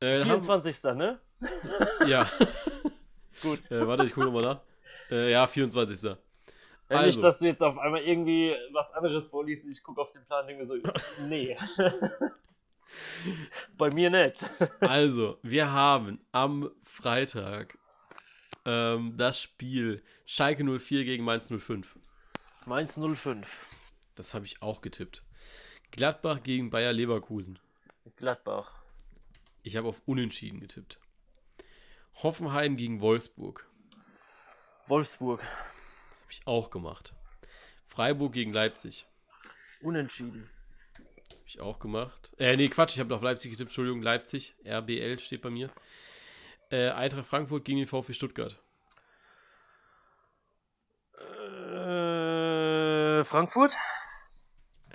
Äh, 0.00 0.22
24. 0.22 0.84
Haben... 0.84 0.98
ne? 0.98 1.20
ja. 2.06 2.28
gut. 3.42 3.70
Äh, 3.70 3.86
warte, 3.86 4.04
ich 4.04 4.12
gucke 4.12 4.26
nochmal 4.26 4.42
nach. 4.42 4.60
Äh, 5.10 5.30
ja, 5.30 5.46
24. 5.46 6.02
Ja, 6.02 6.16
also. 6.88 7.06
Nicht, 7.06 7.22
dass 7.22 7.38
du 7.38 7.46
jetzt 7.46 7.62
auf 7.62 7.78
einmal 7.78 8.00
irgendwie 8.00 8.54
was 8.72 8.92
anderes 8.92 9.28
vorliest 9.28 9.64
und 9.64 9.70
ich 9.70 9.82
gucke 9.82 10.00
auf 10.00 10.10
den 10.12 10.24
Plan 10.24 10.42
und 10.42 10.48
denke 10.48 10.66
so, 10.66 10.74
nee. 11.26 11.56
Bei 13.76 13.90
mir 13.92 14.10
nicht. 14.10 14.48
also, 14.80 15.38
wir 15.42 15.70
haben 15.70 16.20
am 16.32 16.70
Freitag 16.82 17.78
ähm, 18.64 19.16
das 19.16 19.40
Spiel 19.40 20.02
Schalke 20.26 20.64
04 20.78 21.04
gegen 21.04 21.24
Mainz 21.24 21.52
05. 21.52 21.98
Mainz 22.66 22.98
05. 22.98 23.68
Das 24.14 24.34
habe 24.34 24.44
ich 24.44 24.62
auch 24.62 24.80
getippt. 24.80 25.22
Gladbach 25.90 26.42
gegen 26.42 26.70
Bayer 26.70 26.92
Leverkusen. 26.92 27.58
Gladbach. 28.16 28.82
Ich 29.62 29.76
habe 29.76 29.88
auf 29.88 30.02
Unentschieden 30.06 30.60
getippt. 30.60 31.00
Hoffenheim 32.22 32.76
gegen 32.76 33.00
Wolfsburg. 33.00 33.66
Wolfsburg. 34.88 35.40
Das 35.40 36.20
habe 36.20 36.32
ich 36.32 36.46
auch 36.46 36.70
gemacht. 36.70 37.14
Freiburg 37.86 38.32
gegen 38.32 38.52
Leipzig. 38.52 39.06
Unentschieden 39.82 40.48
ich 41.50 41.60
auch 41.60 41.78
gemacht. 41.78 42.32
Äh, 42.38 42.56
nee, 42.56 42.68
Quatsch, 42.68 42.94
ich 42.94 43.00
habe 43.00 43.14
auf 43.14 43.22
Leipzig 43.22 43.50
getippt. 43.50 43.68
Entschuldigung, 43.68 44.02
Leipzig. 44.02 44.54
RBL 44.64 45.18
steht 45.18 45.42
bei 45.42 45.50
mir. 45.50 45.70
Äh, 46.70 46.90
Eintracht 46.90 47.26
Frankfurt 47.26 47.64
gegen 47.64 47.78
den 47.78 47.86
VfB 47.86 48.12
Stuttgart. 48.12 48.58
Äh, 51.18 53.24
Frankfurt. 53.24 53.76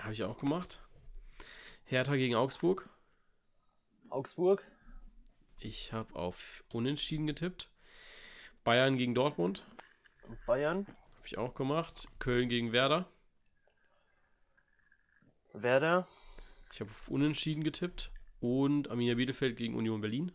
Habe 0.01 0.13
ich 0.13 0.23
auch 0.23 0.37
gemacht. 0.37 0.81
Hertha 1.83 2.15
gegen 2.15 2.35
Augsburg. 2.35 2.89
Augsburg. 4.09 4.63
Ich 5.59 5.93
habe 5.93 6.15
auf 6.15 6.63
Unentschieden 6.73 7.27
getippt. 7.27 7.69
Bayern 8.63 8.97
gegen 8.97 9.13
Dortmund. 9.13 9.65
Bayern. 10.47 10.87
Habe 11.17 11.27
ich 11.27 11.37
auch 11.37 11.53
gemacht. 11.53 12.07
Köln 12.19 12.49
gegen 12.49 12.71
Werder. 12.71 13.07
Werder. 15.53 16.07
Ich 16.75 16.81
habe 16.81 16.91
auf 16.91 17.07
Unentschieden 17.07 17.63
getippt. 17.63 18.11
Und 18.41 18.89
Arminia 18.89 19.15
Bielefeld 19.15 19.55
gegen 19.55 19.75
Union 19.75 20.01
Berlin. 20.01 20.33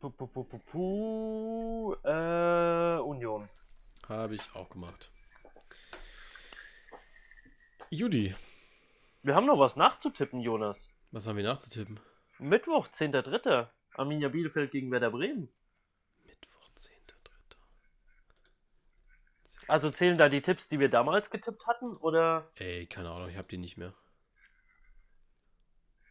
Puh, 0.00 0.10
puh, 0.10 0.26
puh, 0.26 0.44
puh, 0.44 0.58
puh. 0.58 1.94
Äh, 2.04 2.98
Union. 3.00 3.48
Habe 4.06 4.34
ich 4.34 4.54
auch 4.54 4.68
gemacht. 4.68 5.08
Judy, 7.88 8.34
Wir 9.22 9.34
haben 9.34 9.46
noch 9.46 9.58
was 9.58 9.76
nachzutippen, 9.76 10.40
Jonas. 10.40 10.90
was 11.10 11.26
haben 11.26 11.38
wir 11.38 11.44
nachzutippen? 11.44 11.98
Mittwoch, 12.38 12.88
10.3. 12.88 13.66
Arminia 13.94 14.28
Bielefeld 14.28 14.72
gegen 14.72 14.90
Werder 14.90 15.10
Bremen. 15.10 15.48
Mittwoch, 16.26 16.68
10.3. 16.76 17.56
Also 19.68 19.90
zählen 19.90 20.18
da 20.18 20.28
die 20.28 20.42
Tipps, 20.42 20.68
die 20.68 20.78
wir 20.78 20.88
damals 20.88 21.30
getippt 21.30 21.66
hatten? 21.66 21.96
Oder? 21.96 22.50
Ey, 22.56 22.86
keine 22.86 23.10
Ahnung, 23.10 23.30
ich 23.30 23.36
habe 23.36 23.48
die 23.48 23.58
nicht 23.58 23.76
mehr. 23.76 23.94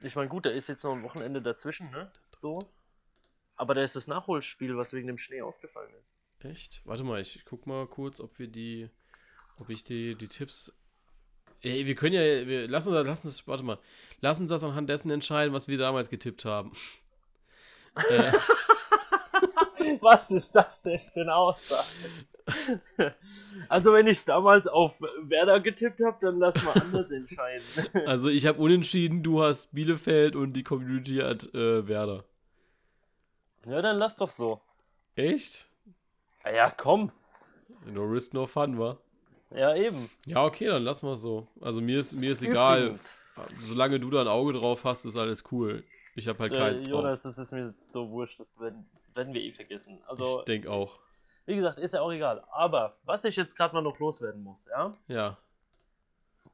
Ich 0.02 0.16
meine, 0.16 0.28
gut, 0.28 0.46
da 0.46 0.50
ist 0.50 0.68
jetzt 0.68 0.84
noch 0.84 0.94
ein 0.94 1.04
Wochenende 1.04 1.42
dazwischen, 1.42 1.90
ne? 1.92 2.12
So. 2.36 2.60
Aber 3.56 3.74
da 3.74 3.84
ist 3.84 3.96
das 3.96 4.08
Nachholspiel, 4.08 4.76
was 4.76 4.92
wegen 4.94 5.08
dem 5.08 5.18
Schnee 5.18 5.42
ausgefallen 5.42 5.94
ist. 5.94 6.46
Echt? 6.46 6.82
Warte 6.86 7.04
mal, 7.04 7.22
ich 7.22 7.44
guck 7.46 7.68
mal 7.68 7.88
kurz, 7.88 8.20
ob 8.20 8.38
wir 8.40 8.48
die, 8.48 8.90
ob 9.60 9.70
ich 9.70 9.84
die, 9.84 10.16
die 10.16 10.28
Tipps. 10.28 10.74
Ey, 11.62 11.86
wir 11.86 11.96
können 11.96 12.16
ja, 12.16 12.46
wir, 12.46 12.68
lass 12.68 12.88
uns, 12.88 13.08
lass 13.08 13.24
uns, 13.24 13.48
warte 13.48 13.64
mal, 13.64 13.80
lass 14.20 14.42
uns 14.42 14.50
das 14.50 14.64
anhand 14.64 14.90
dessen 14.90 15.10
entscheiden, 15.10 15.54
was 15.54 15.70
wir 15.70 15.78
damals 15.78 16.10
getippt 16.10 16.44
haben. 16.44 16.74
äh, 18.10 18.34
Was 20.02 20.32
ist 20.32 20.56
das 20.56 20.82
denn 20.82 21.00
für 21.00 21.22
eine 21.22 21.36
Aussage? 21.36 21.88
also, 23.70 23.94
wenn 23.94 24.08
ich 24.08 24.26
damals 24.26 24.68
auf 24.68 24.94
Werder 25.22 25.60
getippt 25.60 26.02
habe, 26.04 26.18
dann 26.22 26.40
lass 26.40 26.62
mal 26.64 26.74
anders 26.74 27.10
entscheiden. 27.12 27.64
also 28.06 28.30
ich 28.30 28.46
habe 28.46 28.60
unentschieden, 28.60 29.24
du 29.24 29.42
hast 29.44 29.74
Bielefeld 29.74 30.36
und 30.36 30.54
die 30.54 30.64
Community 30.64 31.18
hat 31.18 31.54
äh, 31.54 31.88
Werder. 31.88 32.26
ja, 33.66 33.82
dann 33.82 33.98
lass 33.98 34.18
doch 34.18 34.30
so. 34.30 34.62
Echt? 35.16 35.68
Ja, 36.46 36.70
komm. 36.72 37.12
No 37.92 38.04
risk, 38.04 38.34
no 38.34 38.46
fun, 38.46 38.78
wa? 38.80 38.98
Ja, 39.56 39.76
eben. 39.76 40.10
Ja, 40.26 40.44
okay, 40.44 40.68
dann 40.68 40.84
wir 40.84 40.92
es 40.92 41.22
so. 41.22 41.48
Also 41.62 41.80
mir 41.82 42.00
ist, 42.00 42.14
mir 42.14 42.32
ist 42.32 42.44
egal. 42.44 43.00
Solange 43.62 44.00
du 44.00 44.10
da 44.10 44.22
ein 44.22 44.28
Auge 44.28 44.54
drauf 44.54 44.84
hast, 44.84 45.06
ist 45.06 45.18
alles 45.18 45.44
cool. 45.52 45.84
Ich 46.16 46.28
habe 46.28 46.40
halt 46.40 46.54
Äh, 46.54 46.58
keins 46.58 46.82
drauf. 46.84 47.04
Jonas, 47.04 47.24
das 47.24 47.38
ist 47.38 47.52
mir 47.52 47.72
so 47.72 48.10
wurscht, 48.10 48.40
das 48.40 48.60
werden, 48.60 48.86
werden 49.16 49.34
wir 49.34 49.42
eh 49.42 49.52
vergessen. 49.52 50.02
Also, 50.08 50.40
Ich 50.40 50.46
denke 50.46 50.72
auch. 50.72 51.00
wie 51.46 51.56
gesagt, 51.56 51.78
ist 51.78 51.94
ja 51.94 52.02
auch 52.02 52.12
egal. 52.12 52.44
Aber, 52.52 52.98
was 53.04 53.24
ich 53.26 53.36
jetzt 53.36 53.56
gerade 53.56 53.74
mal 53.76 53.82
noch 53.82 54.00
loswerden 54.00 54.44
muss, 54.44 54.66
ja? 54.66 54.92
Ja. 55.08 55.38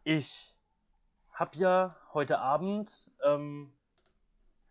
Ich 0.03 0.55
habe 1.33 1.57
ja 1.57 1.95
heute 2.13 2.39
Abend 2.39 3.09
ähm, 3.23 3.71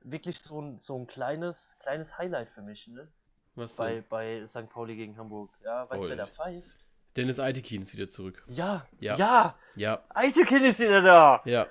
wirklich 0.02 0.38
so 0.40 0.60
ein, 0.60 0.80
so 0.80 0.98
ein 0.98 1.06
kleines, 1.06 1.76
kleines 1.80 2.18
Highlight 2.18 2.50
für 2.50 2.62
mich, 2.62 2.88
ne? 2.88 3.08
Was 3.54 3.76
Bei, 3.76 3.94
denn? 3.94 4.04
bei 4.08 4.46
St. 4.46 4.68
Pauli 4.68 4.94
gegen 4.96 5.16
Hamburg. 5.16 5.50
Ja, 5.64 5.88
weißt 5.90 6.04
du, 6.04 6.08
wer 6.10 6.16
da 6.16 6.26
pfeift? 6.26 6.68
Dennis 7.16 7.40
Eitekin 7.40 7.82
ist 7.82 7.92
wieder 7.92 8.08
zurück. 8.08 8.44
Ja, 8.46 8.86
Ja. 9.00 9.16
ja, 9.16 9.58
Ja, 9.74 10.04
Eitekin 10.10 10.64
ist 10.64 10.78
wieder 10.78 11.02
da. 11.02 11.42
ja. 11.44 11.66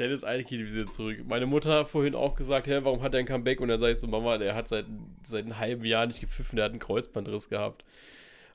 Dennis 0.00 0.22
ist 0.22 0.50
wieder 0.50 0.86
zurück. 0.86 1.18
Meine 1.26 1.46
Mutter 1.46 1.80
hat 1.80 1.88
vorhin 1.88 2.14
auch 2.14 2.34
gesagt, 2.34 2.66
hä, 2.66 2.80
warum 2.82 3.02
hat 3.02 3.14
er 3.14 3.20
ein 3.20 3.26
Comeback? 3.26 3.60
Und 3.60 3.68
dann 3.68 3.78
sage 3.78 3.92
ich 3.92 3.98
so, 4.00 4.06
Mama, 4.06 4.38
der 4.38 4.54
hat 4.54 4.66
seit, 4.66 4.86
seit 5.22 5.44
einem 5.44 5.58
halben 5.58 5.84
Jahr 5.84 6.06
nicht 6.06 6.20
gepfiffen, 6.20 6.56
der 6.56 6.64
hat 6.64 6.72
einen 6.72 6.80
Kreuzbandriss 6.80 7.48
gehabt. 7.48 7.84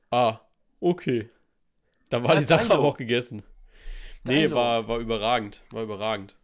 Ah, 0.10 0.40
okay. 0.80 1.30
Dann 2.10 2.24
war 2.24 2.34
Ja, 2.34 2.40
die 2.40 2.46
Sache 2.46 2.74
aber 2.74 2.84
auch 2.84 2.98
gegessen. 2.98 3.44
Nee, 4.24 4.50
war, 4.52 4.88
war 4.88 4.98
überragend. 5.00 5.62
War 5.72 5.84
überragend. 5.84 6.36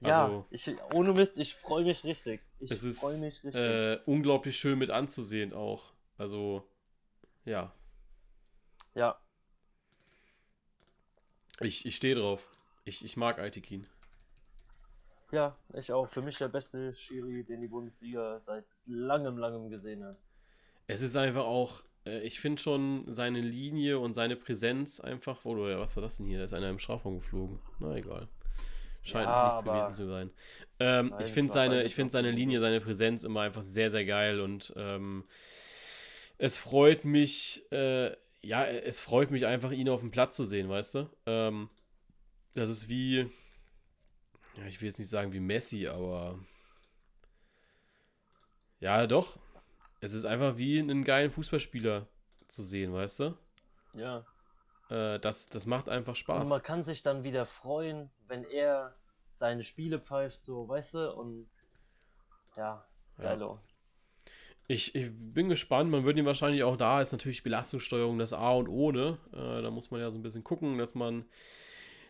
Ja, 0.00 0.26
Also- 0.26 0.46
ich, 0.50 0.70
ohne 0.94 1.12
Mist, 1.12 1.38
ich 1.38 1.54
freue 1.56 1.84
mich 1.84 2.04
richtig. 2.04 2.40
Ich 2.60 2.72
freue 2.72 3.18
mich 3.18 3.42
richtig. 3.42 3.54
äh, 3.56 3.98
unglaublich 4.06 4.56
schön 4.56 4.78
mit 4.78 4.90
anzusehen 4.90 5.52
auch. 5.52 5.92
Also, 6.18 6.62
ja. 7.44 7.72
ja, 8.94 9.18
Ich, 11.60 11.86
ich 11.86 11.96
stehe 11.96 12.14
drauf. 12.14 12.48
Ich, 12.84 13.04
ich 13.04 13.16
mag 13.16 13.38
Aitekin. 13.38 13.86
Ja, 15.32 15.56
ich 15.74 15.92
auch. 15.92 16.08
Für 16.08 16.22
mich 16.22 16.38
der 16.38 16.48
beste 16.48 16.94
Schiri, 16.94 17.44
den 17.44 17.60
die 17.60 17.68
Bundesliga 17.68 18.38
seit 18.40 18.64
langem, 18.86 19.38
langem 19.38 19.68
gesehen 19.70 20.04
hat. 20.04 20.18
Es 20.86 21.00
ist 21.00 21.16
einfach 21.16 21.44
auch, 21.44 21.82
äh, 22.06 22.20
ich 22.20 22.40
finde 22.40 22.62
schon 22.62 23.04
seine 23.08 23.40
Linie 23.40 23.98
und 23.98 24.14
seine 24.14 24.36
Präsenz 24.36 25.00
einfach. 25.00 25.44
Oder 25.44 25.78
was 25.80 25.96
war 25.96 26.02
das 26.02 26.16
denn 26.18 26.26
hier? 26.26 26.38
Da 26.38 26.44
ist 26.44 26.54
einer 26.54 26.70
im 26.70 26.78
Strafraum 26.78 27.18
geflogen. 27.18 27.58
Na 27.80 27.96
egal. 27.96 28.28
Scheint 29.02 29.28
Ja, 29.28 29.46
nichts 29.46 29.64
gewesen 29.64 29.92
zu 29.92 30.08
sein. 30.08 30.30
Ähm, 30.80 31.10
Nein, 31.10 31.20
ich 31.24 31.30
finde 31.30 31.52
seine, 31.52 31.84
ich 31.84 31.94
finde 31.94 32.08
noch 32.08 32.12
seine. 32.12 32.30
Linie, 32.32 32.58
seine 32.58 32.80
Präsenz 32.80 33.22
immer 33.22 33.42
einfach 33.42 33.62
sehr, 33.62 33.90
sehr 33.90 34.04
geil 34.04 34.40
und 34.40 34.72
ähm, 34.76 35.24
es 36.38 36.58
freut 36.58 37.04
mich, 37.04 37.70
äh, 37.70 38.10
ja, 38.42 38.64
es 38.64 39.00
freut 39.00 39.30
mich 39.30 39.46
einfach, 39.46 39.70
ihn 39.70 39.88
auf 39.88 40.00
dem 40.00 40.10
Platz 40.10 40.36
zu 40.36 40.44
sehen, 40.44 40.68
weißt 40.68 40.96
du? 40.96 41.10
Ähm, 41.26 41.70
das 42.54 42.68
ist 42.68 42.88
wie, 42.88 43.30
ja, 44.56 44.66
ich 44.66 44.80
will 44.80 44.88
jetzt 44.88 44.98
nicht 44.98 45.10
sagen 45.10 45.32
wie 45.32 45.40
Messi, 45.40 45.86
aber 45.86 46.38
ja, 48.80 49.06
doch. 49.06 49.38
Es 50.00 50.12
ist 50.12 50.24
einfach 50.24 50.56
wie 50.56 50.78
einen 50.78 51.04
geilen 51.04 51.30
Fußballspieler 51.30 52.06
zu 52.48 52.62
sehen, 52.62 52.92
weißt 52.92 53.20
du? 53.20 53.34
Ja. 53.94 54.24
Äh, 54.90 55.18
das, 55.18 55.48
das 55.48 55.66
macht 55.66 55.88
einfach 55.88 56.12
Und 56.12 56.18
Spaß. 56.18 56.48
man 56.48 56.62
kann 56.62 56.84
sich 56.84 57.02
dann 57.02 57.24
wieder 57.24 57.46
freuen, 57.46 58.10
wenn 58.28 58.44
er 58.44 58.94
seine 59.38 59.62
Spiele 59.62 59.98
pfeift, 60.00 60.44
so, 60.44 60.68
weißt 60.68 60.94
du, 60.94 61.12
und 61.12 61.48
ja, 62.56 62.84
Ja. 63.18 63.24
geilo. 63.24 63.58
Ich, 64.68 64.94
ich 64.96 65.10
bin 65.12 65.48
gespannt, 65.48 65.90
man 65.90 66.04
wird 66.04 66.18
ihn 66.18 66.26
wahrscheinlich 66.26 66.64
auch 66.64 66.76
da, 66.76 67.00
ist 67.00 67.12
natürlich 67.12 67.42
Belastungssteuerung 67.44 68.18
das 68.18 68.32
A 68.32 68.50
und 68.52 68.68
O, 68.68 68.90
ne? 68.90 69.16
Äh, 69.32 69.62
da 69.62 69.70
muss 69.70 69.90
man 69.90 70.00
ja 70.00 70.10
so 70.10 70.18
ein 70.18 70.22
bisschen 70.22 70.42
gucken, 70.42 70.76
dass 70.78 70.94
man 70.94 71.24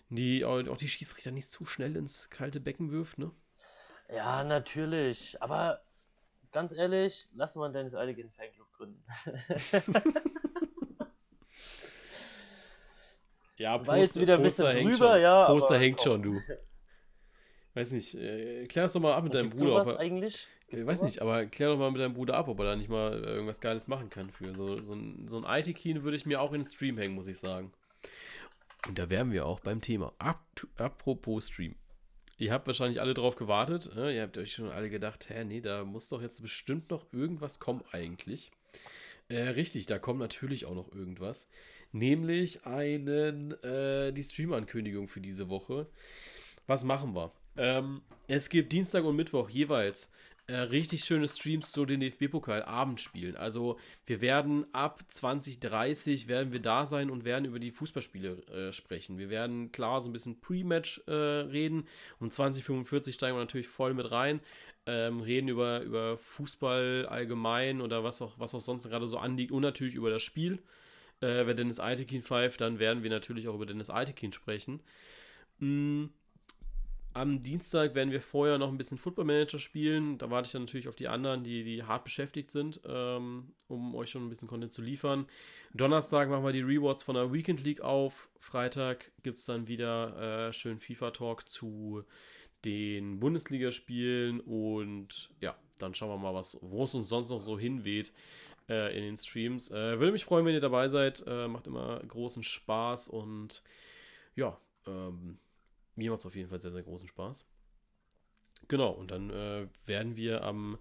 die, 0.08 0.44
auch 0.44 0.76
die 0.76 0.88
Schiedsrichter 0.88 1.30
nicht 1.30 1.50
zu 1.50 1.66
schnell 1.66 1.96
ins 1.96 2.30
kalte 2.30 2.60
Becken 2.60 2.92
wirft, 2.92 3.18
ne? 3.18 3.30
Ja, 4.08 4.44
natürlich. 4.44 5.40
Aber 5.42 5.80
ganz 6.52 6.72
ehrlich, 6.72 7.26
lass 7.34 7.56
mal 7.56 7.72
Dennis 7.72 7.94
Eiligen 7.94 8.30
Fanclub 8.30 8.72
gründen. 8.72 9.04
Ja, 13.58 13.86
War 13.86 13.96
jetzt 13.96 14.20
wieder 14.20 14.34
ein 14.34 14.42
bisschen 14.42 14.66
drüber, 14.90 15.18
ja, 15.18 15.46
Poster 15.46 15.78
hängt 15.78 15.98
komm. 15.98 16.04
schon, 16.04 16.22
du. 16.22 16.40
Weiß 17.74 17.90
nicht, 17.90 18.14
äh, 18.14 18.64
klär 18.66 18.84
das 18.84 18.92
doch 18.94 19.00
mal 19.00 19.14
ab 19.14 19.24
mit 19.24 19.34
deinem 19.34 19.44
Gibt's 19.44 19.60
Bruder. 19.60 19.84
sowas 19.84 19.88
er, 19.88 19.98
eigentlich? 20.00 20.46
ich 20.60 20.68
Gibt's 20.68 20.88
weiß 20.88 20.98
sowas? 20.98 21.10
nicht, 21.10 21.22
aber 21.22 21.44
klär 21.46 21.68
doch 21.68 21.78
mal 21.78 21.90
mit 21.90 22.00
deinem 22.00 22.14
Bruder 22.14 22.34
ab, 22.36 22.48
ob 22.48 22.58
er 22.60 22.66
da 22.66 22.76
nicht 22.76 22.88
mal 22.88 23.12
äh, 23.22 23.26
irgendwas 23.28 23.60
Geiles 23.60 23.86
machen 23.86 24.08
kann 24.08 24.30
für. 24.30 24.54
So, 24.54 24.80
so 24.82 24.94
ein, 24.94 25.28
so 25.28 25.42
ein 25.42 25.60
IT-Keen 25.60 26.02
würde 26.02 26.16
ich 26.16 26.24
mir 26.26 26.40
auch 26.40 26.52
in 26.52 26.62
den 26.62 26.66
Stream 26.66 26.96
hängen, 26.96 27.14
muss 27.14 27.28
ich 27.28 27.38
sagen. 27.38 27.72
Und 28.88 28.98
da 28.98 29.10
wären 29.10 29.32
wir 29.32 29.46
auch 29.46 29.60
beim 29.60 29.80
Thema. 29.80 30.12
Ap 30.18 30.66
apropos 30.76 31.48
Stream. 31.48 31.74
Ihr 32.38 32.52
habt 32.52 32.66
wahrscheinlich 32.66 33.00
alle 33.00 33.14
drauf 33.14 33.36
gewartet. 33.36 33.90
Ne? 33.94 34.14
Ihr 34.14 34.22
habt 34.22 34.36
euch 34.38 34.52
schon 34.52 34.70
alle 34.70 34.90
gedacht, 34.90 35.28
hä, 35.30 35.44
nee, 35.44 35.60
da 35.60 35.84
muss 35.84 36.08
doch 36.08 36.20
jetzt 36.20 36.42
bestimmt 36.42 36.90
noch 36.90 37.06
irgendwas 37.12 37.58
kommen 37.58 37.82
eigentlich. 37.92 38.50
Äh, 39.28 39.42
richtig, 39.48 39.86
da 39.86 39.98
kommt 39.98 40.20
natürlich 40.20 40.66
auch 40.66 40.74
noch 40.74 40.92
irgendwas. 40.92 41.48
Nämlich 41.92 42.66
einen, 42.66 43.52
äh, 43.62 44.12
die 44.12 44.22
Stream-Ankündigung 44.22 45.08
für 45.08 45.20
diese 45.20 45.48
Woche. 45.48 45.86
Was 46.66 46.84
machen 46.84 47.14
wir? 47.14 47.32
Ähm, 47.56 48.02
es 48.28 48.50
gibt 48.50 48.72
Dienstag 48.72 49.04
und 49.04 49.16
Mittwoch 49.16 49.48
jeweils 49.48 50.12
äh, 50.48 50.54
richtig 50.56 51.04
schöne 51.04 51.28
Streams 51.28 51.72
zu 51.72 51.84
den 51.86 52.00
DFB-Pokal 52.00 52.62
Abendspielen. 52.62 53.36
Also 53.36 53.78
wir 54.06 54.20
werden 54.20 54.64
ab 54.72 55.02
2030 55.08 56.28
werden 56.28 56.52
wir 56.52 56.60
da 56.60 56.86
sein 56.86 57.10
und 57.10 57.24
werden 57.24 57.46
über 57.46 57.58
die 57.58 57.72
Fußballspiele 57.72 58.46
äh, 58.46 58.72
sprechen. 58.72 59.18
Wir 59.18 59.28
werden 59.28 59.72
klar 59.72 60.00
so 60.00 60.08
ein 60.08 60.12
bisschen 60.12 60.40
Pre-Match 60.40 61.02
äh, 61.08 61.12
reden. 61.12 61.88
Um 62.20 62.30
2045 62.30 63.14
steigen 63.14 63.36
wir 63.36 63.40
natürlich 63.40 63.68
voll 63.68 63.92
mit 63.94 64.10
rein. 64.12 64.40
Ähm, 64.86 65.20
reden 65.20 65.48
über, 65.48 65.80
über 65.82 66.16
Fußball 66.16 67.06
allgemein 67.06 67.80
oder 67.80 68.04
was 68.04 68.22
auch, 68.22 68.38
was 68.38 68.54
auch 68.54 68.60
sonst 68.60 68.88
gerade 68.88 69.08
so 69.08 69.18
anliegt 69.18 69.50
und 69.50 69.62
natürlich 69.62 69.96
über 69.96 70.10
das 70.10 70.22
Spiel. 70.22 70.62
Äh, 71.20 71.46
wenn 71.46 71.56
Dennis 71.56 71.80
Eitekin 71.80 72.22
pfeift, 72.22 72.60
dann 72.60 72.78
werden 72.78 73.02
wir 73.02 73.10
natürlich 73.10 73.48
auch 73.48 73.54
über 73.54 73.66
Dennis 73.66 73.90
Eitekin 73.90 74.32
sprechen. 74.32 74.80
Mm, 75.58 76.06
am 77.16 77.40
Dienstag 77.40 77.94
werden 77.94 78.10
wir 78.10 78.20
vorher 78.20 78.58
noch 78.58 78.68
ein 78.68 78.76
bisschen 78.76 78.98
Football 78.98 79.24
Manager 79.24 79.58
spielen. 79.58 80.18
Da 80.18 80.30
warte 80.30 80.48
ich 80.48 80.52
dann 80.52 80.62
natürlich 80.62 80.86
auf 80.86 80.96
die 80.96 81.08
anderen, 81.08 81.42
die, 81.42 81.64
die 81.64 81.82
hart 81.82 82.04
beschäftigt 82.04 82.50
sind, 82.50 82.80
ähm, 82.86 83.54
um 83.68 83.94
euch 83.94 84.10
schon 84.10 84.26
ein 84.26 84.28
bisschen 84.28 84.48
Content 84.48 84.72
zu 84.72 84.82
liefern. 84.82 85.26
Donnerstag 85.72 86.28
machen 86.28 86.44
wir 86.44 86.52
die 86.52 86.60
Rewards 86.60 87.02
von 87.02 87.14
der 87.14 87.32
Weekend 87.32 87.64
League 87.64 87.80
auf. 87.80 88.28
Freitag 88.38 89.10
gibt 89.22 89.38
es 89.38 89.46
dann 89.46 89.66
wieder 89.66 90.48
äh, 90.48 90.52
schön 90.52 90.78
FIFA-Talk 90.78 91.48
zu 91.48 92.04
den 92.66 93.18
Bundesligaspielen 93.18 94.40
und 94.40 95.30
ja, 95.40 95.56
dann 95.78 95.94
schauen 95.94 96.10
wir 96.10 96.18
mal, 96.18 96.34
was, 96.34 96.58
wo 96.60 96.84
es 96.84 96.94
uns 96.94 97.08
sonst 97.08 97.30
noch 97.30 97.40
so 97.40 97.58
hinweht 97.58 98.12
äh, 98.68 98.94
in 98.94 99.02
den 99.02 99.16
Streams. 99.16 99.70
Äh, 99.70 99.98
würde 99.98 100.12
mich 100.12 100.24
freuen, 100.26 100.44
wenn 100.44 100.54
ihr 100.54 100.60
dabei 100.60 100.88
seid. 100.88 101.24
Äh, 101.26 101.48
macht 101.48 101.66
immer 101.66 101.98
großen 102.00 102.42
Spaß 102.42 103.08
und 103.08 103.62
ja, 104.34 104.58
ähm, 104.86 105.38
mir 105.96 106.10
macht 106.10 106.20
es 106.20 106.26
auf 106.26 106.36
jeden 106.36 106.48
Fall 106.48 106.60
sehr, 106.60 106.72
sehr 106.72 106.82
großen 106.82 107.08
Spaß. 107.08 107.46
Genau, 108.68 108.90
und 108.90 109.10
dann 109.10 109.30
äh, 109.30 109.68
werden 109.84 110.16
wir 110.16 110.42
am 110.42 110.78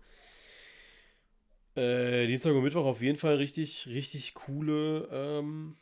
äh, 1.75 2.25
Dienstag 2.27 2.53
und 2.53 2.63
Mittwoch 2.63 2.85
auf 2.85 3.01
jeden 3.01 3.17
Fall 3.17 3.35
richtig, 3.35 3.87
richtig 3.87 4.33
coole 4.33 5.07
ähm, 5.11 5.77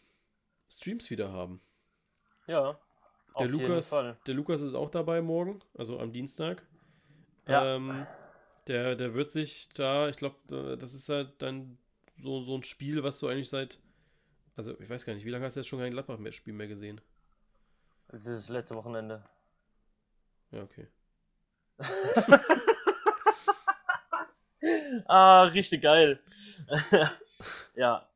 Streams 0.69 1.09
wieder 1.09 1.31
haben. 1.31 1.61
Ja. 2.47 2.79
Der 3.39 3.47
Lukas, 3.47 3.89
der 4.27 4.35
Lukas 4.35 4.61
ist 4.61 4.75
auch 4.75 4.89
dabei 4.89 5.21
morgen, 5.21 5.59
also 5.75 5.99
am 5.99 6.11
Dienstag. 6.11 6.65
Ja. 7.47 7.75
Ähm, 7.75 8.05
der, 8.67 8.95
der 8.95 9.13
wird 9.13 9.31
sich 9.31 9.69
da, 9.69 10.09
ich 10.09 10.17
glaube, 10.17 10.77
das 10.77 10.93
ist 10.93 11.09
halt 11.09 11.41
dann 11.41 11.77
so, 12.17 12.41
so 12.43 12.55
ein 12.55 12.63
Spiel, 12.63 13.03
was 13.03 13.19
du 13.19 13.27
eigentlich 13.27 13.49
seit, 13.49 13.79
also 14.55 14.79
ich 14.79 14.89
weiß 14.89 15.05
gar 15.05 15.13
nicht, 15.13 15.25
wie 15.25 15.29
lange 15.29 15.45
hast 15.45 15.55
du 15.55 15.59
jetzt 15.59 15.67
schon 15.67 15.79
kein 15.79 15.91
Gladbach-Spiel 15.91 16.53
mehr 16.53 16.67
gesehen? 16.67 17.01
Das 18.13 18.25
ist 18.27 18.49
letzte 18.49 18.75
Wochenende. 18.75 19.23
Ja, 20.51 20.61
okay. 20.61 20.85
ah, 25.07 25.45
richtig 25.45 25.81
geil. 25.81 26.19
ja. 27.75 28.07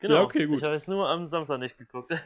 Genau. 0.00 0.14
Ja, 0.16 0.22
okay, 0.22 0.46
gut. 0.46 0.58
Ich 0.58 0.64
habe 0.64 0.74
es 0.74 0.88
nur 0.88 1.08
am 1.08 1.28
Samstag 1.28 1.60
nicht 1.60 1.78
geguckt. 1.78 2.10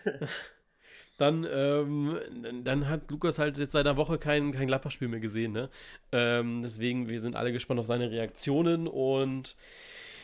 dann, 1.18 1.46
ähm, 1.50 2.18
dann 2.64 2.88
hat 2.88 3.10
Lukas 3.10 3.38
halt 3.38 3.58
jetzt 3.58 3.72
seit 3.72 3.86
einer 3.86 3.98
Woche 3.98 4.16
kein, 4.16 4.52
kein 4.52 4.66
Gladbach-Spiel 4.66 5.08
mehr 5.08 5.20
gesehen, 5.20 5.52
ne? 5.52 5.68
Ähm, 6.10 6.62
deswegen, 6.62 7.10
wir 7.10 7.20
sind 7.20 7.36
alle 7.36 7.52
gespannt 7.52 7.80
auf 7.80 7.86
seine 7.86 8.10
Reaktionen 8.10 8.88
und 8.88 9.58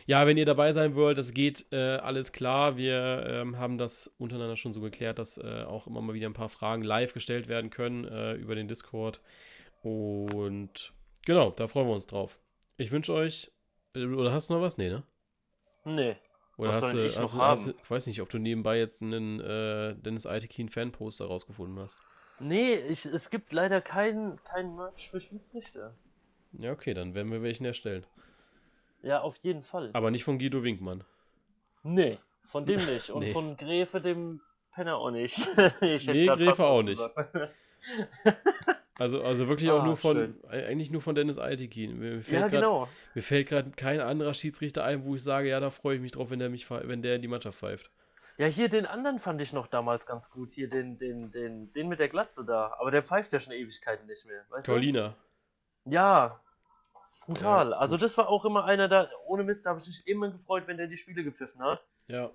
ja, 0.05 0.25
wenn 0.27 0.37
ihr 0.37 0.45
dabei 0.45 0.73
sein 0.73 0.95
wollt, 0.95 1.17
das 1.17 1.33
geht 1.33 1.67
äh, 1.71 1.97
alles 1.97 2.31
klar. 2.31 2.77
Wir 2.77 3.25
ähm, 3.27 3.57
haben 3.57 3.77
das 3.77 4.07
untereinander 4.17 4.57
schon 4.57 4.73
so 4.73 4.81
geklärt, 4.81 5.19
dass 5.19 5.37
äh, 5.37 5.63
auch 5.67 5.87
immer 5.87 6.01
mal 6.01 6.13
wieder 6.13 6.27
ein 6.27 6.33
paar 6.33 6.49
Fragen 6.49 6.83
live 6.83 7.13
gestellt 7.13 7.47
werden 7.47 7.69
können 7.69 8.05
äh, 8.05 8.33
über 8.33 8.55
den 8.55 8.67
Discord. 8.67 9.21
Und 9.81 10.93
genau, 11.25 11.51
da 11.51 11.67
freuen 11.67 11.87
wir 11.87 11.93
uns 11.93 12.07
drauf. 12.07 12.39
Ich 12.77 12.91
wünsche 12.91 13.13
euch. 13.13 13.51
Äh, 13.95 14.05
oder 14.05 14.31
hast 14.31 14.49
du 14.49 14.53
noch 14.53 14.61
was? 14.61 14.77
Nee, 14.77 14.89
ne? 14.89 15.03
Nee. 15.85 16.15
Oder 16.57 16.73
hast 16.73 16.93
du, 16.93 17.09
hast, 17.15 17.37
hast, 17.37 17.67
ich 17.69 17.89
weiß 17.89 18.07
nicht, 18.07 18.21
ob 18.21 18.29
du 18.29 18.37
nebenbei 18.37 18.77
jetzt 18.77 19.01
einen 19.01 19.39
äh, 19.39 19.95
Dennis 19.95 20.27
Aitekin 20.27 20.69
Fanposter 20.69 21.25
rausgefunden 21.25 21.79
hast. 21.79 21.97
Nee, 22.39 22.75
ich, 22.75 23.05
es 23.05 23.29
gibt 23.29 23.51
leider 23.53 23.81
keinen 23.81 24.43
kein 24.43 24.75
Merch 24.75 25.09
für 25.09 25.19
Schiedsrichter. 25.19 25.95
Ja, 26.53 26.71
okay, 26.71 26.93
dann 26.93 27.15
werden 27.15 27.31
wir 27.31 27.41
welchen 27.41 27.65
erstellen. 27.65 28.05
Ja, 29.01 29.21
auf 29.21 29.37
jeden 29.37 29.63
Fall. 29.63 29.89
Aber 29.93 30.11
nicht 30.11 30.23
von 30.23 30.39
Guido 30.39 30.63
Winkmann. 30.63 31.03
Nee, 31.83 32.19
von 32.45 32.65
dem 32.65 32.85
nicht. 32.85 33.09
Und 33.09 33.23
nee. 33.23 33.31
von 33.31 33.57
Gräfe, 33.57 34.01
dem 34.01 34.41
Penner 34.73 34.97
auch 34.97 35.11
nicht. 35.11 35.37
ich 35.81 36.07
nee, 36.07 36.27
Gräfe 36.27 36.65
auch 36.65 36.83
nicht. 36.83 37.01
Also, 38.99 39.23
also 39.23 39.47
wirklich 39.47 39.71
auch 39.71 39.81
ah, 39.81 39.85
nur 39.85 39.97
von, 39.97 40.15
schön. 40.15 40.45
eigentlich 40.47 40.91
nur 40.91 41.01
von 41.01 41.15
Dennis 41.15 41.39
Altekin. 41.39 41.97
Mir 41.97 42.19
ja, 42.19 42.41
grad, 42.41 42.51
genau. 42.51 42.87
Mir 43.15 43.23
fällt 43.23 43.47
gerade 43.49 43.71
kein 43.71 43.99
anderer 43.99 44.35
Schiedsrichter 44.35 44.83
ein, 44.83 45.05
wo 45.05 45.15
ich 45.15 45.23
sage, 45.23 45.49
ja, 45.49 45.59
da 45.59 45.71
freue 45.71 45.95
ich 45.95 46.01
mich 46.01 46.11
drauf, 46.11 46.29
wenn 46.29 46.37
der 46.37 46.51
mich, 46.51 46.69
wenn 46.69 47.01
der 47.01 47.15
in 47.15 47.23
die 47.23 47.27
Mannschaft 47.27 47.57
pfeift. 47.57 47.89
Ja, 48.37 48.45
hier 48.45 48.69
den 48.69 48.85
anderen 48.85 49.17
fand 49.17 49.41
ich 49.41 49.53
noch 49.53 49.65
damals 49.65 50.05
ganz 50.05 50.29
gut. 50.29 50.51
Hier 50.51 50.69
den, 50.69 50.99
den, 50.99 51.31
den, 51.31 51.73
den 51.73 51.87
mit 51.87 51.99
der 51.99 52.09
Glatze 52.09 52.45
da. 52.45 52.75
Aber 52.79 52.91
der 52.91 53.01
pfeift 53.01 53.33
ja 53.33 53.39
schon 53.39 53.53
Ewigkeiten 53.53 54.05
nicht 54.05 54.25
mehr. 54.27 54.43
Weißt 54.49 54.67
Paulina. 54.67 55.15
Du? 55.85 55.91
Ja, 55.91 56.39
Brutal. 57.25 57.73
Also 57.73 57.97
das 57.97 58.17
war 58.17 58.29
auch 58.29 58.45
immer 58.45 58.65
einer 58.65 58.87
da, 58.87 59.09
ohne 59.25 59.43
Mist, 59.43 59.65
da 59.65 59.71
habe 59.71 59.79
ich 59.79 59.87
mich 59.87 60.07
immer 60.07 60.31
gefreut, 60.31 60.63
wenn 60.67 60.77
der 60.77 60.87
die 60.87 60.97
Spiele 60.97 61.23
gepfiffen 61.23 61.61
hat. 61.61 61.83
Ja. 62.07 62.31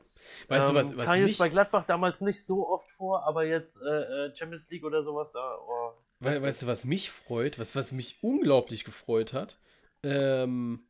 Weißt 0.49 0.69
ähm, 0.69 0.75
du, 0.75 0.81
was, 0.81 0.97
was 0.97 1.05
Kam 1.07 1.21
mich... 1.21 1.31
jetzt 1.31 1.39
bei 1.39 1.49
Gladbach 1.49 1.85
damals 1.87 2.21
nicht 2.21 2.45
so 2.45 2.69
oft 2.69 2.91
vor, 2.93 3.25
aber 3.27 3.45
jetzt 3.45 3.81
äh, 3.83 4.27
äh 4.27 4.37
Champions 4.37 4.69
League 4.71 4.85
oder 4.85 5.03
sowas 5.03 5.33
da. 5.33 5.59
Oh, 5.59 5.93
weißt, 6.21 6.43
weißt 6.43 6.63
du, 6.63 6.67
was 6.69 6.85
mich 6.85 7.11
freut, 7.11 7.59
was, 7.59 7.75
was 7.75 7.93
mich 7.93 8.23
unglaublich 8.23 8.85
gefreut 8.85 9.33
hat? 9.33 9.59
Ähm, 10.03 10.87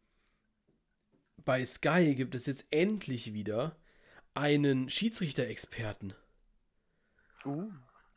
bei 1.45 1.65
Sky 1.65 2.15
gibt 2.15 2.35
es 2.35 2.47
jetzt 2.47 2.67
endlich 2.71 3.33
wieder 3.33 3.77
einen 4.35 4.91
Schiedsrichter-Experten. 4.91 6.15
Uh 7.47 7.71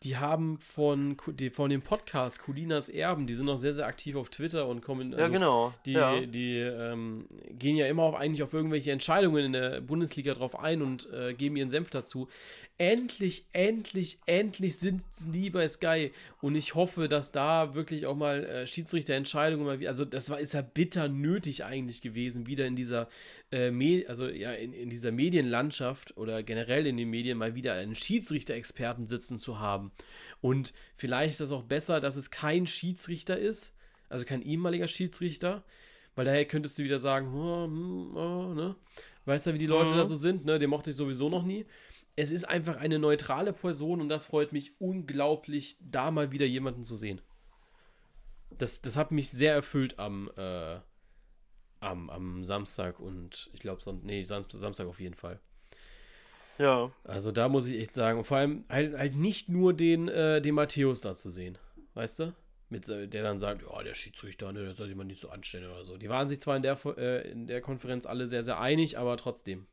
die 0.04 0.16
haben 0.16 0.60
von, 0.60 1.18
von 1.52 1.70
dem 1.70 1.82
Podcast 1.82 2.42
Colinas 2.42 2.88
Erben, 2.88 3.28
die 3.28 3.34
sind 3.34 3.48
noch 3.48 3.58
sehr, 3.58 3.74
sehr 3.74 3.86
aktiv 3.86 4.16
auf 4.16 4.30
Twitter 4.30 4.66
und 4.66 4.82
kommen. 4.82 5.14
Also 5.14 5.22
ja, 5.22 5.28
genau. 5.28 5.74
Die, 5.86 5.92
ja. 5.92 6.22
die 6.22 6.58
ähm, 6.58 7.26
gehen 7.52 7.76
ja 7.76 7.86
immer 7.88 8.04
auf, 8.04 8.16
eigentlich 8.16 8.42
auf 8.42 8.54
irgendwelche 8.54 8.94
Entscheidungen 8.94 9.46
in 9.46 9.54
der 9.54 9.82
Bundesliga 9.82 10.34
drauf 10.34 10.58
ein 10.58 10.82
und 10.82 11.12
äh, 11.12 11.34
geben 11.34 11.58
ihren 11.58 11.70
Senf 11.70 11.90
dazu. 11.90 12.30
Endlich, 12.78 13.44
endlich, 13.52 14.20
endlich 14.26 14.78
sind 14.78 15.04
die 15.34 15.50
bei 15.50 15.68
Sky 15.68 16.14
und 16.42 16.56
ich 16.56 16.76
hoffe, 16.76 17.10
dass 17.10 17.34
da 17.34 17.76
wirklich 17.76 18.06
auch 18.06 18.16
mal 18.16 18.46
äh, 18.46 18.68
Schiedsrichterentscheidungen 18.68 19.66
mal, 19.66 19.86
also 19.86 20.06
das 20.06 20.30
war 20.30 20.40
ist 20.40 20.54
ja 20.54 20.62
bitter 20.62 21.10
nötig 21.10 21.66
eigentlich 21.66 22.02
gewesen, 22.02 22.48
wieder 22.48 22.66
in 22.66 22.78
dieser 22.78 23.10
äh, 23.52 24.06
also 24.08 24.30
ja 24.30 24.54
in, 24.54 24.72
in 24.72 24.90
dieser 24.90 25.12
Medienlandschaft 25.12 26.16
oder 26.16 26.42
generell 26.42 26.88
in 26.88 26.96
den 26.96 27.10
Medien 27.10 27.38
mal 27.38 27.54
wieder 27.54 27.74
einen 27.74 27.96
Schiedsrichter-Experten 27.96 29.08
sitzen 29.08 29.40
zu 29.40 29.60
haben. 29.60 29.89
Und 30.42 30.74
vielleicht 30.96 31.32
ist 31.32 31.42
das 31.42 31.52
auch 31.52 31.64
besser, 31.64 32.00
dass 32.00 32.16
es 32.16 32.32
kein 32.32 32.68
Schiedsrichter 32.68 33.38
ist, 33.38 33.76
also 34.10 34.26
kein 34.26 34.42
ehemaliger 34.42 34.88
Schiedsrichter, 34.88 35.64
weil 36.16 36.26
daher 36.26 36.46
könntest 36.46 36.78
du 36.78 36.84
wieder 36.84 37.00
sagen, 37.00 37.34
oh, 37.34 37.66
hm, 37.66 38.16
oh, 38.16 38.54
ne? 38.54 38.76
Weißt 39.26 39.48
du, 39.48 39.54
wie 39.54 39.60
die 39.60 39.68
Leute 39.68 39.92
mhm. 39.92 39.98
da 39.98 40.06
so 40.06 40.16
sind, 40.16 40.46
ne? 40.46 40.60
Den 40.60 40.70
mochte 40.70 40.90
ich 40.90 40.96
sowieso 40.96 41.30
noch 41.30 41.44
nie. 41.44 41.66
Es 42.16 42.32
ist 42.32 42.44
einfach 42.44 42.78
eine 42.78 43.00
neutrale 43.00 43.54
Person 43.54 44.02
und 44.02 44.10
das 44.10 44.26
freut 44.26 44.52
mich 44.52 44.74
unglaublich, 44.80 45.78
da 45.80 46.12
mal 46.12 46.32
wieder 46.32 46.46
jemanden 46.46 46.84
zu 46.84 46.96
sehen. 46.96 47.22
Das, 48.50 48.82
das 48.82 48.98
hat 48.98 49.12
mich 49.12 49.30
sehr 49.30 49.54
erfüllt 49.54 50.00
am, 50.00 50.30
äh, 50.36 50.80
am, 51.80 52.10
am 52.10 52.44
Samstag 52.44 53.00
und 53.00 53.50
ich 53.54 53.60
glaube, 53.60 53.82
nee, 54.04 54.22
Samstag 54.24 54.88
auf 54.88 55.00
jeden 55.00 55.16
Fall. 55.16 55.40
Ja. 56.60 56.92
Also 57.06 57.32
da 57.32 57.48
muss 57.48 57.68
ich 57.68 57.80
echt 57.80 57.94
sagen, 57.94 58.20
und 58.20 58.26
vor 58.26 58.38
allem 58.38 58.66
halt, 58.70 58.96
halt 58.98 59.16
nicht 59.16 59.48
nur 59.48 59.74
den, 59.74 60.10
äh, 60.10 60.42
den 60.42 60.56
Matthäus 60.56 61.00
da 61.02 61.16
zu 61.16 61.30
sehen, 61.30 61.58
weißt 61.94 62.20
du? 62.20 62.36
Mit, 62.68 62.88
äh, 62.90 63.08
der 63.08 63.24
dann 63.24 63.40
sagt, 63.40 63.64
ja, 63.64 63.82
der 63.82 63.96
Schiedsrichter, 63.96 64.52
ne, 64.52 64.64
der 64.66 64.74
soll 64.74 64.88
sich 64.88 64.96
mal 64.96 65.06
nicht 65.06 65.22
so 65.22 65.30
anstellen 65.30 65.72
oder 65.72 65.86
so. 65.86 65.98
Die 65.98 66.10
waren 66.10 66.28
sich 66.28 66.42
zwar 66.42 66.58
in 66.58 66.62
der, 66.62 66.78
äh, 66.98 67.32
in 67.32 67.48
der 67.48 67.62
Konferenz 67.62 68.06
alle 68.06 68.28
sehr, 68.28 68.44
sehr 68.44 68.60
einig, 68.60 68.98
aber 68.98 69.16
trotzdem. 69.16 69.68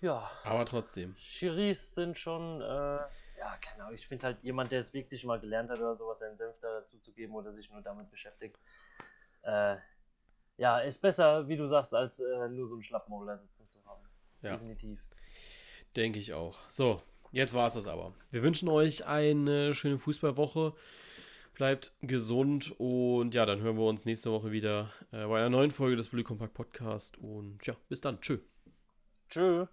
Ja. 0.00 0.30
Aber 0.44 0.64
trotzdem. 0.64 1.14
Chiris 1.16 1.94
sind 1.94 2.18
schon, 2.18 2.60
äh, 2.60 2.64
ja, 2.64 3.56
keine 3.60 3.82
Ahnung, 3.82 3.94
ich 3.94 4.06
finde 4.06 4.26
halt 4.26 4.42
jemand, 4.42 4.70
der 4.70 4.80
es 4.80 4.94
wirklich 4.94 5.24
mal 5.24 5.40
gelernt 5.40 5.70
hat 5.70 5.78
oder 5.78 5.96
sowas, 5.96 6.20
seinen 6.20 6.36
Senf 6.36 6.54
da 6.60 6.80
dazu 6.80 6.98
zu 6.98 7.12
geben 7.12 7.34
oder 7.34 7.52
sich 7.52 7.68
nur 7.70 7.82
damit 7.82 8.10
beschäftigt. 8.10 8.56
Äh, 9.42 9.76
ja, 10.56 10.78
ist 10.78 10.98
besser, 10.98 11.48
wie 11.48 11.56
du 11.56 11.66
sagst, 11.66 11.94
als 11.94 12.20
äh, 12.20 12.48
nur 12.48 12.66
so 12.68 12.74
einen 12.74 12.82
Schlappmaul 12.82 13.26
da 13.26 13.36
sitzen 13.36 13.68
zu 13.68 13.84
haben. 13.84 14.02
Ja. 14.42 14.52
Definitiv. 14.52 15.00
Denke 15.96 16.18
ich 16.18 16.32
auch. 16.32 16.58
So, 16.68 16.96
jetzt 17.32 17.54
war 17.54 17.66
es 17.66 17.74
das 17.74 17.86
aber. 17.86 18.14
Wir 18.30 18.42
wünschen 18.42 18.68
euch 18.68 19.06
eine 19.06 19.74
schöne 19.74 19.98
Fußballwoche. 19.98 20.74
Bleibt 21.54 21.92
gesund 22.00 22.74
und 22.78 23.34
ja, 23.34 23.44
dann 23.44 23.60
hören 23.60 23.76
wir 23.76 23.84
uns 23.84 24.06
nächste 24.06 24.32
Woche 24.32 24.52
wieder 24.52 24.90
äh, 25.12 25.26
bei 25.26 25.38
einer 25.38 25.50
neuen 25.50 25.70
Folge 25.70 25.96
des 25.96 26.08
Bully 26.08 26.24
Compact 26.24 26.54
Podcast 26.54 27.18
und 27.18 27.64
ja, 27.66 27.76
bis 27.88 28.00
dann. 28.00 28.20
Tschö. 28.20 28.38
Tschö. 29.28 29.66